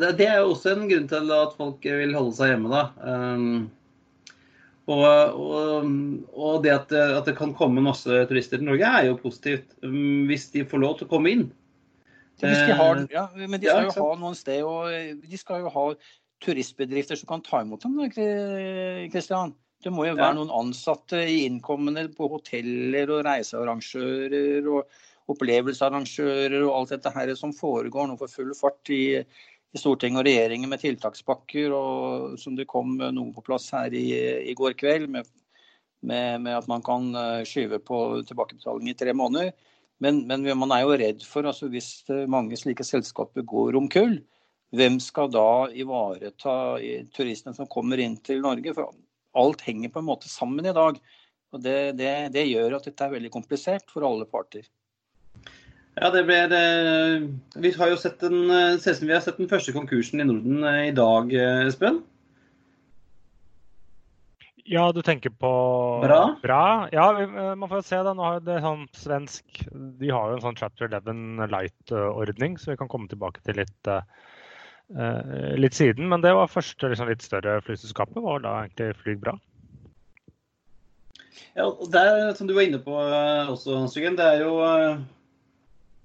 Det 0.00 0.24
er 0.24 0.40
jo 0.40 0.48
også 0.50 0.72
en 0.72 0.88
grunn 0.90 1.04
til 1.06 1.28
at 1.30 1.52
folk 1.54 1.84
vil 1.84 2.14
holde 2.16 2.32
seg 2.34 2.48
hjemme, 2.50 2.70
da. 2.72 2.80
Og, 4.90 5.04
og, 5.06 5.90
og, 6.34 6.54
det 6.64 6.72
at, 6.74 6.92
at, 6.92 7.26
det 7.28 7.36
kan 7.38 7.52
komme 7.54 7.84
masse 7.84 8.22
turister 8.30 8.58
til 8.58 8.66
Norge, 8.66 8.88
er 8.90 9.06
jo 9.06 9.18
positivt. 9.22 9.76
Um, 9.86 10.26
hvis 10.26 10.48
de 10.54 10.64
får 10.66 10.82
lov 10.82 10.96
til 10.98 11.06
å 11.06 11.12
komme 11.12 11.34
inn. 11.34 11.44
De 12.40 12.50
har, 12.50 13.04
ja, 13.12 13.26
men 13.36 13.60
de 13.60 13.68
skal 13.68 13.86
jo 13.90 13.94
ha 13.98 14.14
noen 14.18 14.36
sted, 14.38 14.62
og 14.64 15.28
de 15.28 15.38
skal 15.38 15.66
jo 15.66 15.72
ha 15.74 15.84
turistbedrifter 16.40 17.18
som 17.20 17.28
kan 17.34 17.44
ta 17.44 17.60
imot 17.62 17.84
dem. 17.84 18.00
Kristian. 19.12 19.54
Det 19.80 19.92
må 19.92 20.04
jo 20.04 20.16
være 20.18 20.36
noen 20.36 20.50
ansatte 20.52 21.22
i 21.24 21.44
innkommende 21.46 22.04
på 22.12 22.28
hoteller 22.28 23.12
og 23.14 23.22
reisearrangører 23.24 24.66
og 24.68 24.90
opplevelsearrangører 25.32 26.58
og 26.66 26.74
alt 26.74 26.92
dette 26.96 27.12
her 27.14 27.32
som 27.38 27.54
foregår 27.56 28.10
nå 28.10 28.18
for 28.20 28.32
full 28.32 28.50
fart 28.58 28.92
i, 28.92 29.22
i 29.70 29.78
Stortinget 29.78 30.22
og 30.22 30.26
regjeringen 30.26 30.70
med 30.70 30.82
tiltakspakker, 30.82 31.74
og 31.74 32.38
som 32.42 32.56
det 32.58 32.68
kom 32.70 32.96
noe 32.98 33.30
på 33.34 33.44
plass 33.46 33.68
her 33.74 33.94
i, 33.94 34.06
i 34.50 34.54
går 34.58 34.74
kveld, 34.78 35.06
med, 35.12 35.28
med, 36.02 36.40
med, 36.42 36.56
at 36.56 36.68
man 36.70 36.82
kan 36.86 37.10
eh, 37.14 37.42
skyve 37.46 37.78
på 37.84 38.00
tilbakebetaling 38.26 38.90
i 38.90 38.96
tre 38.98 39.14
måneder. 39.14 39.52
Men, 40.00 40.24
men 40.26 40.46
man 40.56 40.72
er 40.72 40.82
jo 40.86 40.96
redd 40.96 41.22
for, 41.28 41.46
altså 41.46 41.68
hvis 41.70 41.90
mange 42.30 42.56
slike 42.56 42.86
selskaper 42.88 43.44
går 43.46 43.76
om 43.76 43.88
kull, 43.92 44.16
hvem 44.74 44.96
skal 45.02 45.30
da 45.34 45.68
ivareta 45.74 46.54
turistene 47.16 47.54
som 47.56 47.68
kommer 47.70 48.00
inn 48.00 48.16
til 48.24 48.40
Norge? 48.42 48.74
For 48.74 48.94
alt 49.38 49.64
henger 49.66 49.92
på 49.92 50.00
en 50.02 50.08
måte 50.08 50.30
sammen 50.30 50.66
i 50.66 50.74
dag. 50.74 51.00
Og 51.50 51.62
det, 51.62 51.78
det, 51.98 52.12
det 52.34 52.46
gjør 52.46 52.78
at 52.78 52.86
dette 52.86 53.06
er 53.06 53.16
veldig 53.16 53.32
komplisert 53.34 53.90
for 53.90 54.06
alle 54.06 54.28
parter. 54.30 54.64
Ja, 56.00 56.08
det 56.10 56.22
blir 56.24 56.52
eh, 56.56 57.26
Vi 57.60 57.72
har 57.76 57.90
jo 57.92 57.98
sett 58.00 58.22
den, 58.22 58.48
ser 58.80 59.00
vi 59.04 59.12
har 59.12 59.20
sett 59.20 59.36
den 59.40 59.50
første 59.50 59.74
konkursen 59.76 60.22
i 60.22 60.24
Norden 60.24 60.64
eh, 60.64 60.86
i 60.88 60.94
dag, 60.96 61.28
eh, 61.36 61.66
Espen. 61.66 62.00
Ja, 64.70 64.86
du 64.94 65.02
tenker 65.04 65.34
på 65.34 65.50
Bra? 66.04 66.22
Bra. 66.40 66.88
Ja, 66.94 67.10
man 67.58 67.68
får 67.68 67.82
se. 67.84 67.98
da. 68.06 68.14
Nå 68.14 68.22
har 68.22 68.40
det 68.46 68.60
sånn 68.62 68.84
svensk 68.94 69.64
De 69.98 70.12
har 70.14 70.30
jo 70.30 70.38
en 70.38 70.44
sånn 70.44 70.58
Chapter 70.60 70.86
11 70.86 71.50
Light-ordning, 71.50 72.56
så 72.56 72.72
vi 72.72 72.78
kan 72.78 72.88
komme 72.92 73.10
tilbake 73.10 73.42
til 73.42 73.58
litt 73.58 73.90
uh, 73.90 74.04
litt 75.58 75.74
siden. 75.74 76.06
Men 76.12 76.22
det 76.22 76.36
var 76.38 76.52
første 76.52 76.92
liksom, 76.92 77.10
litt 77.10 77.26
større 77.26 77.58
flyselskapet. 77.66 78.22
Var 78.22 78.44
da 78.46 78.54
egentlig 78.62 78.92
Flyg 79.00 79.18
bra? 79.24 79.34
Ja, 81.56 81.66
og 81.66 81.88
det 81.90 82.00
er, 82.00 82.30
som 82.38 82.46
du 82.46 82.54
var 82.54 82.68
inne 82.68 82.80
på 82.82 82.94
eh, 82.94 83.50
også, 83.50 83.74
Hans 83.80 83.96
Jørgen, 83.96 84.18
det 84.18 84.26
er 84.26 84.44
jo 84.44 84.52
eh, 84.62 85.00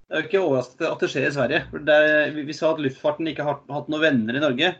det 0.05 0.15
er 0.15 0.21
jo 0.21 0.29
ikke 0.29 0.43
overraskende 0.43 0.91
at 0.91 1.01
det 1.01 1.09
skjer 1.11 1.29
i 1.29 1.33
Sverige. 1.33 1.61
Er, 1.95 2.35
vi 2.45 2.55
sa 2.55 2.73
at 2.73 2.81
luftfarten 2.83 3.31
ikke 3.31 3.45
har 3.47 3.61
hatt 3.73 3.89
noen 3.89 4.03
venner 4.03 4.37
i 4.37 4.43
Norge. 4.43 4.75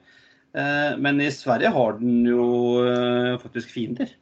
Men 1.02 1.18
i 1.20 1.32
Sverige 1.36 1.72
har 1.76 1.98
den 2.00 2.22
jo 2.30 2.46
faktisk 3.42 3.74
fiender. 3.74 4.14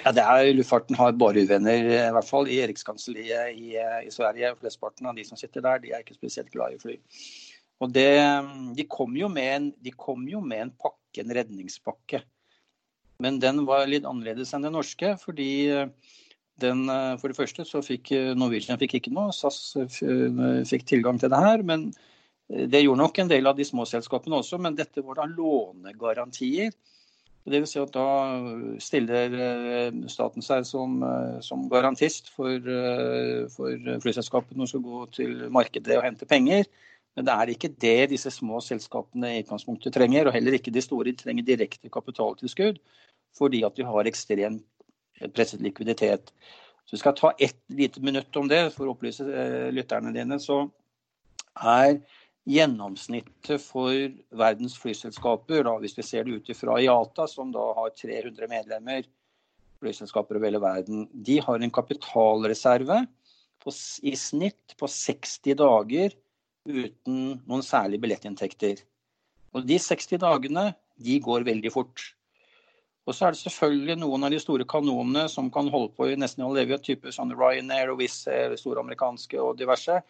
Ja, 0.00 0.12
det 0.16 0.22
er, 0.22 0.50
Luftfarten 0.54 0.96
har 0.96 1.16
bare 1.18 1.42
uvenner, 1.44 1.84
i 1.84 2.12
hvert 2.14 2.28
fall 2.28 2.48
i 2.48 2.60
Erikskanselliet 2.64 3.56
i, 3.58 3.74
i 3.76 4.12
Sverige. 4.12 4.54
Flesteparten 4.60 5.08
av 5.10 5.16
de 5.18 5.24
som 5.28 5.40
sitter 5.40 5.64
der, 5.64 5.82
de 5.82 5.92
er 5.92 6.04
ikke 6.04 6.16
spesielt 6.16 6.52
glad 6.54 6.76
i 6.76 6.80
fly. 6.80 6.96
Og 7.80 7.92
det, 7.92 8.08
de, 8.76 8.86
kom 8.88 9.16
en, 9.16 9.70
de, 9.80 9.92
kom 9.96 10.26
jo 10.28 10.40
med 10.44 10.66
en, 10.66 10.72
pakke, 10.72 11.22
en 11.22 11.34
redningspakke. 11.36 12.22
Men 13.20 13.40
den 13.40 13.64
var 13.68 13.88
litt 13.88 14.08
annerledes 14.08 14.54
enn 14.56 14.64
den 14.64 14.76
norske. 14.76 15.16
fordi 15.20 15.50
den, 16.62 16.84
For 17.20 17.30
det 17.30 17.38
første 17.38 17.64
så 17.68 17.82
fikk 17.84 18.12
Norwegian 18.38 18.78
fikk 18.80 18.98
ikke 18.98 19.12
noe, 19.14 19.34
SAS 19.34 19.74
fikk 20.68 20.86
tilgang 20.88 21.20
til 21.20 21.32
det 21.32 21.40
her. 21.40 21.62
men 21.62 21.90
Det 22.48 22.82
gjorde 22.82 23.02
nok 23.02 23.18
en 23.18 23.30
del 23.30 23.46
av 23.46 23.56
de 23.56 23.64
små 23.64 23.84
selskapene 23.86 24.40
også, 24.40 24.58
men 24.58 24.78
dette 24.78 25.04
var 25.06 25.20
da 25.20 25.28
lånegarantier. 25.30 26.72
Vil 27.50 27.66
si 27.66 27.80
at 27.80 27.92
Da 27.94 28.06
stiller 28.82 29.32
staten 30.12 30.44
seg 30.44 30.66
som, 30.68 31.00
som 31.42 31.68
garantist 31.72 32.28
for, 32.34 32.68
for 33.54 33.90
flyselskapene 34.04 34.66
som 34.66 34.72
skal 34.74 34.84
gå 34.84 35.04
til 35.16 35.36
markedet 35.50 35.96
og 35.96 36.04
hente 36.04 36.28
penger. 36.28 36.66
Men 37.16 37.26
det 37.26 37.34
er 37.34 37.52
ikke 37.52 37.72
det 37.82 38.10
disse 38.12 38.30
små 38.30 38.60
selskapene 38.62 39.32
i 39.34 39.40
utgangspunktet 39.42 39.94
trenger. 39.96 40.28
Og 40.28 40.36
heller 40.36 40.58
ikke 40.58 40.74
de 40.74 40.84
store 40.84 41.14
trenger 41.18 41.46
direkte 41.46 41.90
kapitaltilskudd, 41.92 42.78
fordi 43.38 43.64
at 43.66 43.76
de 43.78 43.88
har 43.88 44.10
ekstremt 44.10 44.66
presset 45.34 45.60
likviditet. 45.64 46.32
Så 46.84 46.96
vi 46.96 47.00
skal 47.02 47.16
ta 47.18 47.32
ett 47.38 47.60
lite 47.68 48.00
minutt 48.00 48.36
om 48.36 48.48
det 48.50 48.62
for 48.74 48.88
å 48.88 48.94
opplyse 48.96 49.22
eh, 49.22 49.68
lytterne 49.74 50.12
dine. 50.14 50.40
Så 50.42 50.64
er 51.54 52.00
gjennomsnittet 52.48 53.62
for 53.62 53.94
verdens 54.40 54.74
flyselskaper, 54.80 55.64
da, 55.68 55.76
hvis 55.82 55.96
vi 55.98 56.06
ser 56.06 56.26
det 56.26 56.40
ut 56.40 56.50
ifra 56.50 56.80
IATA, 56.80 57.28
som 57.28 57.52
da 57.54 57.68
har 57.76 57.92
300 57.94 58.48
medlemmer, 58.50 59.06
flyselskaper 59.80 60.38
over 60.38 60.48
hele 60.48 60.62
verden, 60.62 61.06
de 61.12 61.38
har 61.44 61.60
en 61.60 61.72
kapitalreserve 61.72 63.02
på, 63.62 63.74
i 64.02 64.16
snitt 64.16 64.74
på 64.80 64.88
60 64.88 65.56
dager 65.60 66.16
uten 66.68 67.40
noen 67.46 67.64
særlige 67.64 68.02
billettinntekter. 68.04 68.82
Og 69.54 69.66
De 69.66 69.78
60 69.80 70.20
dagene 70.22 70.70
de 71.00 71.16
går 71.22 71.46
veldig 71.48 71.72
fort. 71.72 72.02
Og 73.08 73.16
så 73.16 73.26
er 73.26 73.34
det 73.34 73.40
selvfølgelig 73.40 73.96
noen 74.02 74.26
av 74.26 74.32
de 74.34 74.40
store 74.42 74.66
kanonene 74.68 75.24
som 75.32 75.48
kan 75.52 75.70
holde 75.72 75.92
på 75.96 76.10
i 76.10 76.18
nesten 76.20 76.44
all 76.46 76.58
evighet, 76.60 76.84
type 76.86 77.12
sånn 77.14 77.32
Ryanair 77.34 77.92
og 77.92 78.02
Wizz 78.02 78.28
Air, 78.30 78.56
store 78.60 78.84
amerikanske 78.84 79.40
og 79.40 79.56
diverse. 79.58 80.00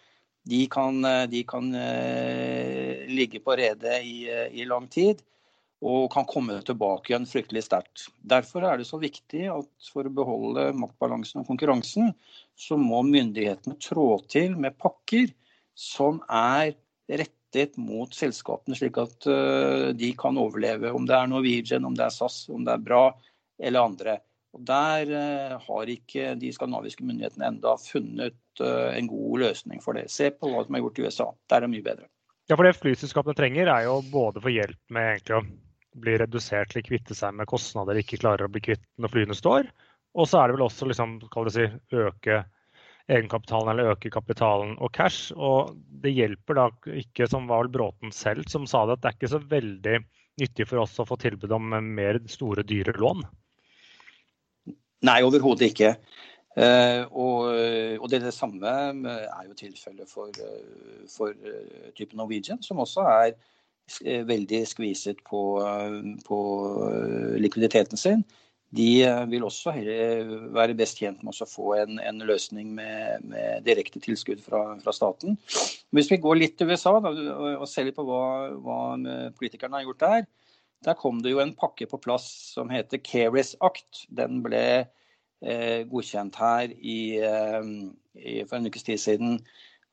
De 0.50 0.64
kan, 0.72 0.98
de 1.30 1.42
kan 1.48 1.68
eh, 1.76 3.06
ligge 3.10 3.42
på 3.44 3.56
redet 3.60 4.00
i, 4.02 4.24
i, 4.56 4.64
lang 4.68 4.88
tid 4.90 5.20
og 5.80 6.10
kan 6.12 6.26
komme 6.28 6.58
tilbake 6.64 7.12
igjen 7.12 7.28
fryktelig 7.28 7.62
sterkt. 7.64 8.06
Derfor 8.20 8.66
er 8.68 8.80
det 8.80 8.88
så 8.88 9.00
viktig 9.00 9.46
at 9.52 9.90
for 9.92 10.04
å 10.04 10.12
beholde 10.12 10.70
maktbalansen 10.76 11.40
og 11.40 11.48
konkurransen, 11.48 12.12
så 12.56 12.76
må 12.76 13.00
myndighetene 13.08 13.78
trå 13.80 14.18
til 14.28 14.58
med 14.60 14.76
pakker 14.80 15.30
som 15.76 16.20
er 16.28 16.74
rettet 17.50 17.76
mot 17.76 18.14
selskapene, 18.14 18.76
slik 18.76 18.98
at 18.98 19.26
uh, 19.26 19.90
de 19.94 20.12
kan 20.18 20.38
overleve. 20.38 20.92
Om 20.92 21.06
det 21.06 21.14
er 21.16 21.26
Norwegian, 21.26 21.84
om 21.84 21.94
det 21.94 22.04
er 22.04 22.10
SAS, 22.10 22.48
om 22.48 22.64
det 22.64 22.72
er 22.72 22.84
Bra 22.84 23.04
eller 23.62 23.80
andre. 23.80 24.18
Og 24.54 24.64
Der 24.66 25.10
uh, 25.10 25.58
har 25.60 25.86
ikke 25.86 26.34
de 26.34 26.52
skandinaviske 26.52 27.04
myndighetene 27.04 27.46
enda 27.46 27.76
funnet 27.78 28.38
uh, 28.60 28.90
en 28.94 29.06
god 29.06 29.38
løsning 29.40 29.82
for 29.82 29.94
det. 29.94 30.10
Se 30.10 30.30
på 30.30 30.50
hva 30.50 30.64
som 30.64 30.74
er 30.74 30.80
gjort 30.84 30.98
i 30.98 31.06
USA. 31.06 31.28
Der 31.48 31.56
er 31.56 31.66
det 31.66 31.74
mye 31.74 31.86
bedre. 31.86 32.08
Ja, 32.48 32.56
for 32.56 32.66
Det 32.66 32.78
flyselskapene 32.80 33.36
trenger, 33.38 33.68
er 33.70 33.86
jo 33.86 34.00
både 34.10 34.42
få 34.42 34.50
hjelp 34.50 34.80
med 34.90 35.12
egentlig 35.12 35.36
å 35.38 35.44
bli 36.00 36.16
redusert 36.18 36.74
å 36.76 36.82
kvitte 36.86 37.14
seg 37.14 37.34
med 37.34 37.48
kostnader 37.50 37.94
de 37.94 38.02
ikke 38.02 38.18
klarer 38.22 38.46
å 38.46 38.50
bli 38.50 38.62
kvitt 38.62 38.82
når 38.98 39.12
flyene 39.12 39.36
står. 39.38 39.70
Og 40.18 40.26
så 40.26 40.40
er 40.40 40.50
det 40.50 40.56
vel 40.56 40.66
også 40.66 40.88
liksom, 40.90 41.20
si, 41.54 41.66
øke 41.94 42.40
egenkapitalen 43.10 43.72
eller 43.72 43.94
øke 43.94 44.12
kapitalen 44.12 44.76
og 44.78 44.92
cash. 44.96 45.34
Og 45.36 45.74
det 46.02 46.14
hjelper 46.16 46.58
da 46.58 46.68
ikke, 47.02 47.28
som 47.30 47.48
var 47.50 47.64
vel 47.64 47.74
Bråten 47.74 48.14
selv 48.14 48.48
som 48.52 48.66
sa 48.70 48.86
det, 48.86 48.98
at 48.98 49.04
det 49.04 49.10
er 49.10 49.18
ikke 49.18 49.34
så 49.34 49.42
veldig 49.50 49.98
nyttig 50.40 50.66
for 50.70 50.84
oss 50.84 50.98
å 51.02 51.08
få 51.08 51.18
tilbud 51.20 51.52
om 51.52 51.76
mer 51.96 52.20
store, 52.30 52.64
dyre 52.66 52.94
lån. 52.96 53.24
Nei, 55.08 55.20
overhodet 55.24 55.70
ikke. 55.70 55.94
Uh, 56.58 57.06
og, 57.14 57.44
og, 58.00 58.06
det, 58.10 58.24
det 58.24 58.34
samme 58.34 58.66
er 58.66 59.44
jo 59.46 59.54
tilfellet 59.54 60.10
for, 60.10 60.34
for 61.08 61.30
uh, 61.30 61.90
type 61.96 62.18
Norwegian, 62.18 62.58
som 62.66 62.82
også 62.82 63.04
er 63.06 63.30
uh, 63.36 64.22
veldig 64.26 64.64
skviset 64.68 65.22
på, 65.28 65.44
på 66.26 66.40
likviditeten 67.40 68.00
sin 68.00 68.26
de 68.76 68.88
eh, 69.02 69.22
vil 69.30 69.46
også 69.46 69.72
være 70.54 70.76
best 70.78 71.00
tjent 71.00 71.24
med 71.26 71.34
å 71.42 71.48
få 71.48 71.74
en, 71.80 71.98
en 71.98 72.22
løsning 72.26 72.70
med, 72.76 73.24
med, 73.26 73.64
direkte 73.66 74.02
tilskudd 74.02 74.42
fra, 74.44 74.62
fra, 74.82 74.94
staten. 74.94 75.38
Hvis 75.94 76.10
vi 76.12 76.20
går 76.22 76.38
litt 76.38 76.58
til 76.58 76.70
USA 76.70 76.94
da, 77.02 77.10
og 77.56 77.66
ser 77.70 77.88
litt 77.88 77.98
på 77.98 78.06
hva, 78.06 78.22
hva 78.62 78.80
politikerne 79.38 79.80
har 79.80 79.88
gjort 79.88 80.04
der, 80.04 80.28
der 80.86 80.96
kom 80.96 81.18
det 81.20 81.34
jo 81.34 81.42
en 81.42 81.56
pakke 81.56 81.88
på 81.90 82.00
plass 82.00 82.28
som 82.54 82.70
heter 82.72 83.02
Caris 83.04 83.52
Act. 83.60 84.06
Den 84.08 84.40
ble 84.44 84.62
eh, 84.80 85.82
godkjent 85.90 86.38
her 86.40 86.72
i, 86.72 87.00
eh, 87.20 87.66
i, 88.16 88.38
for 88.46 88.58
en 88.58 88.70
ukes 88.70 88.86
tid 88.86 89.02
siden. 89.02 89.40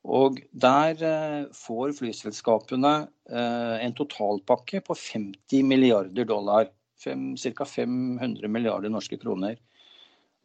Og 0.07 0.39
Der 0.53 1.03
eh, 1.03 1.49
får 1.51 1.97
flyselskapene 1.97 2.93
eh, 3.27 3.75
en 3.83 3.95
totalpakke 3.97 4.79
på 4.85 4.95
50 4.95 5.67
milliarder 5.67 6.27
dollar 6.27 6.69
ca. 7.03 7.65
500 7.65 8.47
milliarder 8.47 8.89
norske 8.89 9.17
kroner. 9.21 9.57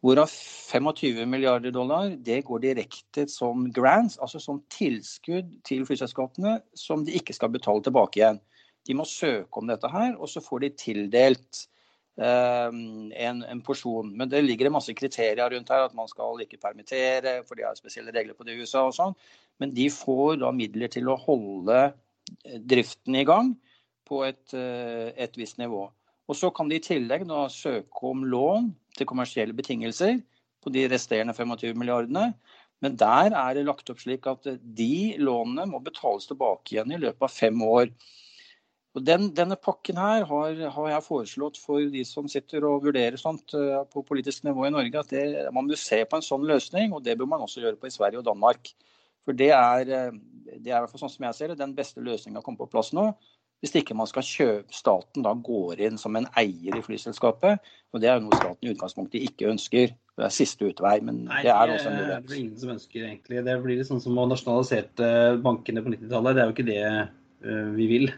Hvorav 0.02 0.26
25 0.26 1.26
milliarder 1.30 1.70
dollar 1.70 2.16
det 2.26 2.40
går 2.48 2.64
direkte 2.64 3.28
som 3.30 3.68
grants, 3.70 4.16
altså 4.18 4.40
som 4.42 4.58
tilskudd 4.72 5.52
til 5.62 5.84
flyselskapene 5.86 6.56
som 6.74 7.04
de 7.06 7.14
ikke 7.20 7.36
skal 7.36 7.52
betale 7.54 7.84
tilbake 7.86 8.18
igjen. 8.18 8.40
De 8.82 8.96
må 8.98 9.06
søke 9.06 9.60
om 9.60 9.70
dette 9.70 9.86
her, 9.92 10.16
og 10.18 10.26
så 10.26 10.42
får 10.42 10.64
de 10.64 10.72
tildelt 10.74 11.60
eh, 12.18 12.66
en, 12.66 13.44
en, 13.46 13.62
porsjon. 13.62 14.10
Men 14.18 14.32
det 14.32 14.42
ligger 14.42 14.72
en 14.72 14.74
masse 14.80 14.94
kriterier 14.98 15.54
rundt 15.54 15.70
her, 15.70 15.86
at 15.86 15.94
man 15.94 16.10
skal 16.10 16.42
ikke 16.42 16.58
permittere, 16.58 17.38
for 17.46 17.54
de 17.54 17.68
har 17.68 17.78
spesielle 17.78 18.10
regler 18.10 18.34
på 18.34 18.48
det 18.48 18.56
i 18.56 18.66
USA 18.66 18.88
og 18.88 18.98
sånn. 18.98 19.14
Men 19.62 19.70
de 19.76 19.86
får 19.94 20.40
da 20.42 20.50
midler 20.50 20.90
til 20.90 21.14
å 21.14 21.20
holde 21.28 21.92
driften 22.42 23.22
i 23.22 23.26
gang 23.28 23.54
på 24.10 24.24
et, 24.26 24.50
et 24.50 25.38
visst 25.38 25.62
nivå. 25.62 25.86
Og 26.30 26.38
så 26.38 26.50
kan 26.54 26.70
de 26.70 26.78
i 26.78 26.84
tillegg 26.84 27.26
da 27.28 27.46
søke 27.52 28.08
om 28.08 28.24
lån 28.24 28.70
til 28.96 29.08
kommersielle 29.10 29.56
betingelser 29.56 30.20
på 30.62 30.72
de 30.74 30.86
resterende 30.90 31.34
25 31.34 31.74
milliardene. 31.78 32.32
Men 32.82 32.96
der 32.98 33.34
er 33.38 33.54
det 33.54 33.66
lagt 33.66 33.90
opp 33.92 34.00
slik 34.02 34.26
at 34.30 34.46
de 34.62 34.94
lånene 35.22 35.68
må 35.70 35.82
betales 35.82 36.26
tilbake 36.30 36.74
igjen 36.74 36.94
i 36.94 37.00
løpet 37.02 37.26
av 37.26 37.34
fem 37.34 37.62
år. 37.66 37.90
Og 38.92 39.04
den, 39.06 39.30
denne 39.32 39.56
pakken 39.56 39.96
her 39.96 40.26
har, 40.28 40.58
har, 40.74 40.88
jeg 40.90 41.04
foreslått 41.06 41.60
for 41.60 41.84
de 41.94 42.02
som 42.04 42.26
sitter 42.28 42.66
og 42.68 42.82
vurderer 42.84 43.16
sånt 43.20 43.54
eh, 43.56 43.78
på 43.88 44.02
politisk 44.04 44.44
nivå 44.44 44.66
i 44.68 44.72
Norge, 44.74 45.00
at 45.00 45.14
det, 45.14 45.22
man 45.56 45.70
bør 45.70 45.80
se 45.80 46.02
på 46.04 46.18
en 46.18 46.26
sånn 46.26 46.44
løsning. 46.48 46.92
Og 46.92 47.00
det 47.06 47.16
bør 47.18 47.30
man 47.30 47.44
også 47.46 47.62
gjøre 47.62 47.78
på 47.80 47.88
i 47.88 47.94
Sverige 47.94 48.20
og 48.20 48.26
Danmark. 48.28 48.74
For 49.24 49.38
det 49.38 49.48
er, 49.56 49.88
eh, 49.88 50.58
det 50.60 50.74
er 50.74 50.90
sånn 50.92 51.14
som 51.14 51.24
jeg 51.28 51.38
ser 51.38 51.52
det, 51.52 51.60
den 51.62 51.72
beste 51.78 52.04
løsninga 52.04 52.42
å 52.42 52.44
komme 52.44 52.60
på 52.60 52.68
plass 52.74 52.92
nå. 52.96 53.06
Hvis 53.62 53.76
ikke 53.78 53.94
man 53.94 54.08
skal 54.10 54.26
kjøpe 54.26 54.74
staten 54.74 55.22
da 55.22 55.36
går 55.38 55.84
inn 55.86 55.98
som 56.00 56.16
en 56.18 56.26
eier 56.38 56.74
i 56.74 56.82
flyselskapet. 56.82 57.62
Og 57.94 58.02
det 58.02 58.08
er 58.10 58.16
jo 58.18 58.24
noe 58.24 58.40
staten 58.40 58.66
i 58.66 58.72
utgangspunktet 58.72 59.22
ikke 59.28 59.52
ønsker. 59.52 59.92
Det 60.18 60.24
er 60.26 60.34
siste 60.34 60.66
utvei, 60.66 60.96
men 61.04 61.22
Nei, 61.28 61.44
det 61.46 61.52
er 61.54 61.70
også 61.70 61.92
en 61.92 62.00
mulighet. 62.00 62.24
Det 62.24 62.30
blir 62.32 62.40
ingen 62.40 62.58
som 62.58 62.72
ønsker 62.74 63.06
egentlig. 63.06 63.44
Det 63.46 63.54
blir 63.62 63.78
litt 63.78 63.88
sånn 63.88 64.02
som 64.02 64.18
å 64.18 64.26
nasjonalisere 64.32 65.38
bankene 65.44 65.84
på 65.84 65.94
90-tallet. 65.94 66.34
Det 66.34 66.42
er 66.42 66.50
jo 66.50 66.56
ikke 66.56 66.68
det 66.72 66.82
uh, 66.90 67.70
vi 67.78 67.88
vil. 67.92 68.12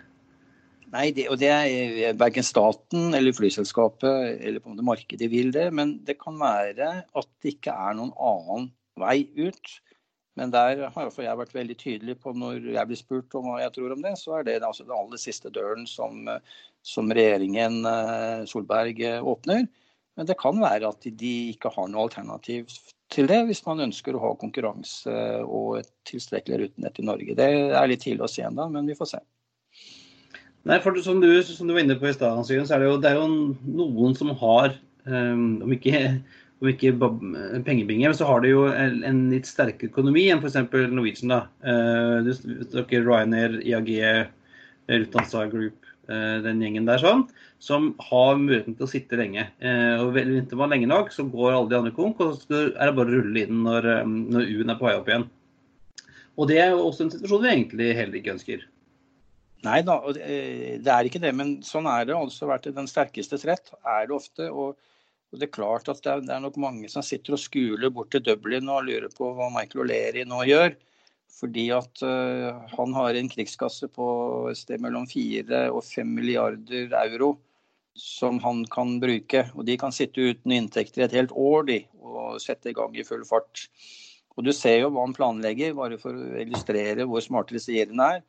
Nei, 0.95 1.09
det, 1.15 1.27
og 1.29 1.37
det 1.43 1.51
er 1.51 2.17
verken 2.17 2.47
staten 2.47 3.17
eller 3.19 3.35
flyselskapet 3.35 4.41
eller 4.41 4.63
på 4.63 4.71
en 4.71 4.77
måte 4.77 4.87
markedet 4.87 5.29
vil 5.29 5.53
det. 5.55 5.69
Men 5.75 5.99
det 6.07 6.17
kan 6.23 6.41
være 6.41 6.91
at 7.05 7.31
det 7.43 7.57
ikke 7.57 7.75
er 7.75 7.99
noen 7.99 8.15
annen 8.17 8.71
vei 9.01 9.27
ut. 9.37 9.77
Men 10.39 10.51
der 10.51 10.89
har 10.91 11.11
jeg 11.23 11.39
vært 11.39 11.55
veldig 11.55 11.77
tydelig 11.79 12.17
på 12.23 12.33
når 12.35 12.73
jeg 12.75 12.91
blir 12.91 12.99
spurt 12.99 13.37
om 13.39 13.47
hva 13.53 13.61
jeg 13.63 13.75
tror 13.77 13.95
om 13.95 14.03
det, 14.03 14.17
så 14.19 14.41
er 14.41 14.49
det 14.49 14.57
altså 14.63 14.87
den 14.87 14.97
aller 14.97 15.21
siste 15.23 15.53
døren 15.55 15.87
som, 15.87 16.27
som 16.83 17.13
regjeringen 17.15 17.85
eh, 17.87 18.43
Solberg 18.51 19.05
åpner. 19.23 19.69
Men 20.15 20.27
det 20.27 20.39
kan 20.39 20.59
være 20.63 20.91
at 20.91 21.07
de 21.23 21.35
ikke 21.55 21.73
har 21.75 21.89
noe 21.91 22.07
alternativ 22.07 22.71
til 23.15 23.29
det, 23.31 23.41
hvis 23.49 23.63
man 23.67 23.83
ønsker 23.87 24.17
å 24.17 24.23
ha 24.23 24.33
konkurranse 24.39 25.15
og 25.45 25.81
et 25.81 25.91
tilstrekkelig 26.09 26.61
rutenett 26.65 26.99
i 26.99 27.07
Norge. 27.07 27.37
Det 27.39 27.49
er 27.75 27.91
litt 27.91 28.03
tidlig 28.07 28.27
å 28.27 28.31
se 28.31 28.45
ennå, 28.47 28.69
men 28.73 28.91
vi 28.91 28.97
får 28.99 29.15
se. 29.15 29.23
Nei, 30.65 30.79
for 30.81 30.97
Som 31.05 31.21
du, 31.21 31.29
som 31.45 31.69
du 31.69 31.75
var 31.77 31.85
inne 31.85 31.99
på 32.01 32.09
i 32.09 32.15
stad, 32.15 32.41
så 32.47 32.55
er 32.57 32.81
det, 32.81 32.89
jo, 32.89 32.97
det 33.03 33.11
er 33.11 33.19
jo 33.21 33.27
noen 33.77 34.15
som 34.17 34.31
har, 34.41 34.79
om, 35.05 35.75
ikke, 35.77 36.01
om 36.63 36.71
ikke 36.71 36.95
pengebinge, 37.67 38.13
så 38.17 38.29
har 38.29 38.45
de 38.45 38.53
jo 38.53 38.67
en 38.71 39.25
litt 39.33 39.49
sterkere 39.49 39.91
økonomi 39.91 40.29
enn 40.33 40.41
f.eks. 40.41 40.61
Norwegian. 40.93 41.35
da. 41.35 41.41
Uh, 41.65 42.23
du, 42.25 42.85
Ryanair, 42.95 43.59
IAG, 43.65 43.91
Lufthansa 44.93 45.49
Group, 45.51 45.81
den 46.07 46.61
gjengen 46.61 46.87
der 46.89 47.01
sånn 47.01 47.25
som 47.65 47.93
har 48.11 48.37
muligheten 48.37 48.77
til 48.77 48.87
å 48.87 48.91
sitte 48.91 49.19
lenge. 49.19 49.47
Eh, 49.65 49.97
og 50.03 50.13
Venter 50.17 50.59
man 50.61 50.75
lenge 50.75 50.89
nok, 50.91 51.13
så 51.15 51.25
går 51.31 51.55
alle 51.55 51.71
de 51.71 51.79
andre 51.79 51.95
konk, 51.97 52.21
og 52.21 52.37
så 52.43 52.67
er 52.69 52.91
det 52.91 52.97
bare 52.99 53.09
å 53.09 53.17
rulle 53.17 53.45
inn 53.47 53.63
når, 53.65 53.89
eh, 53.95 54.13
når 54.37 54.51
U-en 54.53 54.75
er 54.75 54.81
på 54.81 54.89
vei 54.89 54.95
opp 54.99 55.09
igjen. 55.09 55.27
Og 56.37 56.51
det 56.51 56.59
er 56.61 56.75
jo 56.75 56.83
også 56.89 57.07
en 57.07 57.13
situasjon 57.15 57.45
vi 57.45 57.53
egentlig 57.53 57.91
heller 57.97 58.21
ikke 58.21 58.35
ønsker. 58.35 58.67
Nei 59.65 59.81
da, 59.87 59.97
eh, 60.13 60.77
det 60.83 60.93
er 60.93 61.09
ikke 61.09 61.23
det. 61.23 61.33
Men 61.35 61.63
sånn 61.65 61.89
er 61.89 62.05
det 62.05 62.19
altså 62.19 62.51
vært 62.51 62.69
den 62.75 62.91
sterkestes 62.91 63.47
rett. 63.49 63.73
er 63.87 64.07
det 64.07 64.17
ofte. 64.19 64.51
Og, 64.53 64.77
det 65.39 65.49
er 65.49 65.57
klart 65.57 65.89
at 65.91 66.03
det 66.05 66.11
er, 66.11 66.25
det 66.25 66.35
er, 66.35 66.43
nok 66.45 66.59
mange 66.61 66.91
som 66.93 67.05
sitter 67.05 67.37
og 67.37 67.43
skuler 67.43 67.93
bort 67.93 68.13
til 68.15 68.25
Dublin 68.25 68.71
og 68.73 68.87
lurer 68.87 69.11
på 69.13 69.31
hva 69.37 69.51
Michael 69.55 69.85
O'Leary 69.85 70.27
nå 70.29 70.43
gjør. 70.49 70.77
Fordi 71.35 71.65
at 71.75 72.03
uh, 72.07 72.63
han 72.77 72.95
har 72.95 73.17
en 73.19 73.31
krigskasse 73.33 73.89
på 73.91 74.07
et 74.53 74.61
sted 74.61 74.83
mellom 74.83 75.09
4 75.11 75.67
og 75.75 75.83
5 75.83 76.13
milliarder 76.15 76.95
euro 77.03 77.35
som 77.99 78.39
han 78.43 78.65
kan 78.71 78.99
bruke. 79.03 79.45
Og 79.55 79.67
de 79.67 79.77
kan 79.81 79.95
sitte 79.95 80.23
uten 80.31 80.55
inntekter 80.55 81.07
et 81.07 81.17
helt 81.17 81.35
år 81.35 81.67
de, 81.71 81.81
og 82.03 82.41
sette 82.43 82.71
i 82.71 82.77
gang 82.77 82.95
i 82.97 83.07
full 83.07 83.25
fart. 83.27 83.67
Og 84.35 84.47
Du 84.47 84.53
ser 84.53 84.81
jo 84.81 84.91
hva 84.91 85.05
han 85.07 85.15
planlegger, 85.15 85.77
bare 85.79 85.99
for 85.99 86.15
å 86.15 86.41
illustrere 86.43 87.07
hvor 87.07 87.23
smarte 87.23 87.55
disse 87.55 87.75
gjerene 87.75 88.09
er. 88.17 88.25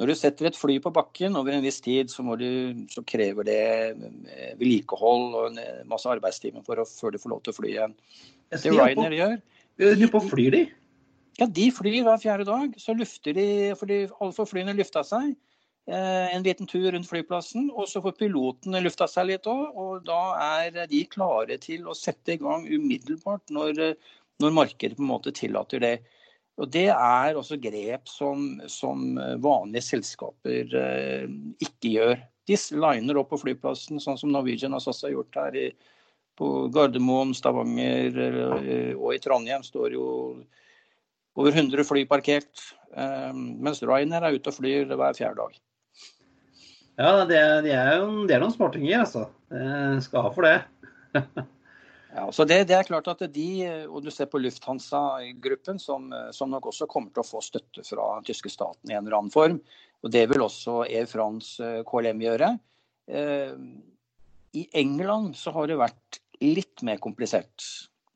Når 0.00 0.10
du 0.10 0.14
setter 0.18 0.48
et 0.48 0.56
fly 0.58 0.80
på 0.82 0.90
bakken 0.94 1.36
over 1.38 1.54
en 1.54 1.62
viss 1.62 1.78
tid, 1.82 2.10
så, 2.10 2.24
du, 2.38 2.84
så 2.90 3.04
krever 3.06 3.46
det 3.46 3.58
eh, 3.94 4.54
vedlikehold 4.58 5.26
og 5.38 5.44
en 5.52 5.60
eh, 5.62 5.84
masse 5.90 6.08
arbeidstimer 6.10 6.64
før 6.66 6.82
du 6.82 7.20
får 7.22 7.30
lov 7.30 7.44
til 7.44 7.54
å 7.54 7.58
fly 7.60 7.70
igjen. 7.70 7.94
Det 8.50 8.72
Ryanair 8.74 9.14
gjør 9.14 9.36
Hvor 9.78 10.10
på 10.16 10.22
flyr 10.32 10.56
de? 10.56 10.64
Ja, 11.38 11.46
De 11.46 11.68
flyr 11.74 12.02
hver 12.06 12.18
fjerde 12.22 12.46
dag. 12.48 12.74
Så 12.78 12.94
lufter 12.98 13.34
de, 13.38 13.46
fordi 13.78 14.04
alle 14.08 14.34
får 14.34 14.50
flyene 14.50 14.74
lufta 14.78 15.04
seg. 15.06 15.34
Eh, 15.86 16.34
en 16.34 16.42
liten 16.42 16.66
tur 16.70 16.90
rundt 16.90 17.08
flyplassen, 17.10 17.68
og 17.70 17.86
så 17.90 18.02
får 18.02 18.16
pilotene 18.18 18.82
lufta 18.82 19.06
seg 19.10 19.30
litt 19.30 19.46
òg. 19.50 19.78
Og 19.78 20.04
da 20.06 20.20
er 20.64 20.84
de 20.90 21.04
klare 21.10 21.58
til 21.62 21.86
å 21.86 21.94
sette 21.98 22.34
i 22.34 22.42
gang 22.42 22.66
umiddelbart 22.66 23.54
når, 23.54 23.94
når 24.42 24.58
markedet 24.58 24.98
på 24.98 25.06
en 25.06 25.12
måte 25.14 25.34
tillater 25.38 25.82
det. 25.86 25.96
Og 26.60 26.70
Det 26.70 26.86
er 26.92 27.34
også 27.34 27.58
grep 27.58 28.06
som, 28.10 28.60
som 28.70 29.16
vanlige 29.42 29.88
selskaper 29.88 30.76
eh, 30.78 31.24
ikke 31.58 31.94
gjør. 31.96 32.20
De 32.46 32.58
liner 32.78 33.18
opp 33.18 33.32
på 33.32 33.40
flyplassen, 33.40 33.98
sånn 34.02 34.20
som 34.20 34.30
Norwegian 34.30 34.76
har 34.76 35.10
gjort 35.10 35.38
her 35.40 35.58
i, 35.58 35.66
på 36.38 36.68
Gardermoen, 36.74 37.34
Stavanger 37.34 38.20
eh, 38.28 38.92
og 38.94 39.16
i 39.16 39.20
Trondheim. 39.22 39.64
står 39.66 39.96
jo 39.96 40.06
over 41.34 41.50
100 41.50 41.82
fly 41.88 42.04
parkert. 42.06 42.68
Eh, 42.94 43.32
mens 43.34 43.82
Ryanair 43.82 44.28
er 44.28 44.38
ute 44.38 44.52
og 44.52 44.58
flyr 44.60 44.94
hver 44.94 45.18
fjerde 45.18 45.42
dag. 45.42 45.58
Ja, 46.94 47.24
det, 47.26 47.40
det, 47.66 47.74
er 47.74 47.96
jo 47.98 48.28
det 48.28 48.36
er 48.36 48.44
noen 48.44 48.54
smartinger, 48.54 49.00
altså. 49.02 49.26
Jeg 49.50 50.06
skal 50.06 50.28
ha 50.28 50.30
for 50.36 50.46
det. 50.46 50.58
ja, 52.14 52.26
så 52.32 52.46
det, 52.48 52.60
det, 52.70 52.76
er 52.78 52.88
klart 52.88 53.08
at 53.10 53.24
de, 53.34 53.48
og 53.88 54.04
du 54.04 54.10
ser 54.14 54.28
på 54.30 54.40
Lufthansa-gruppen, 54.42 55.80
som, 55.82 56.08
som, 56.34 56.52
nok 56.52 56.70
også 56.70 56.88
kommer 56.90 57.10
til 57.14 57.24
å 57.24 57.26
få 57.26 57.42
støtte 57.44 57.84
fra 57.86 58.20
tyske 58.26 58.52
staten 58.52 58.92
i 58.92 58.96
en 58.96 59.02
eller 59.02 59.18
annen 59.18 59.34
form. 59.34 59.58
Og 60.04 60.12
det 60.14 60.26
vil 60.30 60.44
også 60.44 60.82
Air 60.84 61.08
France 61.10 61.64
eh, 61.64 61.82
KLM 61.88 62.22
gjøre. 62.22 62.50
Eh, 63.08 63.54
I 64.60 64.66
England 64.84 65.34
så 65.40 65.54
har 65.56 65.70
det 65.70 65.80
vært 65.80 66.20
litt 66.44 66.84
mer 66.86 67.00
komplisert. 67.02 67.66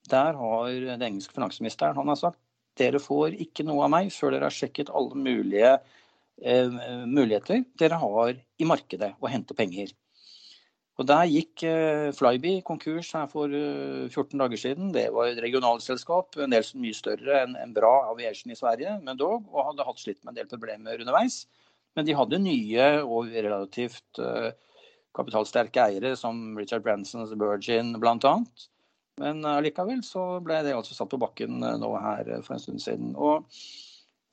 Der 0.09 0.37
har 0.37 0.69
den 0.73 1.05
engelske 1.05 1.37
finansministeren 1.37 1.97
han 1.99 2.13
har 2.13 2.21
sagt 2.21 2.43
dere 2.79 3.01
får 3.03 3.35
ikke 3.43 3.65
noe 3.67 3.89
av 3.89 3.91
meg 3.91 4.13
før 4.15 4.31
dere 4.31 4.47
har 4.47 4.55
sjekket 4.55 4.93
alle 4.95 5.19
mulige 5.19 5.73
Eh, 6.39 6.71
muligheter 7.07 7.65
dere 7.79 7.99
har 7.99 8.37
i 8.63 8.67
markedet 8.67 9.11
å 9.19 9.31
hente 9.31 9.57
penger. 9.59 9.91
Og 10.99 11.07
Der 11.07 11.29
gikk 11.31 11.63
eh, 11.63 12.09
Flyby 12.11 12.57
konkurs 12.67 13.13
her 13.15 13.29
for 13.31 13.47
14 13.47 14.09
eh, 14.11 14.39
dager 14.41 14.59
siden. 14.59 14.91
Det 14.95 15.07
var 15.15 15.31
et 15.31 15.39
regionalselskap, 15.45 16.35
en 16.43 16.55
del 16.55 16.67
mye 16.83 16.97
større 16.97 17.45
enn 17.45 17.75
bra 17.77 17.93
aviation 18.11 18.51
i 18.51 18.59
Sverige, 18.59 18.97
men 19.07 19.21
dog, 19.21 19.47
og 19.53 19.71
hadde 19.71 19.87
hatt 19.87 20.03
slitt 20.03 20.19
med 20.25 20.33
en 20.33 20.41
del 20.41 20.51
problemer 20.51 20.99
underveis. 20.99 21.45
Men 21.95 22.07
de 22.07 22.17
hadde 22.19 22.43
nye 22.43 22.89
og 23.05 23.31
relativt 23.31 24.21
kapitalsterke 25.17 25.87
eiere, 25.87 26.13
som 26.19 26.59
Richard 26.59 26.85
Bransons 26.85 27.33
Virgin 27.39 27.95
bl.a. 28.03 28.35
Men 29.19 29.43
likevel 29.65 30.03
så 30.07 30.27
ble 30.45 30.61
det 30.67 30.77
altså 30.77 30.95
satt 30.95 31.11
på 31.11 31.19
bakken 31.19 31.59
nå 31.59 31.91
her 32.03 32.29
for 32.47 32.55
en 32.55 32.63
stund 32.63 32.83
siden. 32.85 33.15
Og 33.19 33.47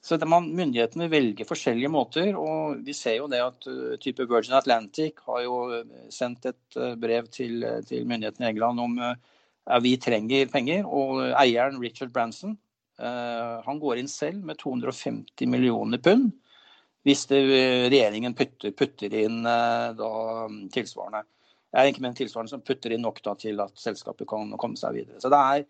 så 0.06 0.20
man, 0.30 0.52
Myndighetene 0.54 1.08
velger 1.10 1.48
forskjellige 1.50 1.90
måter. 1.90 2.36
og 2.38 2.84
Vi 2.86 2.94
ser 2.94 3.18
jo 3.18 3.30
det 3.32 3.42
at 3.42 3.66
uh, 3.66 3.96
type 4.02 4.28
Virgin 4.30 4.54
Atlantic 4.54 5.18
har 5.26 5.42
jo 5.42 5.56
uh, 5.72 5.96
sendt 6.14 6.46
et 6.46 6.78
uh, 6.78 6.94
brev 6.94 7.26
til, 7.34 7.66
til 7.90 8.06
myndighetene 8.06 8.46
i 8.46 8.54
England 8.54 8.84
om 8.84 9.00
at 9.02 9.82
vi 9.82 9.96
trenger 9.98 10.52
penger. 10.54 10.86
Og 10.86 11.24
eieren 11.34 11.82
Richard 11.82 12.14
Branson 12.14 12.58
han 12.96 13.80
går 13.82 14.00
inn 14.00 14.08
selv 14.08 14.46
med 14.48 14.56
250 14.62 15.50
millioner 15.52 16.00
pund 16.00 16.30
hvis 17.04 17.26
det, 17.28 17.42
regjeringen 17.92 18.32
putter, 18.40 18.72
putter 18.72 19.12
inn 19.20 19.42
da, 19.44 20.12
tilsvarende. 20.72 21.26
Jeg 21.76 21.82
er 21.82 21.92
ikke 21.92 22.06
med 22.06 22.14
en 22.14 22.18
tilsvarende 22.22 22.54
som 22.54 22.64
putter 22.64 22.96
inn 22.96 23.04
nok 23.04 23.20
da, 23.26 23.34
til 23.36 23.60
at 23.60 23.76
selskapet 23.76 24.30
kan 24.32 24.56
komme 24.56 24.80
seg 24.80 24.96
videre. 24.96 25.20
Så 25.20 25.28
det 25.34 25.42
er, 25.42 25.66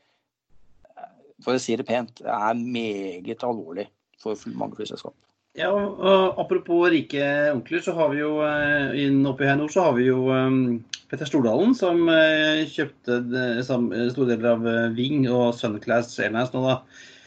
for 1.41 1.57
å 1.57 1.63
si 1.65 1.79
det 1.81 1.87
pent, 1.89 2.21
det 2.21 2.29
er 2.29 2.61
meget 2.61 3.47
alvorlig 3.49 3.87
for 4.21 4.39
mange 4.57 4.77
flyselskap. 4.79 5.15
Ja, 5.55 5.69
og 5.71 6.39
Apropos 6.41 6.89
rike 6.91 7.23
onkler, 7.53 7.79
så 7.83 7.93
har 7.95 8.11
vi 8.11 8.19
jo 8.19 8.41
eh, 8.43 9.05
oppi 9.29 9.47
her 9.47 9.55
nord 9.59 9.71
så 9.71 9.85
har 9.87 9.95
vi 9.95 10.09
jo 10.09 10.25
um, 10.27 10.81
Petter 11.07 11.29
Stordalen, 11.29 11.71
som 11.77 12.09
uh, 12.11 12.65
kjøpte 12.67 13.21
store 13.63 14.29
deler 14.33 14.49
av 14.51 14.95
Ving 14.97 15.23
og 15.31 15.53
Sunclass 15.55 16.17
Airlines 16.19 16.51
nå, 16.51 16.65
da. 16.65 16.81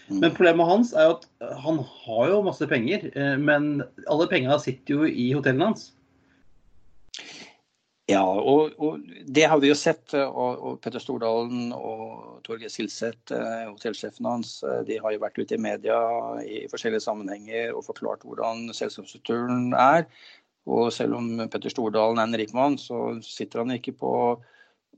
Mm. 0.09 0.21
Men 0.21 0.35
problemet 0.37 0.69
hans 0.69 0.93
er 0.93 1.09
jo 1.09 1.17
at 1.17 1.57
han 1.65 1.81
har 2.05 2.29
jo 2.33 2.45
masse 2.45 2.69
penger, 2.69 3.11
men 3.45 3.83
alle 4.09 4.29
pengene 4.31 4.57
sitter 4.61 4.95
jo 4.95 5.09
i 5.09 5.27
hotellene 5.37 5.69
hans. 5.69 5.91
Ja, 8.09 8.23
og, 8.25 8.73
og, 8.81 9.03
det 9.29 9.43
har 9.53 9.61
vi 9.61 9.69
jo 9.69 9.75
sett. 9.77 10.15
Og, 10.17 10.63
og 10.65 10.77
Petter 10.81 11.03
Stordalen 11.03 11.75
og 11.77 12.39
Torgeir 12.47 12.73
Silseth, 12.73 13.35
eh, 13.37 13.67
hotellsjefen 13.69 14.25
hans, 14.25 14.55
eh, 14.65 14.81
de 14.89 14.97
har 15.05 15.13
jo 15.13 15.21
vært 15.21 15.37
ute 15.37 15.59
i 15.59 15.61
media 15.61 15.99
i 16.41 16.63
forskjellige 16.73 17.05
sammenhenger 17.05 17.75
og 17.77 17.85
forklart 17.91 18.25
hvordan 18.25 18.71
selskapsstrukturen 18.73 19.75
er. 19.77 20.07
Og 20.69 20.89
selv 20.93 21.19
om 21.19 21.29
Petter 21.53 21.73
Stordalen 21.73 22.23
er 22.23 22.31
en 22.31 22.39
rik 22.41 22.55
mann, 22.57 22.79
så 22.81 23.19
sitter 23.25 23.61
han 23.61 23.77
ikke 23.77 23.93
på, 24.01 24.15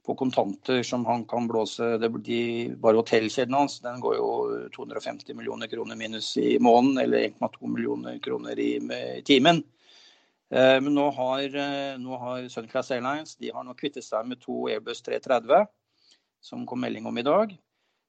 på 0.06 0.18
kontanter 0.22 0.86
som 0.86 1.02
han 1.10 1.26
kan 1.30 1.50
blåse. 1.50 1.96
Det, 1.98 2.12
de, 2.30 2.40
bare 2.78 3.02
hotellkjeden 3.02 3.58
hans 3.58 3.80
den 3.82 3.98
går 4.06 4.20
jo 4.20 4.30
250 4.78 5.34
millioner 5.34 5.70
kroner 5.72 5.98
minus 5.98 6.30
i 6.38 6.60
måneden, 6.62 7.02
eller 7.08 7.26
1,2 7.32 7.74
millioner 7.74 8.22
kroner 8.22 8.62
i, 8.62 8.76
i 8.78 9.22
timen. 9.26 9.64
Eh, 10.50 10.76
men 10.82 10.94
nå 10.96 11.06
har, 11.14 11.44
eh, 11.54 12.18
har 12.22 12.48
Sunclass 12.50 12.90
Airlines 12.90 13.36
de 13.38 13.52
har 13.54 13.64
nå 13.64 13.74
kvittet 13.78 14.04
seg 14.04 14.26
med 14.26 14.40
to 14.42 14.66
Airbus 14.68 15.02
330, 15.06 15.68
som 16.42 16.64
kom 16.66 16.80
melding 16.82 17.06
om 17.06 17.18
i 17.18 17.26
dag. 17.26 17.54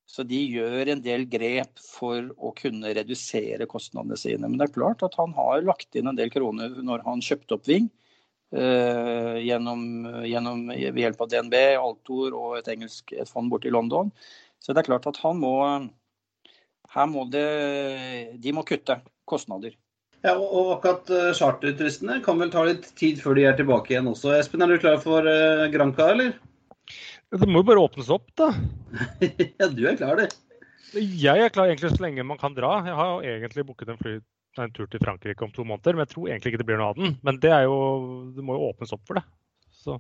Så 0.10 0.26
de 0.28 0.40
gjør 0.50 0.90
en 0.92 1.02
del 1.02 1.28
grep 1.30 1.80
for 1.80 2.34
å 2.36 2.52
kunne 2.58 2.90
redusere 2.98 3.68
kostnadene 3.70 4.18
sine. 4.20 4.50
Men 4.50 4.58
det 4.58 4.70
er 4.70 4.74
klart 4.80 5.04
at 5.06 5.16
han 5.16 5.32
har 5.38 5.62
lagt 5.64 5.96
inn 5.96 6.10
en 6.10 6.18
del 6.18 6.32
kroner 6.34 6.82
når 6.84 7.06
han 7.06 7.24
kjøpte 7.24 7.56
opp 7.56 7.70
Ving. 7.70 7.90
Uh, 8.52 9.38
gjennom, 9.40 10.04
gjennom, 10.28 10.66
ved 10.68 10.98
hjelp 11.00 11.22
av 11.24 11.30
DNB, 11.32 11.56
Altor 11.80 12.34
og 12.36 12.58
et 12.58 12.68
engelsk 12.74 13.14
et 13.16 13.30
fond 13.30 13.48
borte 13.48 13.70
i 13.70 13.72
London. 13.72 14.12
Så 14.60 14.76
det 14.76 14.82
er 14.82 14.90
klart 14.90 15.08
at 15.08 15.22
han 15.24 15.40
må 15.40 15.54
Her 16.92 17.08
må 17.08 17.24
det 17.32 18.36
De 18.44 18.52
må 18.52 18.66
kutte 18.68 19.00
kostnader. 19.24 19.78
Ja, 20.22 20.36
og 20.38 20.76
akkurat 20.76 21.10
uh, 21.10 21.32
charterturistene 21.34 22.20
kan 22.26 22.38
vel 22.38 22.52
ta 22.54 22.62
litt 22.68 22.86
tid 23.00 23.22
før 23.24 23.38
de 23.38 23.48
er 23.50 23.56
tilbake 23.58 23.96
igjen 23.96 24.10
også. 24.12 24.36
Espen, 24.38 24.62
er 24.62 24.70
du 24.70 24.82
klar 24.82 25.00
for 25.02 25.26
uh, 25.26 25.66
Granca, 25.74 26.12
eller? 26.14 26.36
Det 27.32 27.48
må 27.50 27.64
jo 27.64 27.68
bare 27.72 27.82
åpnes 27.82 28.12
opp, 28.14 28.28
da. 28.38 28.52
ja, 29.60 29.70
du 29.72 29.82
er 29.90 29.98
klar, 29.98 30.20
du. 30.20 30.38
Jeg 31.00 31.42
er 31.42 31.54
klar 31.54 31.72
egentlig 31.72 31.94
så 31.94 32.04
lenge 32.04 32.26
man 32.28 32.38
kan 32.38 32.54
dra. 32.54 32.76
Jeg 32.86 32.98
har 33.00 33.10
jo 33.14 33.32
egentlig 33.32 33.66
booket 33.66 33.94
en, 33.94 33.98
fly, 34.02 34.18
en 34.62 34.74
tur 34.76 34.90
til 34.92 35.02
Frankrike 35.02 35.48
om 35.48 35.54
to 35.56 35.66
måneder, 35.66 35.98
men 35.98 36.06
jeg 36.06 36.14
tror 36.14 36.28
egentlig 36.28 36.52
ikke 36.52 36.62
det 36.62 36.68
blir 36.70 36.82
noe 36.82 36.92
av 36.92 37.00
den. 37.00 37.16
Men 37.26 37.40
det, 37.42 37.54
er 37.56 37.66
jo, 37.66 37.80
det 38.36 38.46
må 38.46 38.60
jo 38.60 38.68
åpnes 38.68 38.94
opp 38.94 39.06
for 39.08 39.18
det. 39.18 39.26
Så. 39.82 39.98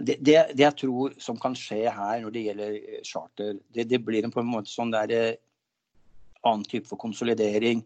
Det, 0.00 0.16
det, 0.16 0.40
det, 0.56 0.64
jeg 0.64 0.78
tror 0.80 1.14
som 1.22 1.38
kan 1.38 1.54
skje 1.58 1.84
her 1.92 2.24
når 2.24 2.34
det 2.34 2.44
gjelder 2.48 2.76
eh, 2.80 3.00
charter, 3.06 3.60
det, 3.76 3.86
det 3.92 4.02
blir 4.02 4.26
en 4.26 4.34
på 4.34 4.42
en 4.42 4.50
måte 4.56 4.72
sånn 4.72 4.90
der 4.96 5.36
annen 6.40 6.64
type 6.66 6.88
for 6.88 6.98
konsolidering. 6.98 7.84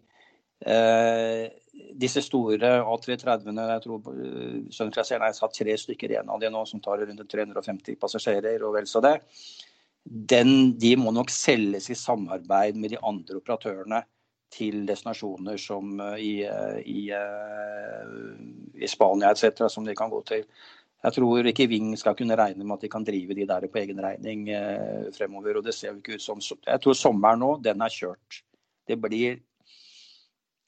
Eh, 0.60 1.50
disse 1.98 2.22
store 2.22 2.70
A330-ene, 2.86 3.66
jeg 3.74 3.82
tror 3.84 4.14
eh, 4.14 4.58
Sunclass 4.72 5.12
Airlines 5.12 5.42
har 5.42 5.52
tre 5.52 5.76
stykker 5.80 6.14
igjen 6.14 6.30
av 6.30 6.40
de 6.42 6.50
nå, 6.52 6.62
som 6.68 6.82
tar 6.84 7.02
rundt 7.02 7.24
350 7.30 7.98
passasjerer 8.00 8.62
og 8.64 8.76
vel 8.78 8.88
så 8.88 9.02
det. 9.04 9.16
Den, 10.04 10.74
de 10.78 10.94
må 11.00 11.14
nok 11.16 11.32
selges 11.32 11.88
i 11.90 11.98
samarbeid 11.98 12.78
med 12.80 12.94
de 12.94 13.00
andre 13.00 13.40
operatørene 13.40 14.02
til 14.54 14.84
destinasjoner 14.86 15.56
som 15.58 15.96
uh, 15.98 16.14
i, 16.20 16.44
i, 16.86 17.00
i, 18.76 18.86
Spania 18.86 19.32
etc., 19.32 19.64
som 19.72 19.88
de 19.88 19.96
kan 19.98 20.12
gå 20.12 20.20
til. 20.28 20.44
Jeg 21.04 21.16
tror 21.16 21.48
ikke 21.48 21.66
Ving 21.72 21.88
skal 21.98 22.14
kunne 22.16 22.36
regne 22.38 22.62
med 22.62 22.76
at 22.76 22.84
de 22.84 22.92
kan 22.92 23.04
drive 23.04 23.34
de 23.34 23.48
der 23.48 23.66
på 23.72 23.80
egen 23.80 23.98
regning 24.00 24.46
fremover. 25.16 25.58
og 25.58 25.66
det 25.66 25.74
ser 25.74 25.90
jo 25.90 25.98
ikke 25.98 26.20
ut 26.20 26.24
som, 26.24 26.38
Jeg 26.40 26.80
tror 26.80 26.96
sommeren 26.96 27.42
nå, 27.42 27.50
den 27.64 27.82
er 27.82 27.92
kjørt. 27.92 28.38
Det 28.88 29.00
blir 29.00 29.42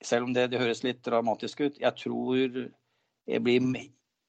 selv 0.05 0.29
om 0.29 0.33
det, 0.37 0.51
det, 0.53 0.61
høres 0.61 0.85
litt 0.85 1.03
dramatisk 1.07 1.61
ut, 1.65 1.79
jeg 1.81 1.93
tror 1.99 2.57
det 3.27 3.43
blir 3.43 3.69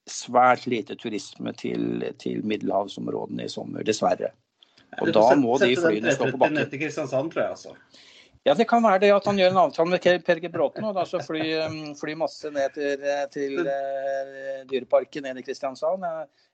svært 0.07 0.68
lite 0.72 0.95
turisme 0.95 1.51
til, 1.59 2.03
til 2.22 2.43
middelhavsområdene 2.47 3.47
i 3.47 3.51
sommer, 3.51 3.84
dessverre. 3.88 4.32
Og 5.03 5.11
da 5.13 5.26
må 5.36 5.57
de 5.61 5.74
flyene 5.76 6.13
stå 6.15 6.30
på 6.32 6.39
bakken. 6.39 6.63
til 6.72 6.82
Kristiansand, 6.86 7.34
tror 7.34 7.43
jeg, 7.43 7.57
altså. 7.57 7.76
Ja, 8.47 8.53
Det 8.53 8.68
kan 8.70 8.84
være 8.84 9.01
det 9.03 9.11
at 9.11 9.26
han 9.28 9.38
gjør 9.38 9.51
en 9.51 9.57
avtale 9.65 9.91
med 9.91 10.24
Per 10.24 10.39
G. 10.39 10.49
Bråten 10.51 10.86
og 10.88 10.95
da 10.95 11.03
så 11.05 11.20
fly, 11.20 11.41
um, 11.65 11.95
fly 11.99 12.13
masse 12.15 12.47
ned 12.55 12.72
til, 12.78 13.03
til 13.34 13.59
uh, 13.59 14.61
Dyreparken 14.70 15.28
ned 15.28 15.41
i 15.41 15.43
Kristiansand. 15.43 16.05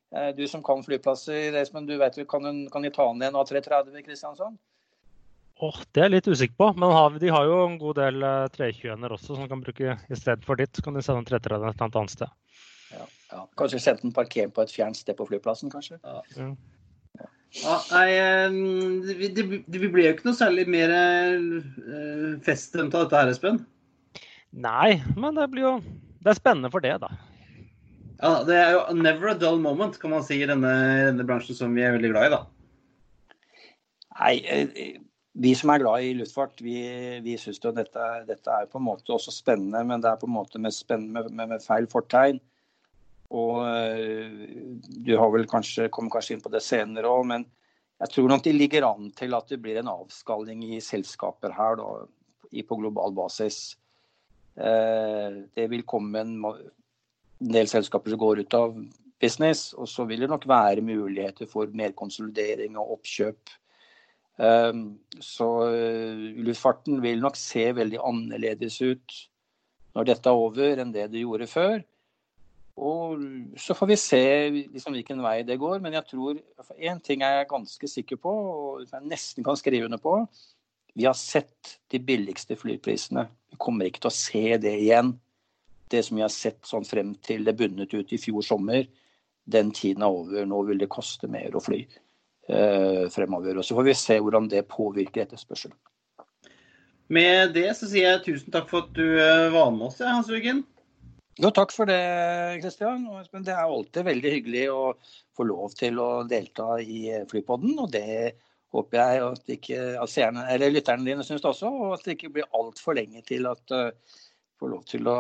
Uh, 0.10 0.32
du 0.34 0.48
som 0.50 0.64
kan 0.66 0.82
flyplasser, 0.82 1.54
Espen, 1.62 1.86
du 1.86 1.94
vet, 2.02 2.18
kan, 2.30 2.66
kan 2.74 2.82
de 2.82 2.90
ta 2.90 3.06
ned 3.14 3.30
en 3.30 3.38
A330 3.38 4.00
i 4.00 4.06
Kristiansand? 4.08 4.58
Oh, 5.64 5.78
det 5.96 6.02
er 6.02 6.10
jeg 6.10 6.16
litt 6.18 6.28
usikker 6.28 6.58
på, 6.60 6.68
men 6.76 7.20
de 7.22 7.30
har 7.32 7.48
jo 7.48 7.62
en 7.64 7.78
god 7.80 8.00
del 8.02 8.26
321-er 8.52 9.14
også 9.16 9.38
som 9.38 9.48
kan 9.48 9.62
bruke 9.64 9.96
i 9.96 10.18
stedet 10.20 10.44
for 10.44 10.60
ditt. 10.60 10.74
Så 10.76 10.84
kan 10.84 10.98
de 10.98 11.04
sende 11.06 11.22
en 11.24 11.28
330 11.30 11.70
et 11.70 11.84
annet 11.86 12.12
sted. 12.12 12.34
Ja, 12.92 13.06
ja. 13.32 13.44
Kanskje 13.60 13.80
sende 13.80 14.04
den 14.04 14.16
parkert 14.16 14.52
på 14.56 14.66
et 14.66 14.74
fjernt 14.74 15.00
sted 15.00 15.16
på 15.16 15.28
flyplassen, 15.30 15.72
kanskje. 15.72 16.00
Ja. 16.04 16.20
ja. 16.36 17.28
ja 17.62 17.78
nei, 17.94 18.08
det, 19.08 19.30
det, 19.38 19.46
det, 19.64 19.84
blir 19.86 20.10
jo 20.10 20.16
ikke 20.18 20.28
noe 20.28 20.40
særlig 20.42 20.66
mer 20.74 20.92
uh, 20.92 22.34
feststemt 22.44 22.98
av 22.98 23.06
dette 23.06 23.22
her, 23.22 23.32
Espen? 23.32 23.62
Nei, 24.52 24.98
men 25.16 25.40
det 25.40 25.48
blir 25.50 25.64
jo 25.66 25.78
Det 26.24 26.34
er 26.34 26.38
spennende 26.38 26.74
for 26.74 26.84
det, 26.84 26.98
da. 27.06 27.14
Ja, 28.20 28.36
Det 28.48 28.60
er 28.60 28.76
jo 28.76 28.84
never 29.00 29.32
a 29.32 29.38
dull 29.40 29.64
moment, 29.64 29.96
kan 30.00 30.12
man 30.12 30.28
si, 30.28 30.42
i 30.44 30.50
denne, 30.50 30.76
denne 31.08 31.26
bransjen 31.28 31.56
som 31.56 31.74
vi 31.76 31.88
er 31.88 31.96
veldig 31.96 32.12
glad 32.12 32.28
i, 32.28 32.36
da. 32.36 32.44
Nei, 34.20 34.36
vi 35.34 35.54
som 35.58 35.72
er 35.74 35.82
glad 35.82 36.06
i 36.06 36.14
luftfart, 36.18 36.62
vi, 36.62 36.78
vi 37.26 37.36
syns 37.42 37.60
jo 37.64 37.74
dette, 37.74 38.08
dette, 38.28 38.54
er 38.54 38.70
på 38.70 38.78
en 38.78 38.86
måte 38.86 39.16
også 39.16 39.34
spennende, 39.34 39.82
men 39.90 40.02
det 40.04 40.12
er 40.12 40.20
på 40.22 40.30
en 40.30 40.36
måte 40.36 40.62
med, 40.62 40.76
med, 41.02 41.32
med, 41.34 41.56
feil 41.64 41.88
fortegn. 41.90 42.38
Og 43.34 43.64
uh, 43.66 44.76
du 44.78 45.16
har 45.18 45.32
vel 45.34 45.48
kanskje, 45.50 45.90
kommer 45.94 46.14
kanskje 46.14 46.38
inn 46.38 46.44
på 46.44 46.54
det 46.54 46.62
senere 46.62 47.10
òg, 47.10 47.26
men 47.32 47.48
jeg 48.04 48.14
tror 48.14 48.30
nok 48.30 48.44
det 48.46 48.54
ligger 48.54 48.86
an 48.86 49.10
til 49.18 49.34
at 49.34 49.50
det 49.50 49.62
blir 49.64 49.80
en 49.82 49.90
avskalling 49.90 50.62
i 50.68 50.82
selskaper 50.84 51.56
her 51.56 51.80
da, 51.82 51.90
på 52.54 52.78
global 52.78 53.16
basis. 53.18 53.80
Uh, 54.54 55.50
det 55.58 55.66
vil 55.74 55.88
komme 55.90 56.22
en, 56.22 56.38
del 57.44 57.68
selskaper 57.68 58.14
som 58.14 58.22
går 58.22 58.44
ut 58.46 58.54
av 58.56 58.78
business, 59.24 59.72
og 59.74 59.90
så 59.90 60.06
vil 60.06 60.22
det 60.22 60.30
nok 60.30 60.46
være 60.48 60.86
muligheter 60.86 61.50
for 61.50 61.74
mer 61.74 61.96
konsolidering 61.98 62.78
og 62.78 63.00
oppkjøp 63.00 63.58
så 64.38 65.48
eh, 65.70 66.22
luftfarten 66.42 67.02
vil 67.04 67.22
nok 67.22 67.38
se 67.38 67.68
veldig 67.78 68.00
annerledes 68.02 68.80
ut 68.82 69.18
når 69.94 70.08
dette 70.10 70.30
er 70.30 70.46
over, 70.46 70.80
enn 70.82 70.94
det 70.94 71.12
det 71.14 71.22
gjorde 71.22 71.48
før. 71.52 71.84
Og 72.82 73.22
så 73.62 73.76
får 73.78 73.90
vi 73.92 73.98
se 74.02 74.24
liksom 74.74 74.96
hvilken 74.96 75.22
vei 75.22 75.44
det 75.46 75.60
går. 75.62 75.78
Men 75.84 75.94
jeg 75.94 76.08
tror 76.10 76.40
én 76.80 77.02
ting 77.04 77.22
er 77.22 77.40
jeg 77.40 77.52
ganske 77.52 77.90
sikker 77.92 78.18
på, 78.18 78.32
og 78.34 78.88
jeg 78.88 79.06
nesten 79.06 79.46
kan 79.46 79.60
skrive 79.60 79.86
under 79.86 80.02
på. 80.02 80.16
Vi 80.98 81.06
har 81.06 81.18
sett 81.18 81.78
de 81.94 82.02
billigste 82.02 82.58
flyprisene. 82.58 83.28
Vi 83.54 83.62
kommer 83.62 83.90
ikke 83.90 84.06
til 84.06 84.12
å 84.12 84.18
se 84.18 84.58
det 84.62 84.74
igjen. 84.82 85.14
Det 85.90 86.02
som 86.06 86.18
vi 86.18 86.26
har 86.26 86.34
sett 86.34 86.66
sånn 86.66 86.86
frem 86.86 87.14
til 87.22 87.46
det 87.46 87.54
bundet 87.58 87.94
ut 87.94 88.14
i 88.14 88.22
fjor 88.22 88.42
sommer. 88.46 88.88
Den 89.46 89.70
tiden 89.76 90.06
er 90.06 90.14
over. 90.14 90.46
Nå 90.50 90.64
vil 90.70 90.82
det 90.82 90.90
koste 90.90 91.30
mer 91.30 91.54
å 91.54 91.62
fly. 91.62 91.84
Eh, 92.50 93.10
fremover. 93.10 93.58
Og 93.58 93.66
Så 93.66 93.76
får 93.76 93.84
vi 93.88 93.96
se 93.96 94.20
hvordan 94.20 94.50
det 94.52 94.68
påvirker 94.68 95.24
etterspørselen. 95.24 95.78
Med 97.08 97.54
det 97.56 97.70
så 97.78 97.88
sier 97.88 98.10
jeg 98.10 98.24
tusen 98.26 98.52
takk 98.52 98.68
for 98.72 98.84
at 98.84 98.96
du 98.98 99.06
eh, 99.16 99.52
var 99.54 99.72
med 99.72 99.88
oss, 99.88 100.02
Hans 100.04 100.32
Jørgen. 100.32 100.64
Jo, 101.40 101.50
takk 101.56 101.72
for 101.74 101.90
det, 101.90 102.02
Kristian. 102.62 103.08
Det 103.32 103.54
er 103.54 103.64
alltid 103.64 104.06
veldig 104.06 104.34
hyggelig 104.36 104.66
å 104.74 104.82
få 105.38 105.48
lov 105.48 105.72
til 105.80 105.98
å 106.04 106.10
delta 106.30 106.76
i 106.84 107.08
Flypodden. 107.32 107.74
Og 107.80 107.90
det 107.96 108.36
håper 108.76 109.00
jeg 109.00 109.24
at, 109.30 109.50
ikke, 109.56 109.80
at 110.04 110.12
seerne, 110.12 110.44
eller 110.52 110.76
lytterne 110.76 111.08
dine 111.08 111.26
syns 111.26 111.48
også, 111.48 111.72
og 111.72 111.96
at 111.96 112.06
det 112.06 112.18
ikke 112.18 112.36
blir 112.36 112.54
altfor 112.58 112.98
lenge 112.98 113.24
til 113.26 113.48
at 113.50 113.74
uh, 113.74 113.90
får 114.62 114.72
lov 114.72 114.86
til 114.90 115.10
å 115.10 115.18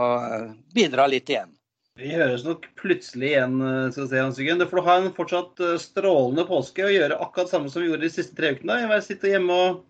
bidra 0.74 1.06
litt 1.10 1.30
igjen. 1.34 1.54
Vi 1.94 2.10
høres 2.10 2.42
nok 2.42 2.64
plutselig 2.74 3.28
igjen, 3.36 3.60
eh, 3.62 3.92
skal 3.94 4.08
se, 4.10 4.18
Hans 4.18 4.38
Jørgen. 4.42 4.66
får 4.66 4.80
du 4.80 4.86
ha 4.88 4.94
en 4.98 5.12
fortsatt 5.14 5.60
eh, 5.62 5.78
strålende 5.78 6.46
påske 6.48 6.82
og 6.88 6.90
gjøre 6.90 7.20
akkurat 7.22 7.52
samme 7.52 7.70
som 7.70 7.84
vi 7.84 7.92
gjorde 7.92 8.08
de 8.08 8.10
siste 8.10 8.34
tre 8.34 8.50
ukene. 8.56 8.80
Jeg 8.82 8.90
vil 8.90 9.04
sitte 9.06 9.30
hjemme 9.30 9.54
og, 9.54 9.84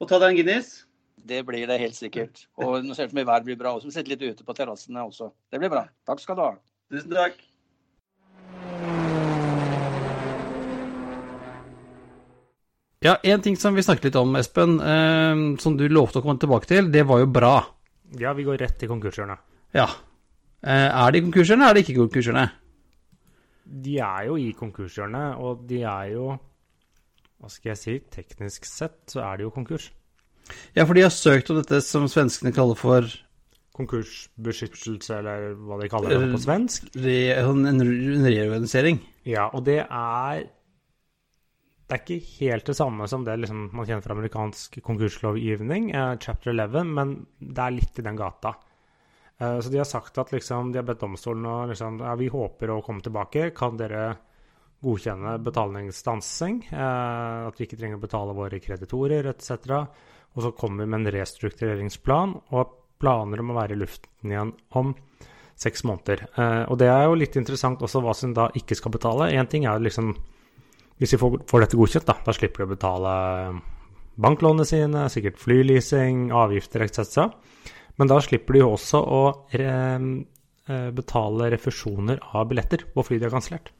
og 0.00 0.08
ta 0.08 0.16
deg 0.22 0.30
en 0.30 0.38
Guinness. 0.38 0.86
Det 1.20 1.42
blir 1.44 1.66
det 1.68 1.76
helt 1.82 1.98
sikkert. 1.98 2.46
Og 2.56 2.80
nå 2.86 2.96
ser 2.96 3.04
det 3.04 3.12
ut 3.12 3.18
som 3.18 3.28
været 3.28 3.44
blir 3.44 3.58
bra 3.60 3.74
også. 3.76 3.92
Sitte 3.92 4.14
litt 4.14 4.24
ute 4.24 4.46
på 4.48 4.56
terrassene 4.56 5.04
også. 5.04 5.28
Det 5.52 5.60
blir 5.60 5.74
bra. 5.74 5.84
Takk 6.08 6.24
skal 6.24 6.40
du 6.40 6.42
ha. 6.46 6.48
Tusen 6.88 7.12
takk. 7.12 7.36
Ja, 13.04 13.18
En 13.20 13.44
ting 13.44 13.60
som 13.60 13.76
vi 13.76 13.84
snakket 13.84 14.08
litt 14.08 14.16
om, 14.16 14.32
Espen, 14.40 14.80
eh, 14.80 15.44
som 15.60 15.76
du 15.76 15.84
lovte 15.84 16.22
å 16.22 16.24
komme 16.24 16.40
tilbake 16.40 16.72
til, 16.72 16.88
det 16.88 17.04
var 17.04 17.20
jo 17.20 17.28
bra. 17.28 17.54
Ja, 18.16 18.32
vi 18.32 18.48
går 18.48 18.56
rett 18.64 18.80
til 18.80 18.88
konkurshjørnet. 18.88 19.44
Ja, 19.76 19.90
er 20.72 21.14
de 21.14 21.22
konkurshjørnet, 21.26 21.62
eller 21.62 21.70
er 21.70 21.78
de 21.78 21.84
ikke 21.84 22.00
konkurshjørnet? 22.00 22.56
De 23.86 23.98
er 23.98 24.26
jo 24.28 24.36
i 24.38 24.50
konkurshjørnet, 24.56 25.38
og 25.42 25.66
de 25.68 25.82
er 25.82 26.12
jo 26.14 26.32
Hva 27.36 27.50
skal 27.52 27.74
jeg 27.74 27.78
si? 27.82 27.94
Teknisk 28.10 28.64
sett 28.64 29.12
så 29.12 29.20
er 29.26 29.36
de 29.36 29.44
jo 29.44 29.52
konkurs. 29.52 29.90
Ja, 30.76 30.86
for 30.86 30.96
de 30.96 31.04
har 31.04 31.12
søkt 31.12 31.50
om 31.52 31.58
dette 31.58 31.82
som 31.84 32.06
svenskene 32.08 32.54
kaller 32.54 32.78
for 32.78 33.06
konkursbeskyttelse, 33.76 35.18
eller 35.18 35.50
hva 35.66 35.78
de 35.82 35.88
kaller 35.92 36.14
det 36.14 36.30
på 36.32 36.40
svensk. 36.40 36.86
En 36.96 37.82
reorganisering. 38.24 39.02
Ja, 39.28 39.50
og 39.52 39.66
det 39.68 39.82
er 39.84 40.46
Det 41.86 41.94
er 41.94 42.00
ikke 42.02 42.30
helt 42.40 42.66
det 42.66 42.74
samme 42.74 43.06
som 43.06 43.22
det 43.22 43.36
liksom, 43.38 43.68
man 43.70 43.86
kjenner 43.86 44.02
fra 44.02 44.14
amerikansk 44.16 44.80
konkurslovgivning, 44.82 45.92
eh, 45.94 46.16
chapter 46.18 46.50
11, 46.50 46.82
men 46.82 47.12
det 47.38 47.62
er 47.62 47.76
litt 47.76 48.00
i 48.00 48.02
den 48.02 48.16
gata. 48.18 48.56
Eh, 49.38 49.58
så 49.60 49.72
de 49.72 49.78
har 49.78 49.88
sagt 49.88 50.18
at 50.18 50.32
liksom, 50.32 50.72
de 50.72 50.80
har 50.80 50.86
bedt 50.88 51.02
domstolen 51.02 51.46
å 51.48 51.56
liksom, 51.70 52.00
ja, 52.04 52.14
vi 52.16 52.30
håper 52.32 52.72
å 52.72 52.80
komme 52.84 53.04
tilbake. 53.04 53.50
Kan 53.56 53.76
dere 53.80 54.08
godkjenne 54.84 55.36
betalingsstansing? 55.44 56.62
Eh, 56.72 57.46
at 57.48 57.60
vi 57.60 57.68
ikke 57.68 57.78
trenger 57.80 58.00
å 58.00 58.06
betale 58.06 58.36
våre 58.36 58.60
kreditorer 58.62 59.28
etc. 59.32 59.80
Og 60.36 60.44
så 60.44 60.52
kommer 60.56 60.84
vi 60.84 60.90
med 60.92 61.02
en 61.02 61.14
restruktureringsplan 61.18 62.36
og 62.56 62.82
planer 63.00 63.42
om 63.42 63.52
å 63.52 63.58
være 63.58 63.76
i 63.76 63.80
luften 63.80 64.32
igjen 64.32 64.54
om 64.78 64.94
seks 65.56 65.84
måneder. 65.88 66.26
Eh, 66.36 66.62
og 66.70 66.80
det 66.80 66.88
er 66.92 67.04
jo 67.06 67.18
litt 67.20 67.36
interessant 67.36 67.84
også 67.84 68.02
hva 68.04 68.14
som 68.16 68.32
da 68.36 68.48
ikke 68.56 68.76
skal 68.78 68.94
betale. 68.96 69.32
Én 69.36 69.48
ting 69.48 69.68
er 69.68 69.82
liksom 69.82 70.14
Hvis 70.96 71.12
vi 71.12 71.18
får, 71.20 71.42
får 71.44 71.60
dette 71.60 71.76
godkjent, 71.76 72.06
da, 72.08 72.14
da 72.24 72.32
slipper 72.32 72.62
de 72.62 72.64
å 72.64 72.70
betale 72.70 73.10
banklånene 74.16 74.64
sine, 74.64 75.02
sikkert 75.12 75.36
flyleasing, 75.36 76.30
avgifter 76.32 76.86
etc. 76.86 77.26
Men 77.96 78.10
da 78.10 78.20
slipper 78.20 78.56
de 78.56 78.62
jo 78.62 78.74
også 78.74 79.00
å 79.00 79.22
eh, 79.56 79.98
betale 80.96 81.50
refusjoner 81.54 82.20
av 82.36 82.48
billetter 82.50 82.84
på 82.92 83.04
fly 83.06 83.20
de 83.20 83.28
har 83.28 83.34
kansellert. 83.34 83.72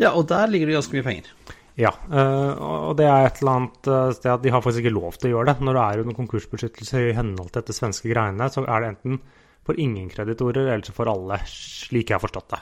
Ja, 0.00 0.14
og 0.14 0.26
der 0.30 0.48
ligger 0.50 0.70
det 0.70 0.78
ganske 0.78 0.96
mye 0.96 1.06
penger. 1.06 1.32
Ja, 1.78 1.92
øh, 2.12 2.60
og 2.90 2.96
det 2.98 3.06
er 3.06 3.26
et 3.28 3.38
eller 3.40 3.58
annet 3.58 3.88
øh, 3.88 4.10
sted 4.16 4.32
at 4.32 4.42
de 4.42 4.50
har 4.52 4.62
faktisk 4.64 4.84
ikke 4.84 4.96
lov 4.96 5.16
til 5.16 5.30
å 5.30 5.36
gjøre 5.36 5.52
det. 5.52 5.64
Når 5.64 5.76
det 5.76 5.84
er 5.84 6.02
under 6.02 6.18
konkursbeskyttelse 6.18 7.04
i 7.06 7.14
henhold 7.16 7.52
til 7.52 7.60
dette 7.60 7.76
svenske 7.76 8.10
greiene, 8.10 8.50
så 8.52 8.64
er 8.66 8.82
det 8.82 8.90
enten 8.94 9.20
for 9.66 9.78
ingen 9.80 10.10
kreditorer 10.10 10.66
eller 10.66 10.84
så 10.86 10.96
for 10.96 11.10
alle, 11.12 11.38
slik 11.48 12.10
jeg 12.10 12.18
har 12.18 12.24
forstått 12.24 12.54
det. 12.56 12.60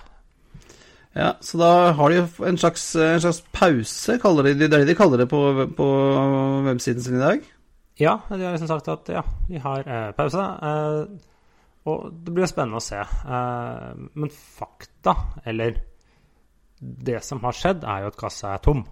Ja, 1.19 1.33
så 1.43 1.59
da 1.59 1.71
har 1.99 2.13
de 2.13 2.19
jo 2.19 2.47
en 2.47 2.59
slags, 2.61 2.85
en 3.01 3.23
slags 3.23 3.41
pause, 3.55 4.19
kaller 4.23 4.51
de, 4.51 4.59
det 4.61 4.69
er 4.69 4.83
det 4.83 4.91
de 4.91 4.99
kaller 4.99 5.23
det 5.23 5.31
på, 5.31 5.41
på 5.79 5.87
websiden 6.69 7.03
sin 7.03 7.17
i 7.19 7.23
dag. 7.23 7.47
Ja, 7.99 8.21
de 8.31 8.43
har 8.45 8.55
liksom 8.55 8.71
sagt 8.71 8.91
at 8.93 9.11
ja, 9.11 9.25
vi 9.49 9.59
har 9.63 9.83
eh, 9.83 10.11
pause. 10.17 10.45
Eh, 10.69 11.01
og 11.89 12.11
det 12.13 12.35
blir 12.35 12.51
spennende 12.51 12.79
å 12.79 12.85
se. 12.85 13.01
Eh, 13.03 13.89
men 14.15 14.31
fakta, 14.35 15.17
eller 15.49 15.81
det 16.79 17.19
som 17.27 17.43
har 17.43 17.57
skjedd, 17.57 17.83
er 17.83 18.05
jo 18.05 18.13
at 18.13 18.21
kassa 18.21 18.55
er 18.55 18.63
tom. 18.63 18.85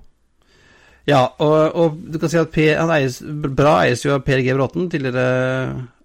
Ja, 1.06 1.22
og, 1.38 1.76
og 1.78 2.00
du 2.10 2.18
kan 2.18 2.32
si 2.32 2.38
at 2.40 2.50
P, 2.50 2.72
eies, 2.74 3.20
Bra 3.22 3.76
eies 3.84 4.02
jo 4.02 4.16
av 4.16 4.24
Per 4.26 4.42
G. 4.42 4.50
Bråten, 4.56 4.88
tidligere 4.90 5.26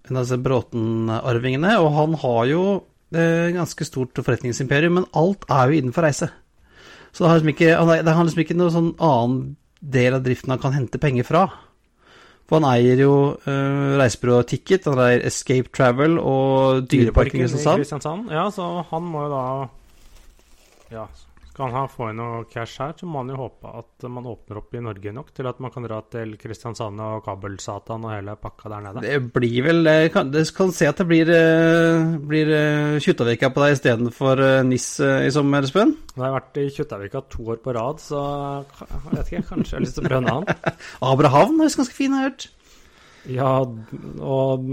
en 0.06 0.18
av 0.18 0.22
disse 0.22 0.38
Bråten-arvingene. 0.38 1.74
Og 1.82 1.90
han 1.96 2.14
har 2.22 2.44
jo 2.52 2.62
eh, 3.10 3.50
ganske 3.56 3.88
stort 3.88 4.22
forretningsimperium, 4.22 5.00
men 5.00 5.10
alt 5.18 5.48
er 5.50 5.72
jo 5.72 5.80
innenfor 5.80 6.06
reise. 6.06 6.30
Så 7.10 7.24
det 7.24 7.32
har 7.32 7.40
liksom 7.40 7.52
ikke, 7.52 7.74
det 8.06 8.14
har 8.14 8.24
liksom 8.24 8.44
ikke 8.44 8.56
noen 8.56 8.76
sånn 8.76 8.94
annen 9.02 9.42
del 9.82 10.14
av 10.16 10.22
driften 10.22 10.54
han 10.54 10.62
kan 10.62 10.76
hente 10.76 11.02
penger 11.02 11.26
fra. 11.26 11.48
For 12.52 12.60
han 12.60 12.68
eier 12.68 13.00
jo 13.00 13.12
uh, 13.32 13.92
reisebyrået 13.96 14.50
Ticket, 14.50 14.84
han 14.84 14.98
eier 15.00 15.22
Escape 15.24 15.70
Travel 15.72 16.18
og 16.20 16.82
Dyreparken 16.84 17.40
i. 17.40 17.46
Kristiansand. 17.48 18.26
Ja, 18.28 18.50
så 18.52 18.66
han 18.90 19.06
må 19.08 19.22
jo 19.24 19.30
da 19.32 19.44
Ja, 20.92 21.06
skal 21.52 21.68
han 21.74 21.88
få 21.92 22.06
inn 22.08 22.16
noe 22.16 22.44
cash 22.48 22.80
her, 22.80 22.94
så 22.96 23.04
må 23.04 23.20
han 23.20 23.32
jo 23.34 23.36
håpe 23.42 23.68
at 23.76 24.06
man 24.08 24.24
åpner 24.30 24.60
opp 24.62 24.72
i 24.72 24.80
Norge 24.80 25.12
nok 25.12 25.32
til 25.36 25.48
at 25.50 25.58
man 25.60 25.72
kan 25.74 25.84
dra 25.84 25.98
til 26.14 26.32
Kristiansand 26.40 27.02
og 27.04 27.26
Kabelsatan 27.26 28.06
og 28.08 28.14
hele 28.14 28.36
pakka 28.40 28.72
der 28.72 28.86
nede. 28.86 29.02
Det 29.04 29.18
blir 29.34 29.66
vel 29.66 29.84
Det 29.84 30.12
kan, 30.14 30.30
det 30.32 30.46
kan 30.56 30.72
se 30.72 30.88
at 30.88 31.02
det 31.02 31.06
blir, 31.10 31.28
eh, 31.28 32.16
blir 32.32 32.54
eh, 32.56 32.96
Kjuttaviga 33.04 33.52
på 33.52 33.64
deg 33.66 33.76
istedenfor 33.76 34.40
uh, 34.40 34.62
NIS 34.64 34.88
eh, 35.04 35.26
i 35.28 35.34
sommer, 35.34 35.68
Espen. 35.68 35.92
Jeg 36.14 36.24
har 36.24 36.36
vært 36.38 36.60
i 36.62 36.66
Kjuttaviga 36.72 37.24
to 37.36 37.44
år 37.52 37.60
på 37.60 37.76
rad, 37.76 38.00
så 38.00 38.24
jeg 38.80 39.04
vet 39.12 39.32
ikke, 39.34 39.46
kanskje 39.52 39.74
jeg 39.74 39.78
har 39.78 39.84
lyst 39.84 39.98
til 39.98 40.06
å 40.06 40.08
prøve 40.08 40.24
en 40.24 40.32
annen. 40.32 40.76
Abrahavn 41.12 41.60
er 41.60 41.76
ganske 41.82 41.98
fin, 41.98 42.16
har 42.16 42.24
jeg 42.24 42.32
hørt. 42.32 42.48
Ja, 43.28 43.54
og 43.60 44.64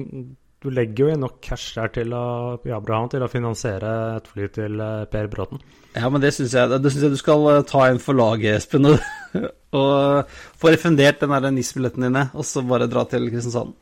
du 0.59 0.67
legger 0.75 1.05
jo 1.05 1.11
inn 1.13 1.21
nok 1.23 1.37
cash 1.43 1.77
der 1.77 1.91
til 1.95 2.13
å, 2.15 2.23
i 2.67 2.73
Abraham 2.75 3.07
til 3.11 3.23
å 3.23 3.31
finansiere 3.31 3.91
et 4.17 4.25
fly 4.27 4.47
til 4.51 4.81
eh, 4.83 5.05
Per 5.11 5.29
Bråten. 5.31 5.61
Ja, 5.95 6.09
men 6.11 6.19
det 6.23 6.33
syns 6.35 6.55
jeg, 6.55 6.67
jeg 6.73 7.11
du 7.13 7.19
skal 7.19 7.45
eh, 7.53 7.61
ta 7.67 7.85
inn 7.87 8.01
for 8.03 8.19
laget, 8.19 8.57
Espen. 8.57 8.89
Og, 8.89 9.05
og 9.79 10.33
få 10.59 10.73
refundert 10.73 11.23
den 11.23 11.31
der 11.31 11.53
NIS-billetten 11.55 12.09
dine, 12.09 12.25
og 12.35 12.47
så 12.47 12.65
bare 12.67 12.89
dra 12.91 13.05
til 13.07 13.29
Kristiansand. 13.31 13.77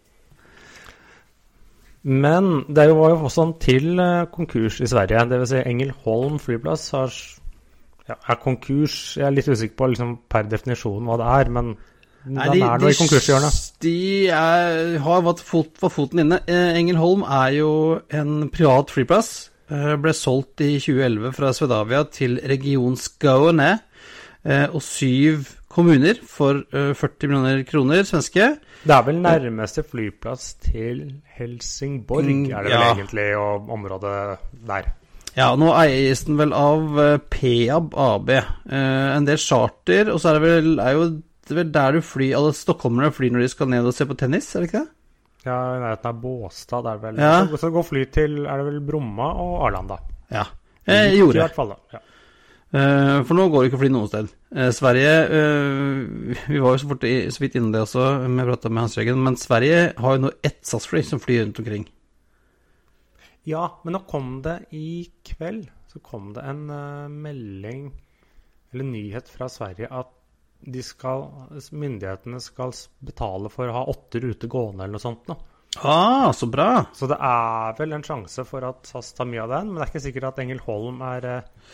Men 2.08 2.62
det 2.70 2.86
var 2.94 3.16
jo 3.16 3.26
også 3.26 3.48
en 3.48 3.58
til 3.64 3.98
eh, 4.00 4.30
konkurs 4.32 4.78
i 4.80 4.88
Sverige. 4.88 5.26
Dvs. 5.34 5.56
Si 5.56 5.66
Engelholm 5.66 6.38
flyplass 6.40 6.92
har 6.94 7.20
ja, 8.08 8.16
er 8.16 8.38
konkurs. 8.40 9.18
Jeg 9.18 9.26
er 9.28 9.34
litt 9.34 9.50
usikker 9.50 9.76
på 9.82 9.90
liksom, 9.96 10.14
per 10.30 10.46
definisjon 10.48 11.10
hva 11.10 11.18
det 11.20 11.32
er, 11.42 11.56
men 11.58 11.74
den 12.28 12.62
er 12.64 12.78
nå 12.82 12.90
i 12.92 12.98
konkurshjørnet. 12.98 13.58
de 13.84 13.96
er, 14.28 14.98
har 15.04 15.22
vært 15.26 15.44
fot, 15.46 15.72
foten 15.80 16.24
inne. 16.26 16.42
Eh, 16.48 16.78
Engelholm 16.80 17.24
er 17.24 17.54
jo 17.60 17.72
en 18.14 18.50
privat 18.54 18.92
flyplass. 18.94 19.50
Eh, 19.72 19.94
ble 20.00 20.14
solgt 20.16 20.62
i 20.64 20.78
2011 20.80 21.34
fra 21.36 21.52
Svedavia 21.56 22.04
til 22.12 22.38
Region 22.48 22.96
Skåne 23.00 23.74
eh, 24.46 24.68
og 24.72 24.80
syv 24.86 25.50
kommuner 25.78 26.18
for 26.26 26.62
eh, 26.74 26.94
40 26.96 27.28
millioner 27.28 27.64
kroner 27.68 28.06
svenske. 28.08 28.54
Det 28.88 28.94
er 28.96 29.04
vel 29.10 29.20
nærmeste 29.22 29.84
flyplass 29.84 30.54
til 30.64 31.04
Helsingborg, 31.38 32.24
Mm, 32.26 32.46
er 32.52 32.64
det 32.64 32.72
vel 32.72 32.80
ja. 32.80 32.94
egentlig, 32.96 33.28
og 33.38 33.70
området 33.76 34.16
der. 34.68 34.88
Ja, 35.38 35.52
nå 35.60 35.68
eies 35.78 36.24
den 36.26 36.40
vel 36.40 36.54
av 36.58 36.96
Peab 37.30 37.92
AB. 37.94 38.30
Eh, 38.34 39.18
en 39.18 39.28
del 39.28 39.38
charter, 39.38 40.10
og 40.14 40.22
så 40.24 40.32
er 40.32 40.40
det 40.40 40.48
vel, 40.48 40.72
er 40.80 40.96
jo, 40.96 41.10
det 41.50 41.58
vel 41.58 41.72
der 41.74 41.98
du 41.98 42.04
flyr 42.06 42.36
Alle 42.38 42.54
stockholmere 42.56 43.14
flyr 43.16 43.34
når 43.34 43.46
de 43.46 43.50
skal 43.52 43.70
ned 43.72 43.88
og 43.88 43.96
se 43.96 44.08
på 44.08 44.18
tennis, 44.20 44.50
er 44.56 44.64
det 44.64 44.70
ikke 44.72 44.84
det? 44.84 44.94
Ja, 45.48 45.58
i 45.78 45.82
nærheten 45.82 46.10
av 46.12 46.22
Båstad, 46.22 46.84
det 46.84 46.94
er 46.94 47.02
vel 47.06 47.22
Ja. 47.24 47.34
Så, 47.48 47.62
så 47.62 47.72
går 47.72 47.88
fly 47.88 48.04
til 48.12 48.40
er 48.46 48.60
det 48.60 48.68
vel 48.68 48.82
Bromma 48.84 49.32
og 49.40 49.58
Arlanda. 49.68 50.00
Ja. 50.34 50.44
Eh, 50.88 51.14
I 51.16 51.24
hvert 51.24 51.56
fall, 51.56 51.76
da. 51.76 51.98
Ja. 51.98 52.04
Eh, 52.76 53.22
for 53.24 53.38
nå 53.38 53.46
går 53.48 53.64
det 53.64 53.70
ikke 53.70 53.80
fly 53.80 53.90
noe 53.94 54.10
sted. 54.12 54.32
Eh, 54.52 54.72
Sverige 54.76 55.12
eh, 55.38 56.40
Vi 56.52 56.60
var 56.60 56.76
jo 56.76 56.82
så, 56.82 56.90
fort 56.90 57.06
i, 57.08 57.14
så 57.32 57.44
vidt 57.44 57.56
innom 57.56 57.72
det 57.72 57.86
også, 57.86 58.08
med 58.28 58.50
prata 58.50 58.72
med 58.72 58.84
Hans 58.84 58.98
Jørgen, 59.00 59.22
men 59.24 59.40
Sverige 59.40 59.94
har 59.96 60.18
jo 60.18 60.26
nå 60.26 60.34
ett 60.44 60.60
SAS-fly 60.68 61.04
som 61.08 61.22
flyr 61.24 61.46
rundt 61.46 61.62
omkring. 61.64 61.88
Ja, 63.48 63.70
men 63.86 63.96
nå 63.96 64.04
kom 64.10 64.42
det 64.44 64.60
i 64.76 65.08
kveld 65.24 65.70
så 65.88 66.02
kom 66.04 66.34
det 66.36 66.44
en 66.44 66.66
melding 67.24 67.86
eller 68.74 68.84
nyhet 68.84 69.30
fra 69.32 69.48
Sverige 69.48 69.88
at 69.88 70.12
de 70.60 70.84
skal, 70.84 71.28
myndighetene 71.72 72.40
skal 72.44 72.74
betale 73.04 73.52
for 73.54 73.70
å 73.70 73.78
ha 73.78 73.86
åtte 73.92 74.22
ruter 74.24 74.52
gående 74.52 74.86
eller 74.86 74.98
noe 74.98 75.04
sånt. 75.04 75.30
nå. 75.30 75.38
Ah, 75.84 76.32
så 76.34 76.48
bra! 76.50 76.86
Så 76.94 77.06
det 77.10 77.18
er 77.22 77.76
vel 77.78 77.92
en 77.94 78.06
sjanse 78.06 78.42
for 78.48 78.66
at 78.66 78.88
SAS 78.90 79.12
tar 79.14 79.28
mye 79.30 79.44
av 79.44 79.52
den, 79.52 79.68
men 79.70 79.78
det 79.78 79.86
er 79.86 79.92
ikke 79.92 80.04
sikkert 80.08 80.28
at 80.32 80.40
Engelholm 80.42 81.04
er, 81.06 81.28
eh, 81.28 81.68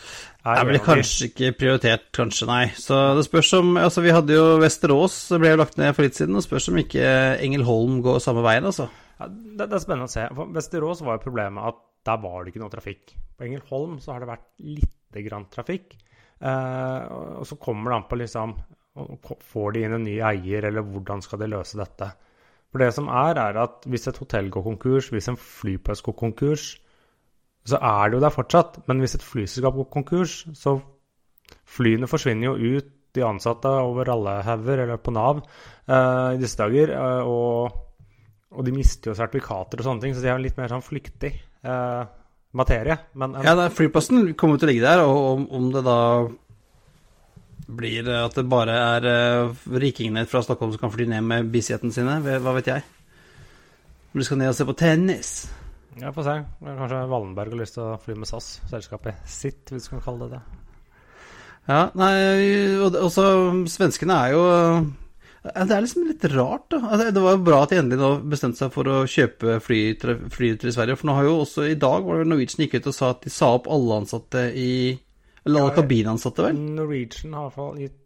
er 0.44 0.50
Er 0.50 0.60
Det 0.60 0.66
blir 0.68 0.84
kanskje 0.84 1.28
ikke 1.30 1.52
prioritert, 1.56 2.10
kanskje, 2.12 2.48
nei. 2.50 2.66
Så 2.76 3.16
det 3.16 3.24
spørs 3.24 3.52
om 3.60 3.76
Altså, 3.80 4.02
vi 4.04 4.12
hadde 4.12 4.34
jo 4.34 4.58
Vesterås, 4.60 5.16
det 5.32 5.40
ble 5.40 5.54
jo 5.54 5.62
lagt 5.62 5.78
ned 5.78 5.94
for 5.94 6.04
litt 6.04 6.18
siden, 6.18 6.36
og 6.36 6.44
spørs 6.44 6.68
om 6.68 6.76
ikke 6.82 7.40
Engelholm 7.40 8.02
går 8.04 8.20
samme 8.20 8.44
veien, 8.44 8.68
altså. 8.68 8.90
Ja, 9.20 9.28
det, 9.30 9.70
det 9.70 9.72
er 9.72 9.84
spennende 9.86 10.10
å 10.10 10.12
se. 10.12 10.28
For 10.34 10.52
Vesterås 10.52 11.04
var 11.06 11.16
jo 11.16 11.24
problemet 11.24 11.72
at 11.72 11.80
der 12.04 12.20
var 12.20 12.42
det 12.42 12.52
ikke 12.52 12.60
noe 12.60 12.74
trafikk. 12.74 13.14
På 13.38 13.46
Engelholm 13.46 13.96
så 14.02 14.12
har 14.12 14.20
det 14.20 14.28
vært 14.34 14.48
lite 14.60 15.24
grann 15.24 15.48
trafikk. 15.52 15.96
Eh, 16.44 17.14
og 17.40 17.46
så 17.48 17.56
kommer 17.60 17.90
det 17.90 17.98
an 17.98 18.08
på 18.10 18.20
liksom 18.20 18.56
Får 18.94 19.72
de 19.74 19.80
inn 19.82 19.94
en 19.96 20.04
ny 20.06 20.20
eier, 20.22 20.68
eller 20.68 20.84
hvordan 20.86 21.18
skal 21.24 21.40
de 21.40 21.48
løse 21.50 21.74
dette? 21.80 22.06
For 22.70 22.78
det 22.78 22.92
som 22.94 23.08
er, 23.10 23.40
er 23.42 23.56
at 23.58 23.88
hvis 23.90 24.06
et 24.06 24.20
hotell 24.22 24.52
går 24.54 24.62
konkurs, 24.68 25.08
hvis 25.10 25.26
en 25.32 25.38
flyplass 25.40 26.04
går 26.06 26.14
konkurs, 26.20 26.66
så 27.66 27.80
er 27.82 28.12
det 28.12 28.20
jo 28.20 28.22
der 28.22 28.36
fortsatt. 28.36 28.78
Men 28.86 29.02
hvis 29.02 29.16
et 29.18 29.26
flyselskap 29.26 29.74
går 29.80 29.88
konkurs, 29.96 30.44
så 30.54 30.76
Flyene 31.68 32.08
forsvinner 32.08 32.52
jo 32.52 32.76
ut, 32.78 32.92
de 33.14 33.22
ansatte 33.22 33.68
over 33.68 34.08
alle 34.10 34.38
hauger, 34.46 34.84
eller 34.84 34.98
på 35.02 35.12
Nav, 35.14 35.42
eh, 35.86 36.30
i 36.34 36.40
disse 36.40 36.58
dager. 36.58 36.94
eh, 36.94 37.26
og 37.26 37.80
og 38.54 38.64
de 38.64 38.70
mister 38.70 39.10
jo 39.10 39.16
sertifikater 39.18 39.80
og 39.80 39.86
sånne 39.88 40.00
ting, 40.04 40.14
så 40.14 40.22
de 40.22 40.28
er 40.30 40.38
litt 40.38 40.58
mer 40.60 40.70
sånn 40.70 40.84
flyktig 40.84 41.32
eh, 41.66 42.02
materie. 42.54 42.96
Men 43.18 43.34
en, 43.34 43.44
Ja, 43.44 43.54
det 43.58 43.68
er 43.68 43.76
flyplassen 43.76 44.32
kommer 44.38 44.60
til 44.60 44.68
å 44.68 44.72
ligge 44.72 44.86
der, 44.86 45.02
og 45.04 45.28
om, 45.34 45.46
om 45.58 45.68
det 45.74 45.84
da 45.86 45.98
blir 47.74 48.08
eh, 48.08 48.24
at 48.24 48.36
det 48.36 48.46
bare 48.50 48.76
er 48.76 49.08
uh, 49.08 49.68
rikingene 49.80 50.26
fra 50.30 50.42
Stockholm 50.44 50.74
som 50.74 50.84
kan 50.84 50.92
fly 50.94 51.08
ned 51.10 51.24
med 51.26 51.52
bisetene 51.52 51.94
sine, 51.94 52.18
hva 52.22 52.56
vet 52.56 52.70
jeg? 52.70 52.84
Om 54.12 54.20
de 54.20 54.26
skal 54.28 54.40
ned 54.40 54.52
og 54.52 54.58
se 54.58 54.66
på 54.68 54.76
tennis. 54.78 55.30
ja, 56.00 56.12
få 56.14 56.22
se. 56.26 56.36
Kanskje 56.62 57.06
Wallenberg 57.10 57.54
har 57.54 57.62
lyst 57.64 57.78
til 57.78 57.86
å 57.86 57.96
fly 58.02 58.18
med 58.18 58.30
SAS, 58.30 58.58
selskapet 58.70 59.24
sitt, 59.26 59.64
hvis 59.72 59.88
du 59.88 59.96
kan 59.96 60.04
kalle 60.04 60.28
det 60.28 60.38
det. 60.38 60.44
Ja, 61.64 61.86
nei, 61.96 62.12
og 62.84 62.98
og 63.00 63.08
så 63.08 63.24
Svenskene 63.72 64.18
er 64.26 64.34
jo 64.34 64.42
Det 65.44 65.74
er 65.76 65.82
liksom 65.84 66.06
litt 66.08 66.22
rart, 66.32 66.70
da. 66.72 66.78
Altså, 66.88 67.10
Det 67.12 67.22
var 67.22 67.34
jo 67.34 67.40
bra 67.44 67.56
at 67.62 67.72
de 67.74 67.80
endelig 67.82 68.00
nå 68.00 68.10
bestemte 68.32 68.62
seg 68.62 68.70
for 68.72 68.88
å 68.88 69.02
kjøpe 69.04 69.58
fly, 69.60 69.80
fly 70.32 70.52
til 70.60 70.72
Sverige. 70.72 70.96
For 70.96 71.10
nå 71.10 71.16
har 71.18 71.26
jo 71.28 71.34
også 71.42 71.66
i 71.68 71.76
dag 71.76 72.06
var 72.06 72.22
det 72.22 72.30
Norwegian 72.30 72.64
gikk 72.64 72.78
ut 72.78 72.88
og 72.88 72.96
sa 72.96 73.10
at 73.12 73.26
de 73.26 73.32
sa 73.34 73.50
opp 73.58 73.68
alle 73.68 73.98
ansatte 74.00 74.46
i 74.56 74.70
Eller 75.44 75.60
alle 75.60 75.74
Ja, 75.74 75.76
kabinansatte, 75.76 76.46
vel? 76.46 76.62
Norwegian 76.78 77.36
har 77.36 77.44
i 77.44 77.50
hvert 77.50 77.58
fall 77.58 77.82
gitt 77.82 78.00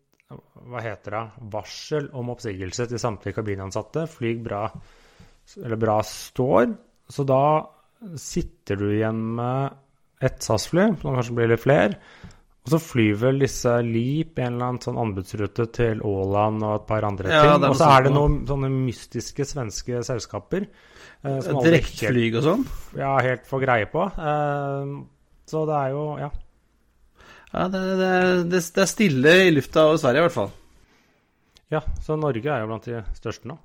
hva 0.69 0.83
heter 0.85 1.15
det, 1.15 1.23
varsel 1.55 2.09
om 2.19 2.35
oppsigelse 2.35 2.89
til 2.91 3.01
samtlige 3.01 3.39
kabinansatte. 3.39 4.05
Flyg 4.11 4.43
bra, 4.45 4.67
eller 5.63 5.81
bra 5.81 6.01
står. 6.05 6.75
Så 7.09 7.25
da 7.25 7.45
sitter 8.19 8.77
du 8.83 8.91
igjen 8.91 9.23
med 9.39 9.79
ett 10.21 10.43
SAS-fly, 10.43 10.91
som 11.01 11.15
kanskje 11.15 11.39
blir 11.39 11.55
litt 11.55 11.63
flere. 11.63 11.97
Og 12.69 12.75
så 12.75 12.81
flyr 12.85 13.15
vel 13.17 13.39
disse 13.41 13.71
Leap 13.87 14.37
en 14.43 14.53
eller 14.59 14.67
annen 14.67 14.83
sånn 14.85 14.99
anbudsrute 15.01 15.65
til 15.73 16.03
Åland 16.05 16.61
og 16.67 16.75
et 16.83 16.87
par 16.91 17.07
andre 17.09 17.31
Ja, 17.33 17.43
ting. 17.57 17.65
Og 17.71 17.77
så 17.79 17.87
er 17.95 18.05
det 18.05 18.13
noen 18.13 18.43
sånne 18.49 18.69
mystiske 18.75 19.47
svenske 19.49 20.03
selskaper. 20.05 20.67
eh, 21.25 21.31
helt- 21.41 21.65
Direktflyg 21.65 22.37
og 22.37 22.45
sånn. 22.45 22.67
Ja, 22.99 23.15
helt 23.25 23.47
får 23.49 23.61
greie 23.65 23.87
på. 23.89 24.05
Eh, 24.05 24.93
så 25.49 25.65
det 25.67 25.75
er 25.81 25.91
jo 25.97 26.19
Ja. 26.21 26.31
Ja, 27.55 27.67
det, 27.73 27.81
det, 27.81 28.51
det, 28.53 28.61
det 28.75 28.83
er 28.83 28.87
stille 28.87 29.31
i 29.47 29.51
lufta 29.51 29.87
over 29.89 29.97
Sverige, 29.97 30.19
i 30.21 30.27
hvert 30.29 30.33
fall. 30.37 30.51
ja. 31.71 31.81
Så 32.05 32.17
Norge 32.21 32.45
er 32.45 32.61
jo 32.61 32.67
blant 32.67 32.85
de 32.85 33.03
største 33.17 33.47
nå. 33.49 33.57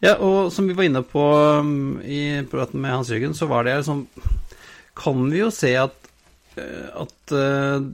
Ja, 0.00 0.14
og 0.16 0.50
som 0.52 0.66
vi 0.66 0.72
var 0.74 0.84
inne 0.84 1.02
på 1.02 1.58
um, 1.60 2.00
i 2.04 2.42
praten 2.50 2.80
med 2.80 2.90
Hans 2.90 3.08
Jørgen, 3.10 3.34
så 3.34 3.46
var 3.48 3.64
det 3.64 3.76
liksom 3.78 4.06
Kan 4.96 5.30
vi 5.30 5.38
jo 5.38 5.50
se 5.50 5.74
at 5.76 5.92
eh, 5.92 6.01
at 6.58 7.32
eh, 7.36 7.84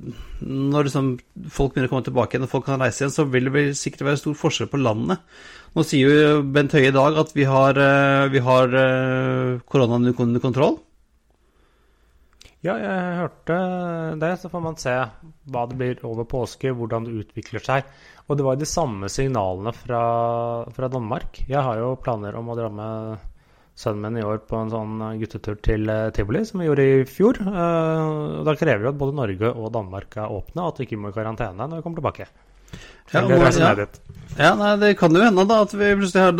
når 0.43 0.89
liksom 0.89 1.13
folk 1.53 1.75
begynner 1.75 1.91
å 1.91 1.93
komme 1.93 2.07
tilbake 2.07 2.35
igjen 2.35 2.47
og 2.49 2.53
folk 2.53 2.67
kan 2.67 2.83
reise 2.83 3.05
igjen, 3.05 3.15
så 3.15 3.27
vil 3.31 3.51
det 3.55 3.65
sikkert 3.79 4.07
være 4.09 4.21
stor 4.23 4.37
forskjell 4.39 4.71
på 4.73 4.81
landet. 4.83 5.23
Nå 5.77 5.85
sier 5.87 6.11
jo 6.11 6.43
Bent 6.43 6.75
Høie 6.75 6.91
i 6.91 6.95
dag 6.95 7.21
at 7.23 7.33
vi 7.37 7.47
har, 7.49 7.79
eh, 7.79 8.27
vi 8.33 8.43
har 8.43 8.77
eh, 8.83 9.61
koronaen 9.69 10.11
under 10.11 10.43
kontroll. 10.43 10.79
Ja, 12.67 12.75
jeg 12.75 13.19
hørte 13.21 13.57
det. 14.19 14.33
Så 14.43 14.51
får 14.51 14.63
man 14.65 14.79
se 14.83 14.95
hva 15.47 15.67
det 15.71 15.79
blir 15.79 16.01
over 16.09 16.27
påske, 16.27 16.75
hvordan 16.75 17.07
det 17.07 17.21
utvikler 17.23 17.63
seg. 17.63 17.87
Og 18.27 18.37
det 18.37 18.45
var 18.45 18.59
de 18.59 18.67
samme 18.69 19.09
signalene 19.13 19.73
fra, 19.77 20.03
fra 20.75 20.91
Danmark. 20.91 21.45
Jeg 21.47 21.63
har 21.63 21.79
jo 21.79 21.95
planer 22.03 22.35
om 22.37 22.51
å 22.51 22.57
dra 22.59 22.69
med 22.73 23.29
sønnen 23.79 24.03
min 24.09 24.19
i 24.19 24.27
år 24.27 24.41
på 24.49 24.59
en 24.59 24.73
sånn 24.73 24.95
guttetur 25.21 25.59
til 25.63 25.87
eh, 25.93 26.09
tivoli, 26.17 26.43
som 26.49 26.59
vi 26.61 26.67
gjorde 26.67 26.87
i 26.89 27.05
fjor. 27.07 27.39
Eh, 27.45 28.03
og 28.41 28.45
Da 28.49 28.57
krever 28.59 28.83
vi 28.83 28.91
at 28.91 28.99
både 28.99 29.15
Norge 29.15 29.53
og 29.55 29.71
Danmark 29.77 30.17
er 30.19 30.35
åpne, 30.35 30.65
og 30.65 30.73
at 30.73 30.81
vi 30.83 30.89
ikke 30.89 30.99
må 30.99 31.13
i 31.13 31.17
karantene 31.17 31.69
når 31.69 31.79
vi 31.79 31.87
kommer 31.87 32.01
tilbake. 32.03 32.27
Ja, 33.15 33.23
og- 33.25 33.31
ja. 34.37 34.51
Nei, 34.59 34.77
Det 34.77 34.99
kan 34.99 35.15
jo 35.15 35.23
hende 35.25 35.47
da 35.49 35.63
at 35.63 35.73
vi 35.73 35.95
plutselig 35.97 36.21
har 36.21 36.33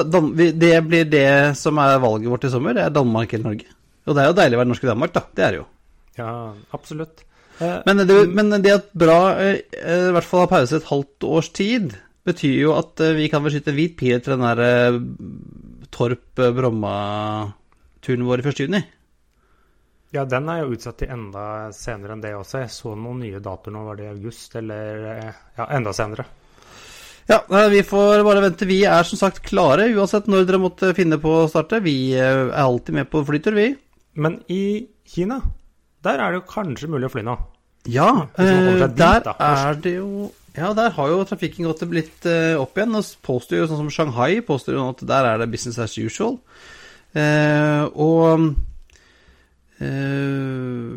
Det 0.53 0.75
blir 0.89 1.05
det 1.09 1.57
som 1.57 1.79
er 1.79 1.99
valget 1.99 2.29
vårt 2.29 2.45
i 2.45 2.51
sommer. 2.53 2.75
Det 2.75 2.83
er 2.85 2.91
Danmark 2.91 3.33
eller 3.33 3.45
Norge. 3.55 3.67
Og 4.07 4.15
det 4.15 4.23
er 4.25 4.27
jo 4.29 4.37
deilig 4.37 4.57
å 4.59 4.61
være 4.61 4.69
norsk 4.69 4.85
i 4.85 4.91
Danmark, 4.91 5.13
da. 5.15 5.23
Det 5.35 5.45
er 5.45 5.51
det 5.51 5.61
jo. 5.63 5.67
Ja, 6.19 6.53
absolutt. 6.75 7.25
Eh, 7.61 7.83
Men 7.87 7.97
det, 8.07 8.29
men 8.35 8.51
det 8.63 8.73
at 8.73 8.93
bra 8.95 9.17
eh, 9.39 9.63
i 9.73 10.13
hvert 10.13 10.25
fall 10.25 10.41
har 10.45 10.53
pause 10.53 10.77
et 10.77 10.85
halvt 10.91 11.25
års 11.25 11.49
tid, 11.53 11.97
betyr 12.27 12.61
jo 12.61 12.75
at 12.77 13.01
eh, 13.01 13.15
vi 13.15 13.29
kan 13.29 13.43
beskytte 13.43 13.73
hvit 13.75 13.97
pil 13.97 14.21
til 14.21 14.37
den 14.37 14.45
der 14.45 15.01
eh, 15.89 15.95
Torp 15.95 16.39
eh, 16.39 16.53
Bromma-turen 16.55 18.27
vår 18.29 18.45
i 18.45 18.49
1. 18.49 18.61
juni. 18.61 18.83
Ja, 20.11 20.25
den 20.25 20.49
er 20.49 20.63
jo 20.63 20.73
utsatt 20.73 21.03
til 21.03 21.11
enda 21.13 21.69
senere 21.77 22.15
enn 22.15 22.23
det 22.25 22.33
også. 22.37 22.63
Jeg 22.63 22.73
så 22.73 22.95
noen 22.97 23.21
nye 23.27 23.41
datoer 23.45 23.75
nå, 23.75 23.85
var 23.85 23.99
det 23.99 24.07
i 24.07 24.13
august, 24.15 24.55
eller 24.57 25.03
ja, 25.57 25.67
enda 25.77 25.93
senere. 25.93 26.25
Ja, 27.29 27.43
vi 27.69 27.83
får 27.85 28.25
bare 28.25 28.41
vente. 28.41 28.65
Vi 28.65 28.79
er 28.89 29.05
som 29.05 29.21
sagt 29.21 29.43
klare, 29.45 29.91
uansett 29.93 30.31
når 30.33 30.47
dere 30.49 30.63
måtte 30.63 30.95
finne 30.97 31.19
på 31.21 31.43
å 31.43 31.49
starte. 31.51 31.83
Vi 31.85 32.15
eh, 32.17 32.47
er 32.49 32.63
alltid 32.63 32.97
med 32.97 33.11
på 33.13 33.21
flytur, 33.29 33.53
vi. 33.59 33.69
Men 34.17 34.41
i 34.49 34.89
Kina, 35.05 35.43
der 36.07 36.23
er 36.25 36.33
det 36.33 36.41
jo 36.41 36.47
kanskje 36.49 36.89
mulig 36.89 37.11
å 37.11 37.13
fly 37.13 37.27
nå. 37.29 37.37
Ja, 37.89 38.09
eh, 38.41 38.55
dit, 38.81 38.97
der 38.97 39.21
da, 39.27 39.35
er 39.45 39.77
det 39.85 39.99
jo 39.99 40.31
Ja, 40.59 40.73
der 40.75 40.95
har 40.97 41.11
jo 41.13 41.25
trafikken 41.29 41.69
gått 41.69 41.85
litt 41.95 42.27
eh, 42.27 42.59
opp 42.59 42.79
igjen. 42.79 42.97
Og 42.99 43.13
påstår 43.27 43.63
jo 43.63 43.69
sånn 43.71 43.83
som 43.85 43.93
Shanghai 43.95 44.41
påstår 44.45 44.79
jo 44.79 44.89
at 44.91 45.05
der 45.07 45.29
er 45.31 45.43
det 45.43 45.51
business 45.53 45.79
as 45.83 45.95
usual. 45.99 46.39
Eh, 47.17 47.85
og 47.95 48.51
eh, 49.79 50.89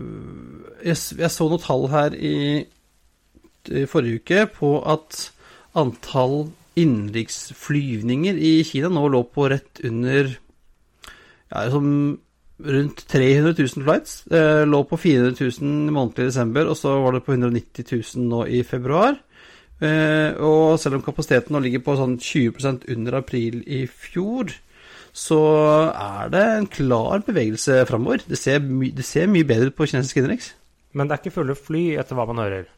jeg, 0.87 0.97
jeg 0.97 1.31
så 1.31 1.47
noen 1.47 1.63
tall 1.63 1.85
her 1.93 2.17
i, 2.17 2.37
i 3.69 3.85
forrige 3.89 4.23
uke 4.23 4.47
på 4.57 4.73
at 4.81 5.27
antall 5.77 6.49
innenriksflyvninger 6.79 8.37
i 8.39 8.51
Kina 8.67 8.89
nå 8.91 9.05
lå 9.11 9.23
på 9.27 9.47
rett 9.51 9.81
under 9.87 10.31
ja, 11.51 11.65
som 11.71 11.87
rundt 12.61 13.07
300 13.07 13.55
000 13.57 13.83
flights. 13.83 14.27
Eh, 14.27 14.63
lå 14.67 14.83
på 14.87 14.97
400 14.97 15.35
000 15.61 15.91
månedlig 15.91 16.27
i 16.27 16.29
desember, 16.29 16.69
og 16.69 16.77
så 16.77 16.93
var 17.01 17.15
det 17.15 17.23
på 17.25 17.35
190 17.35 17.85
000 17.91 18.27
nå 18.29 18.45
i 18.47 18.61
februar. 18.67 19.17
Eh, 19.81 20.37
og 20.37 20.77
selv 20.81 20.99
om 20.99 21.05
kapasiteten 21.05 21.55
nå 21.55 21.61
ligger 21.63 21.81
på 21.85 21.97
sånn 21.97 22.19
20% 22.21 22.85
under 22.93 23.17
april 23.17 23.63
i 23.65 23.83
fjor, 23.89 24.53
så 25.11 25.41
er 25.91 26.29
det 26.31 26.43
en 26.55 26.67
klar 26.71 27.23
bevegelse 27.27 27.81
framover. 27.89 28.21
Det, 28.27 28.39
ser 28.39 28.61
det 28.61 29.07
ser 29.07 29.31
mye 29.31 29.47
bedre 29.47 29.71
ut 29.71 29.79
på 29.79 29.89
kinesisk 29.89 30.21
innenriks. 30.21 30.53
Men 30.95 31.07
det 31.07 31.15
er 31.15 31.23
ikke 31.23 31.39
fulle 31.39 31.57
fly, 31.57 31.83
etter 31.99 32.17
hva 32.17 32.27
man 32.29 32.43
hører. 32.43 32.69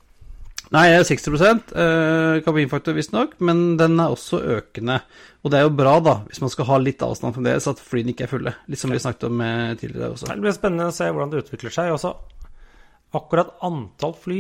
Nei, 0.74 0.88
60% 1.06 1.74
eh, 1.78 2.40
kabinfaktor 2.46 2.96
visstnok, 2.98 3.36
men 3.46 3.76
den 3.78 4.00
er 4.02 4.14
også 4.14 4.40
økende. 4.56 5.02
Og 5.44 5.52
det 5.52 5.60
er 5.60 5.68
jo 5.68 5.76
bra, 5.76 5.98
da, 6.02 6.16
hvis 6.30 6.42
man 6.42 6.50
skal 6.54 6.70
ha 6.72 6.80
litt 6.82 7.04
avstand 7.06 7.36
fremdeles, 7.36 7.68
at 7.70 7.82
flyene 7.84 8.14
ikke 8.14 8.26
er 8.26 8.32
fulle. 8.32 8.56
Litt 8.72 8.82
som 8.82 8.94
vi 8.94 9.02
snakket 9.04 9.28
om 9.28 9.44
eh, 9.44 9.74
tidligere 9.78 10.14
også. 10.16 10.32
Det 10.32 10.46
blir 10.46 10.56
spennende 10.56 10.90
å 10.90 10.96
se 10.96 11.10
hvordan 11.12 11.34
det 11.34 11.44
utvikler 11.44 11.76
seg. 11.76 11.92
Også 11.94 12.16
akkurat 13.14 13.54
antall 13.66 14.16
fly, 14.18 14.40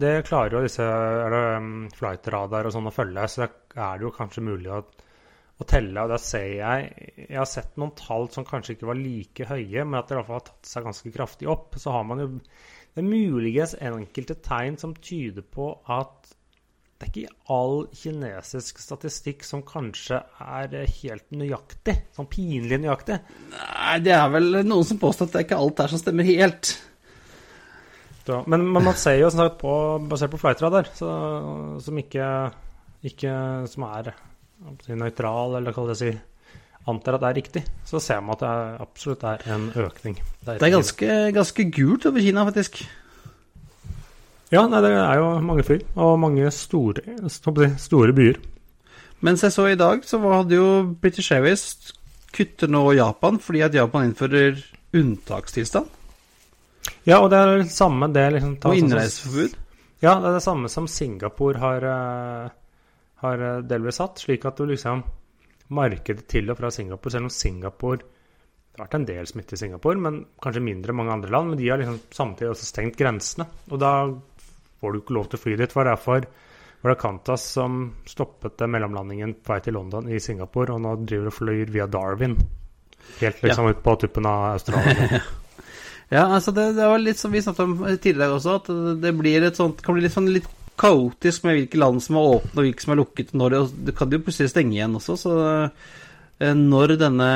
det 0.00 0.24
klarer 0.26 0.56
jo 0.56 0.64
disse 0.64 0.84
er 0.84 1.34
um, 1.58 1.86
flightradar 1.94 2.66
og 2.66 2.74
sånn 2.74 2.90
å 2.90 2.94
følge, 2.94 3.26
så 3.30 3.44
da 3.44 3.90
er 3.92 4.00
det 4.00 4.08
jo 4.08 4.14
kanskje 4.16 4.42
mulig 4.42 4.72
å, 4.74 4.80
å 4.82 5.66
telle. 5.70 6.02
Og 6.02 6.10
da 6.10 6.18
ser 6.18 6.48
jeg 6.58 7.10
Jeg 7.28 7.38
har 7.38 7.50
sett 7.50 7.76
noen 7.78 7.94
tall 7.98 8.26
som 8.34 8.46
kanskje 8.48 8.74
ikke 8.74 8.90
var 8.90 8.98
like 8.98 9.48
høye, 9.50 9.84
men 9.84 10.00
at 10.00 10.08
det 10.08 10.16
i 10.16 10.18
hvert 10.18 10.30
fall 10.30 10.40
har 10.40 10.48
tatt 10.48 10.70
seg 10.72 10.88
ganske 10.88 11.14
kraftig 11.14 11.50
opp. 11.52 11.78
Så 11.78 11.94
har 11.94 12.06
man 12.08 12.24
jo 12.24 12.30
det 12.94 13.02
er 13.02 13.10
muligens 13.10 13.74
enkelte 13.82 14.36
tegn 14.38 14.76
som 14.78 14.92
tyder 14.94 15.42
på 15.42 15.72
at 15.90 16.34
det 16.94 17.08
er 17.08 17.10
ikke 17.10 17.50
all 17.50 17.80
kinesisk 17.90 18.78
statistikk 18.78 19.42
som 19.42 19.64
kanskje 19.66 20.20
er 20.38 20.76
helt 21.00 21.34
nøyaktig. 21.34 21.96
Sånn 22.14 22.30
pinlig 22.30 22.78
nøyaktig. 22.84 23.18
Nei, 23.50 23.96
det 24.04 24.14
er 24.14 24.30
vel 24.30 24.60
noen 24.62 24.86
som 24.86 25.00
påstår 25.02 25.26
at 25.26 25.34
det 25.34 25.40
er 25.40 25.46
ikke 25.48 25.58
alt 25.58 25.80
der 25.82 25.90
som 25.90 26.00
stemmer 26.00 26.28
helt. 26.28 26.70
Så, 28.24 28.40
men, 28.48 28.62
men 28.72 28.86
man 28.86 28.96
ser 28.96 29.18
jo 29.20 29.28
som 29.32 29.42
sagt 29.44 29.58
på, 29.60 29.72
basert 30.08 30.32
på 30.32 30.40
flightradar, 30.40 30.88
så, 30.96 31.08
som 31.84 31.98
ikke, 32.00 32.28
ikke 33.04 33.32
Som 33.68 33.84
er 33.90 34.14
nøytral, 34.88 35.58
eller 35.58 35.74
hva 35.74 35.84
skal 35.84 35.92
jeg 35.92 36.00
si 36.00 36.22
Antar 36.88 37.16
at 37.16 37.22
det 37.22 37.28
er 37.30 37.38
riktig, 37.38 37.60
så 37.88 38.00
ser 38.00 38.20
man 38.20 38.34
at 38.34 38.42
det 38.42 38.48
er, 38.50 38.72
absolutt 38.84 39.22
er 39.24 39.44
en 39.54 39.70
økning. 39.86 40.18
Det 40.44 40.58
er 40.58 40.72
ganske, 40.74 41.14
ganske 41.32 41.64
gult 41.72 42.04
over 42.10 42.20
Kina, 42.20 42.44
faktisk. 42.44 42.82
Ja, 44.52 44.66
nei, 44.68 44.82
det 44.84 44.90
er 44.92 45.16
jo 45.16 45.30
mange 45.40 45.64
fly, 45.64 45.78
og 45.96 46.18
mange 46.20 46.50
store, 46.52 47.16
store 47.80 48.12
byer. 48.12 48.36
Mens 49.24 49.46
jeg 49.46 49.54
så 49.56 49.64
i 49.72 49.80
dag, 49.80 50.04
så 50.04 50.20
hadde 50.20 50.58
jo 50.58 50.68
British 51.00 51.32
Airways 51.32 51.94
kutter 52.34 52.68
nå 52.68 52.82
Japan 52.98 53.38
fordi 53.40 53.62
at 53.64 53.76
Japan 53.78 54.10
innfører 54.10 54.58
unntakstilstand 54.94 55.88
Ja, 57.04 57.20
og 57.20 57.30
det 57.32 57.40
er 57.40 57.52
det 57.60 57.72
samme 57.72 58.08
det 58.12 58.24
liksom, 58.36 58.56
og 58.58 58.64
sånn 58.66 58.80
innreiseforbud. 58.80 59.58
Ja, 60.04 60.18
det 60.20 60.30
er 60.30 60.36
det 60.36 60.44
samme 60.44 60.70
som 60.72 60.88
Singapore 60.90 61.60
har, 61.60 61.86
eh, 61.88 62.48
har 63.24 63.44
eh, 63.48 63.62
delvis 63.64 64.00
hatt, 64.02 64.20
slik 64.20 64.44
at 64.48 64.60
du 64.60 64.66
liksom 64.68 65.04
Markedet 65.74 66.26
til 66.28 66.50
og 66.52 66.58
fra 66.58 66.68
Singapore, 66.70 67.10
selv 67.10 67.30
om 67.30 67.32
Singapore 67.32 68.02
Det 68.04 68.76
har 68.76 68.84
vært 68.84 68.96
en 68.98 69.06
del 69.08 69.26
smitte 69.30 69.54
i 69.54 69.60
Singapore, 69.60 70.00
men 70.02 70.16
kanskje 70.42 70.60
mindre 70.66 70.90
enn 70.90 70.98
mange 70.98 71.12
andre 71.14 71.30
land. 71.30 71.52
Men 71.52 71.58
de 71.60 71.68
har 71.70 71.78
liksom 71.78 72.00
samtidig 72.10 72.50
også 72.50 72.66
stengt 72.66 72.96
grensene. 72.98 73.46
Og 73.70 73.78
da 73.78 73.92
får 74.80 74.92
du 74.92 74.98
ikke 74.98 75.14
lov 75.14 75.28
til 75.30 75.38
å 75.38 75.42
fly 75.44 75.54
dit. 75.60 75.72
For 75.72 75.86
var 75.86 76.90
det 76.90 76.98
Qantas 77.00 77.44
som 77.54 77.84
stoppet 78.04 78.66
mellomlandingen 78.66 79.36
på 79.40 79.54
vei 79.54 79.60
til 79.62 79.78
London 79.78 80.10
i 80.10 80.18
Singapore, 80.20 80.74
og 80.74 80.82
nå 80.82 80.96
driver 81.06 81.30
og 81.30 81.36
flyr 81.38 81.70
via 81.70 81.86
Darwin. 81.86 82.34
Helt 83.20 83.46
liksom 83.46 83.70
ut 83.70 83.80
på 83.86 83.94
tuppen 84.02 84.26
av 84.26 84.50
Australia. 84.50 85.22
Ja, 86.12 86.26
altså 86.36 86.52
det, 86.54 86.74
det 86.76 86.84
var 86.86 86.98
litt 87.00 87.18
som 87.18 87.32
vi 87.32 87.40
snakket 87.42 87.64
om 87.64 87.78
tidligere 87.96 88.36
også, 88.36 88.58
at 88.60 89.00
det- 89.02 89.14
blir 89.18 89.42
et 89.42 89.56
sånt, 89.56 89.80
kan 89.82 89.94
bli 89.94 90.02
litt 90.04 90.12
sånn 90.14 90.28
litt 90.32 90.46
kaotisk 90.76 91.44
med 91.44 91.56
hvilke 91.56 91.78
land 91.78 92.02
som 92.02 92.16
er 92.16 92.32
åpne 92.40 92.58
og 92.58 92.64
hvilke 92.66 92.82
som 92.82 92.92
er 92.92 93.00
lukket. 93.00 93.32
Når 93.32 93.50
det, 93.50 93.60
det 93.86 93.94
kan 93.96 94.10
jo 94.10 94.18
plutselig 94.18 94.50
stenge 94.50 94.74
igjen 94.76 94.94
også, 94.98 95.16
så 95.16 95.34
eh, 96.42 96.54
når 96.54 96.96
denne 96.98 97.28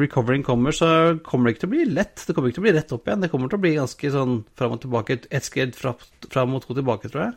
recovering 0.00 0.44
kommer, 0.44 0.72
så 0.76 1.18
kommer 1.24 1.48
det 1.48 1.56
ikke 1.56 1.64
til 1.64 1.70
å 1.70 1.74
bli 1.76 1.86
lett. 1.96 2.24
Det 2.26 2.34
kommer 2.36 2.48
ikke 2.52 2.60
til 2.60 2.64
å 2.64 2.68
bli 2.68 2.74
rett 2.78 2.92
opp 2.92 3.08
igjen. 3.08 3.20
Det 3.24 3.30
kommer 3.32 3.48
til 3.48 3.58
å 3.58 3.64
bli 3.64 3.74
ganske 3.78 4.12
sånn 4.12 4.36
fram 4.60 4.76
og 4.76 4.82
tilbake, 4.84 5.16
et- 5.18 5.26
ett 5.30 5.48
skritt 5.48 5.74
fram 5.80 6.54
og 6.54 6.62
to 6.66 6.74
tilbake, 6.78 7.08
tror 7.10 7.24
jeg. 7.26 7.34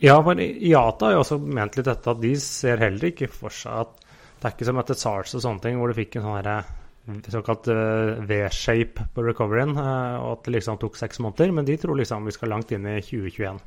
Ja, 0.00 0.20
men 0.22 0.38
IATA 0.38 1.06
har 1.08 1.12
jo 1.16 1.22
også 1.24 1.40
ment 1.42 1.74
litt 1.76 1.88
dette 1.88 2.06
at 2.12 2.20
de 2.22 2.34
ser 2.38 2.76
heller 2.78 3.08
ikke 3.10 3.26
for 3.32 3.50
seg 3.50 3.72
at 3.80 3.88
Det 4.38 4.46
er 4.46 4.52
ikke 4.54 4.66
som 4.68 4.78
etter 4.78 4.94
SARS 4.94 5.32
og 5.34 5.40
sånne 5.42 5.60
ting, 5.64 5.78
hvor 5.80 5.88
du 5.90 5.94
fikk 5.98 6.14
en 6.14 6.22
sånn 6.22 6.36
herre 6.38 6.60
såkalt 7.32 7.68
uh, 7.72 8.20
V-shape 8.28 9.08
på 9.14 9.24
recoveryen, 9.24 9.74
uh, 9.76 10.20
og 10.20 10.30
at 10.36 10.46
det 10.46 10.58
liksom 10.58 10.78
tok 10.80 10.98
seks 10.98 11.20
måneder. 11.24 11.52
Men 11.54 11.68
de 11.68 11.76
tror 11.80 11.98
liksom 11.98 12.28
vi 12.28 12.34
skal 12.36 12.52
langt 12.52 12.72
inn 12.74 12.86
i 12.88 12.98
2021. 13.04 13.60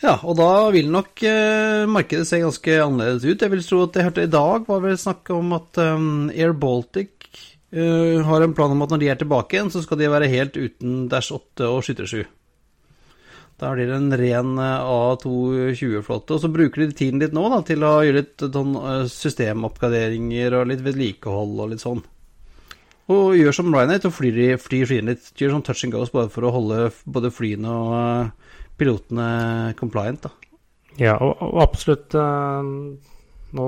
Ja, 0.00 0.14
og 0.24 0.38
da 0.38 0.50
vil 0.72 0.88
nok 0.90 1.22
uh, 1.22 1.86
markedet 1.90 2.26
se 2.28 2.40
ganske 2.42 2.76
annerledes 2.82 3.26
ut. 3.28 3.44
Jeg 3.44 3.54
vil 3.54 3.64
tro 3.66 3.84
at 3.86 3.96
jeg 3.98 4.08
hørte 4.08 4.26
i 4.26 4.32
dag 4.32 4.66
var 4.68 4.84
vel 4.84 4.98
snakk 5.00 5.32
om 5.36 5.54
at 5.58 5.80
Air 5.80 6.56
Baltic 6.56 7.16
har 7.70 8.42
en 8.42 8.54
plan 8.56 8.72
om 8.74 8.80
at 8.82 8.90
når 8.90 8.98
de 8.98 9.08
er 9.12 9.18
tilbake 9.20 9.54
igjen, 9.54 9.68
så 9.70 9.84
skal 9.84 10.00
de 10.00 10.08
være 10.10 10.26
helt 10.32 10.56
uten 10.58 11.04
Dash 11.12 11.30
8 11.30 11.68
og 11.70 11.84
Skytter 11.86 12.08
7. 12.10 12.24
Da 13.60 13.74
blir 13.74 13.90
det 13.90 13.96
en 13.98 14.14
ren 14.16 14.54
A220-flåte. 14.56 16.36
Og 16.36 16.40
så 16.40 16.48
bruker 16.52 16.86
de 16.86 16.96
tiden 16.96 17.20
litt 17.20 17.34
nå 17.36 17.44
da, 17.52 17.60
til 17.66 17.84
å 17.84 17.98
gjøre 18.06 18.22
litt 18.22 18.44
sånn 18.46 18.72
systemoppgraderinger 19.12 20.56
og 20.56 20.70
litt 20.70 20.84
vedlikehold 20.86 21.60
og 21.60 21.74
litt 21.74 21.84
sånn. 21.84 22.00
Og 23.10 23.34
gjør 23.34 23.56
som 23.56 23.72
Ryanair, 23.74 24.04
og 24.06 24.14
flyr, 24.14 24.54
flyr 24.62 24.86
flyene 24.88 25.12
litt. 25.12 25.32
Gjør 25.36 25.56
sånn 25.56 25.66
touch 25.66 25.84
and 25.84 25.94
goes 25.94 26.12
bare 26.14 26.30
for 26.32 26.46
å 26.46 26.54
holde 26.54 26.88
både 27.04 27.32
flyene 27.34 27.74
og 27.74 28.76
pilotene 28.80 29.74
compliant, 29.80 30.28
da. 30.28 30.54
Ja, 30.98 31.16
og, 31.22 31.36
og 31.44 31.60
absolutt 31.62 32.16
Nå 33.50 33.66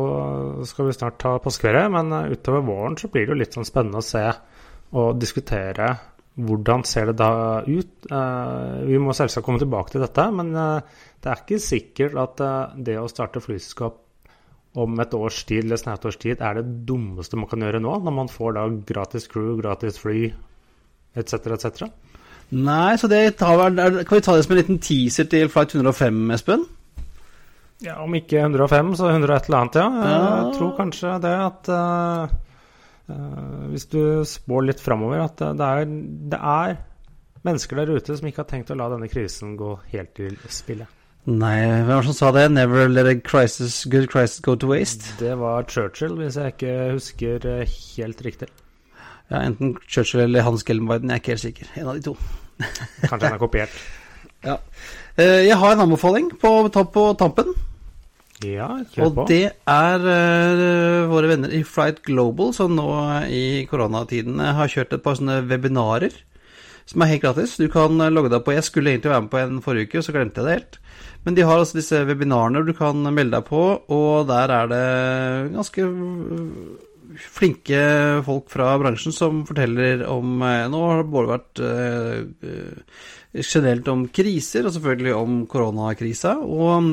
skal 0.69 0.87
vi 0.87 0.95
snart 0.95 1.17
ta 1.19 1.35
påskeferie, 1.43 1.89
men 1.91 2.13
utover 2.31 2.63
våren 2.63 2.95
så 2.99 3.09
blir 3.11 3.27
det 3.27 3.35
jo 3.35 3.39
litt 3.41 3.57
sånn 3.57 3.67
spennende 3.67 3.99
å 3.99 4.07
se 4.07 4.23
og 4.95 5.17
diskutere 5.19 5.89
hvordan 6.41 6.85
ser 6.89 7.11
det 7.11 7.19
da 7.21 7.61
ut? 7.67 8.07
Uh, 8.09 8.85
vi 8.89 9.01
må 9.01 9.13
selvsagt 9.17 9.45
komme 9.45 9.61
tilbake 9.61 9.93
til 9.93 10.05
dette, 10.05 10.25
men 10.33 10.55
uh, 10.57 11.03
det 11.21 11.29
er 11.29 11.43
ikke 11.43 11.61
sikkert 11.61 12.17
at 12.21 12.41
uh, 12.41 12.73
det 12.77 12.97
å 13.01 13.11
starte 13.11 13.43
flyselskap 13.45 13.99
om 14.81 15.03
et 15.05 15.13
års 15.13 15.43
tid 15.45 15.67
eller 15.67 15.77
snaut 15.77 16.07
års 16.09 16.17
tid 16.17 16.41
er 16.41 16.57
det 16.57 16.87
dummeste 16.89 17.37
man 17.37 17.51
kan 17.51 17.61
gjøre 17.61 17.83
nå, 17.85 17.99
når 18.01 18.15
man 18.23 18.31
får 18.33 18.55
da 18.57 18.65
gratis 18.89 19.29
crew, 19.29 19.59
gratis 19.61 20.01
fly 20.01 20.31
etc., 21.21 21.53
etc. 21.59 21.91
Nei, 22.53 22.95
så 23.01 23.09
det 23.09 23.37
tar, 23.41 23.61
kan 23.61 24.17
vi 24.17 24.23
ta 24.25 24.37
det 24.37 24.47
som 24.47 24.55
en 24.55 24.61
liten 24.63 24.81
teaser 24.81 25.29
til 25.29 25.53
flight 25.53 25.75
105, 25.77 26.23
Espen? 26.37 26.65
Ja, 27.85 27.99
om 28.01 28.17
ikke 28.17 28.41
105, 28.41 28.95
så 28.97 29.11
100 29.11 29.37
et 29.37 29.51
eller 29.51 29.59
annet, 29.59 29.79
ja. 29.81 30.09
Jeg 30.09 30.57
tror 30.57 30.73
kanskje 30.79 31.15
det 31.25 31.37
at 31.45 31.71
hvis 33.07 33.89
du 33.93 34.01
spår 34.29 34.67
litt 34.69 34.81
framover, 34.81 35.25
at 35.25 35.43
det 35.59 35.67
er, 35.67 35.87
det 36.33 36.39
er, 36.39 36.77
mennesker 37.43 37.81
der 37.81 37.95
ute 37.97 38.17
som 38.17 38.29
ikke 38.29 38.45
har 38.45 38.51
tenkt 38.51 38.71
å 38.71 38.79
la 38.79 38.89
denne 38.93 39.11
krisen 39.11 39.57
gå 39.59 39.75
helt 39.93 40.15
til 40.17 40.37
spille. 40.53 40.87
Nei, 41.23 41.55
hvem 41.63 41.87
var 41.87 42.03
det 42.03 42.11
som 42.11 42.19
sa 42.19 42.31
det? 42.35 42.49
'Never 42.51 42.89
let 42.89 43.07
a 43.07 43.15
crisis, 43.15 43.85
good 43.87 44.09
crisis 44.11 44.41
go 44.41 44.55
to 44.55 44.67
waste'? 44.67 45.19
Det 45.19 45.39
var 45.39 45.63
Churchill, 45.71 46.17
hvis 46.19 46.37
jeg 46.37 46.55
ikke 46.55 46.93
husker 46.93 47.47
eh, 47.47 47.69
helt 47.97 48.25
riktig. 48.25 48.49
Ja, 49.31 49.47
enten 49.47 49.77
Churchill 49.89 50.25
eller 50.25 50.43
Hans 50.43 50.65
Gellenweiden, 50.65 51.11
jeg 51.11 51.15
er 51.15 51.21
ikke 51.21 51.33
helt 51.37 51.41
sikker. 51.41 51.67
En 51.77 51.87
av 51.87 51.95
de 51.95 52.03
to. 52.03 52.17
Kanskje 53.07 53.27
han 53.27 53.35
er 53.35 53.39
kopiert. 53.39 53.71
ja. 54.49 54.57
Uh, 55.19 55.41
jeg 55.47 55.59
har 55.59 55.73
en 55.73 55.85
anbefaling 55.87 56.33
på, 56.41 56.69
på 56.69 57.15
tampen. 57.19 57.55
Ja, 58.47 58.69
kjør 58.93 59.15
på. 59.15 59.25
Og 59.25 59.31
det 59.31 59.45
er 59.71 60.05
uh, 60.07 61.11
våre 61.13 61.31
venner 61.31 61.55
i 61.55 61.63
Flight 61.67 62.03
Global 62.07 62.53
som 62.57 62.75
nå 62.77 62.89
i 63.31 63.65
koronatiden 63.71 64.43
har 64.43 64.71
kjørt 64.73 64.95
et 64.97 65.05
par 65.05 65.19
sånne 65.19 65.43
webinarer 65.49 66.15
som 66.89 67.03
er 67.05 67.13
helt 67.13 67.23
gratis. 67.23 67.57
Du 67.61 67.69
kan 67.73 67.99
logge 68.13 68.33
deg 68.33 68.43
på. 68.45 68.55
Jeg 68.57 68.67
skulle 68.67 68.93
egentlig 68.93 69.13
være 69.13 69.25
med 69.25 69.33
på 69.33 69.41
en 69.41 69.61
forrige 69.65 69.89
uke, 69.89 70.03
så 70.03 70.15
glemte 70.15 70.43
jeg 70.43 70.49
det 70.49 70.57
helt. 70.59 70.79
Men 71.23 71.37
de 71.39 71.45
har 71.47 71.61
altså 71.61 71.79
disse 71.79 72.01
webinarene 72.09 72.65
du 72.67 72.73
kan 72.75 72.99
melde 73.15 73.37
deg 73.37 73.47
på, 73.47 73.63
og 73.95 74.27
der 74.31 74.51
er 74.51 74.73
det 74.73 74.87
ganske 75.55 75.87
flinke 77.19 77.81
folk 78.27 78.51
fra 78.53 78.73
bransjen 78.81 79.15
som 79.15 79.43
forteller 79.49 80.07
om 80.11 80.41
eh, 80.47 80.69
Nå 80.73 80.85
har 80.89 81.03
det 81.03 81.13
både 81.13 81.33
vært 81.33 81.63
eh, 81.67 82.73
generelt 83.33 83.89
om 83.89 84.05
kriser, 84.13 84.67
og 84.67 84.75
selvfølgelig 84.75 85.15
om 85.17 85.37
koronakrisa. 85.49 86.35
Og 86.45 86.65
um, 86.77 86.91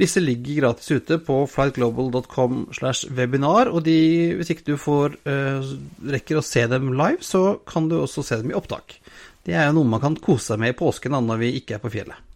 disse 0.00 0.20
ligger 0.22 0.62
gratis 0.62 0.90
ute 0.90 1.20
på 1.22 1.40
flightglobal.com 1.50 2.66
slash 2.74 3.10
webinar. 3.14 3.70
Og 3.70 3.84
de, 3.86 3.98
hvis 4.38 4.50
ikke 4.54 4.72
du 4.72 4.76
får 4.80 5.18
eh, 5.28 5.74
rekker 6.16 6.40
å 6.40 6.44
se 6.44 6.66
dem 6.70 6.90
live, 6.98 7.22
så 7.22 7.60
kan 7.68 7.90
du 7.90 8.00
også 8.00 8.26
se 8.26 8.40
dem 8.42 8.50
i 8.52 8.58
opptak. 8.58 8.98
Det 9.46 9.54
er 9.54 9.68
jo 9.68 9.78
noe 9.78 9.92
man 9.94 10.02
kan 10.02 10.18
kose 10.20 10.52
seg 10.52 10.62
med 10.62 10.74
i 10.74 10.78
påsken 10.78 11.14
da, 11.14 11.22
når 11.24 11.44
vi 11.44 11.54
ikke 11.60 11.78
er 11.78 11.84
på 11.84 11.92
fjellet. 11.94 12.26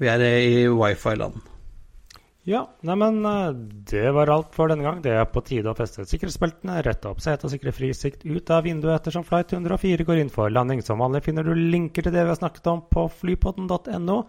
Vi 0.00 0.08
er 0.12 0.24
i 0.24 0.66
wifi-land. 0.68 1.55
Ja, 2.46 2.60
neimen 2.86 3.24
det 3.90 4.10
var 4.14 4.30
alt 4.30 4.52
for 4.54 4.70
denne 4.70 4.84
gang. 4.86 5.00
Det 5.02 5.16
er 5.18 5.24
på 5.26 5.42
tide 5.42 5.72
å 5.72 5.74
feste 5.74 6.04
sikkerhetsbeltene, 6.06 6.78
rette 6.86 7.10
opp 7.10 7.18
setet 7.24 7.48
og 7.48 7.50
sikre 7.50 7.72
frisikt 7.74 8.22
ut 8.22 8.52
av 8.54 8.62
vinduet 8.68 9.00
ettersom 9.00 9.24
flight 9.26 9.50
104 9.50 10.06
går 10.06 10.20
inn 10.22 10.30
for 10.30 10.52
landing. 10.54 10.84
Som 10.86 11.02
vanlig 11.02 11.24
finner 11.26 11.42
du 11.42 11.56
linker 11.58 12.06
til 12.06 12.14
det 12.14 12.22
vi 12.22 12.30
har 12.30 12.38
snakket 12.38 12.70
om 12.70 12.84
på 12.86 13.08
flypodden.no. 13.18 14.20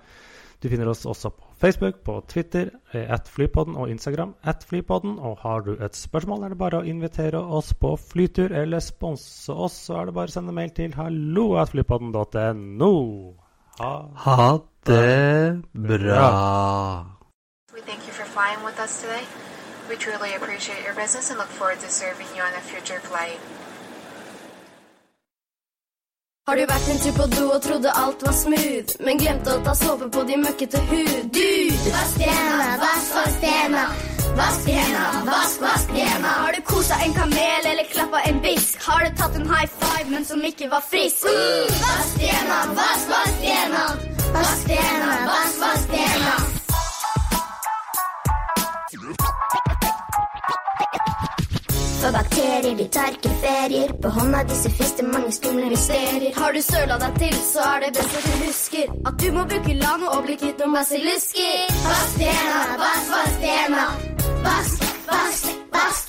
Du 0.58 0.66
finner 0.72 0.90
oss 0.90 1.06
også 1.06 1.30
på 1.30 1.52
Facebook, 1.62 2.00
på 2.02 2.16
Twitter, 2.26 2.72
at 2.98 3.30
flypodden 3.30 3.78
og 3.78 3.92
Instagram 3.94 4.34
at 4.42 4.66
flypodden. 4.66 5.20
Og 5.22 5.38
har 5.44 5.62
du 5.68 5.76
et 5.78 5.94
spørsmål, 5.98 6.48
er 6.48 6.56
det 6.56 6.62
bare 6.64 6.80
å 6.82 6.88
invitere 6.90 7.38
oss 7.38 7.70
på 7.78 7.94
flytur 8.02 8.50
eller 8.50 8.82
sponse 8.82 9.54
oss, 9.54 9.78
så 9.86 10.00
er 10.00 10.10
det 10.10 10.16
bare 10.18 10.34
å 10.34 10.36
sende 10.40 10.56
mail 10.58 10.74
til 10.74 10.98
hallo 10.98 11.52
at 11.62 11.76
flypodden.no. 11.76 12.96
Ha, 13.78 13.94
ha 14.26 14.50
det 14.90 15.62
bra. 15.78 17.17
We 17.78 17.84
thank 17.84 18.08
you 18.08 18.14
for 18.14 18.26
flying 18.26 18.64
with 18.66 18.80
us 18.80 19.02
today. 19.02 19.22
We 19.88 19.98
truly 19.98 20.34
appreciate 20.34 20.84
your 20.84 20.96
business 20.96 21.30
and 21.30 21.38
look 21.38 21.52
forward 21.60 21.80
to 21.82 21.90
serving 21.90 22.26
you 22.36 22.42
on 22.42 22.52
a 22.54 22.64
future 22.72 23.00
flight. 23.00 23.40
Har 26.48 26.56
du 26.56 26.66
vært 26.66 26.90
en 26.90 27.00
tur 27.04 27.14
på 27.20 27.28
do 27.36 27.44
og 27.54 27.62
trodde 27.62 27.94
alt 28.02 28.26
var 28.26 28.34
smooth, 28.34 28.98
men 29.06 29.22
glemte 29.22 29.54
å 29.54 29.62
ta 29.62 29.76
såpe 29.78 30.10
på 30.10 30.26
de 30.26 30.40
møkkete 30.42 30.82
hud? 30.90 31.30
Du! 31.38 31.54
Vask 31.94 32.26
hendene, 32.26 32.68
vask, 32.82 33.14
vask 33.20 33.48
hendene. 33.52 33.86
Vask 34.42 34.74
hendene, 34.74 35.24
vask, 35.30 35.62
vask 35.68 35.96
hendene. 36.02 36.36
Har 36.42 36.58
du 36.58 36.62
kosa 36.74 37.02
en 37.06 37.18
kamel 37.22 37.72
eller 37.76 37.94
klappa 37.94 38.26
en 38.26 38.42
bisk? 38.50 38.82
Har 38.90 39.06
du 39.06 39.18
tatt 39.22 39.38
en 39.38 39.50
high 39.54 39.70
five, 39.78 40.10
men 40.18 40.26
som 40.26 40.42
ikke 40.42 40.74
var 40.74 40.82
frisk? 40.90 41.30
Mm, 41.30 41.82
vask 41.86 42.22
hendene, 42.26 42.78
vask, 42.82 43.10
vask 43.18 43.50
hendene. 43.54 44.22
Vask 44.40 44.80
hendene, 44.80 45.26
vask, 45.36 45.68
vask 45.68 46.00
hendene. 46.02 46.57
For 52.08 52.14
bakterier 52.14 52.78
de 52.78 52.86
tar 52.88 53.10
ikke 53.16 53.30
ferier. 53.42 53.90
På 54.04 54.10
hånda 54.18 54.44
disse 54.48 54.70
fister 54.78 55.10
mange 55.12 55.32
skumle 55.36 55.66
mysterier. 55.74 56.32
Har 56.40 56.56
du 56.56 56.62
søla 56.62 56.96
deg 57.04 57.20
til, 57.20 57.36
så 57.50 57.68
er 57.74 57.84
det 57.84 57.92
best 58.00 58.16
at 58.22 58.30
du 58.30 58.40
husker 58.46 58.96
at 59.12 59.20
du 59.20 59.28
må 59.36 59.46
bruke 59.52 59.78
lano 59.84 60.16
og 60.16 60.24
bli 60.30 60.40
kvitt 60.40 60.64
noen 60.64 60.80
basillusker. 60.80 61.78
Vask 61.92 62.28
hendene, 62.30 62.82
vask, 62.88 63.16
vask 63.16 63.48
hendene. 63.52 63.88
Vask, 64.48 64.92
vask, 65.12 65.56
vask 65.76 66.07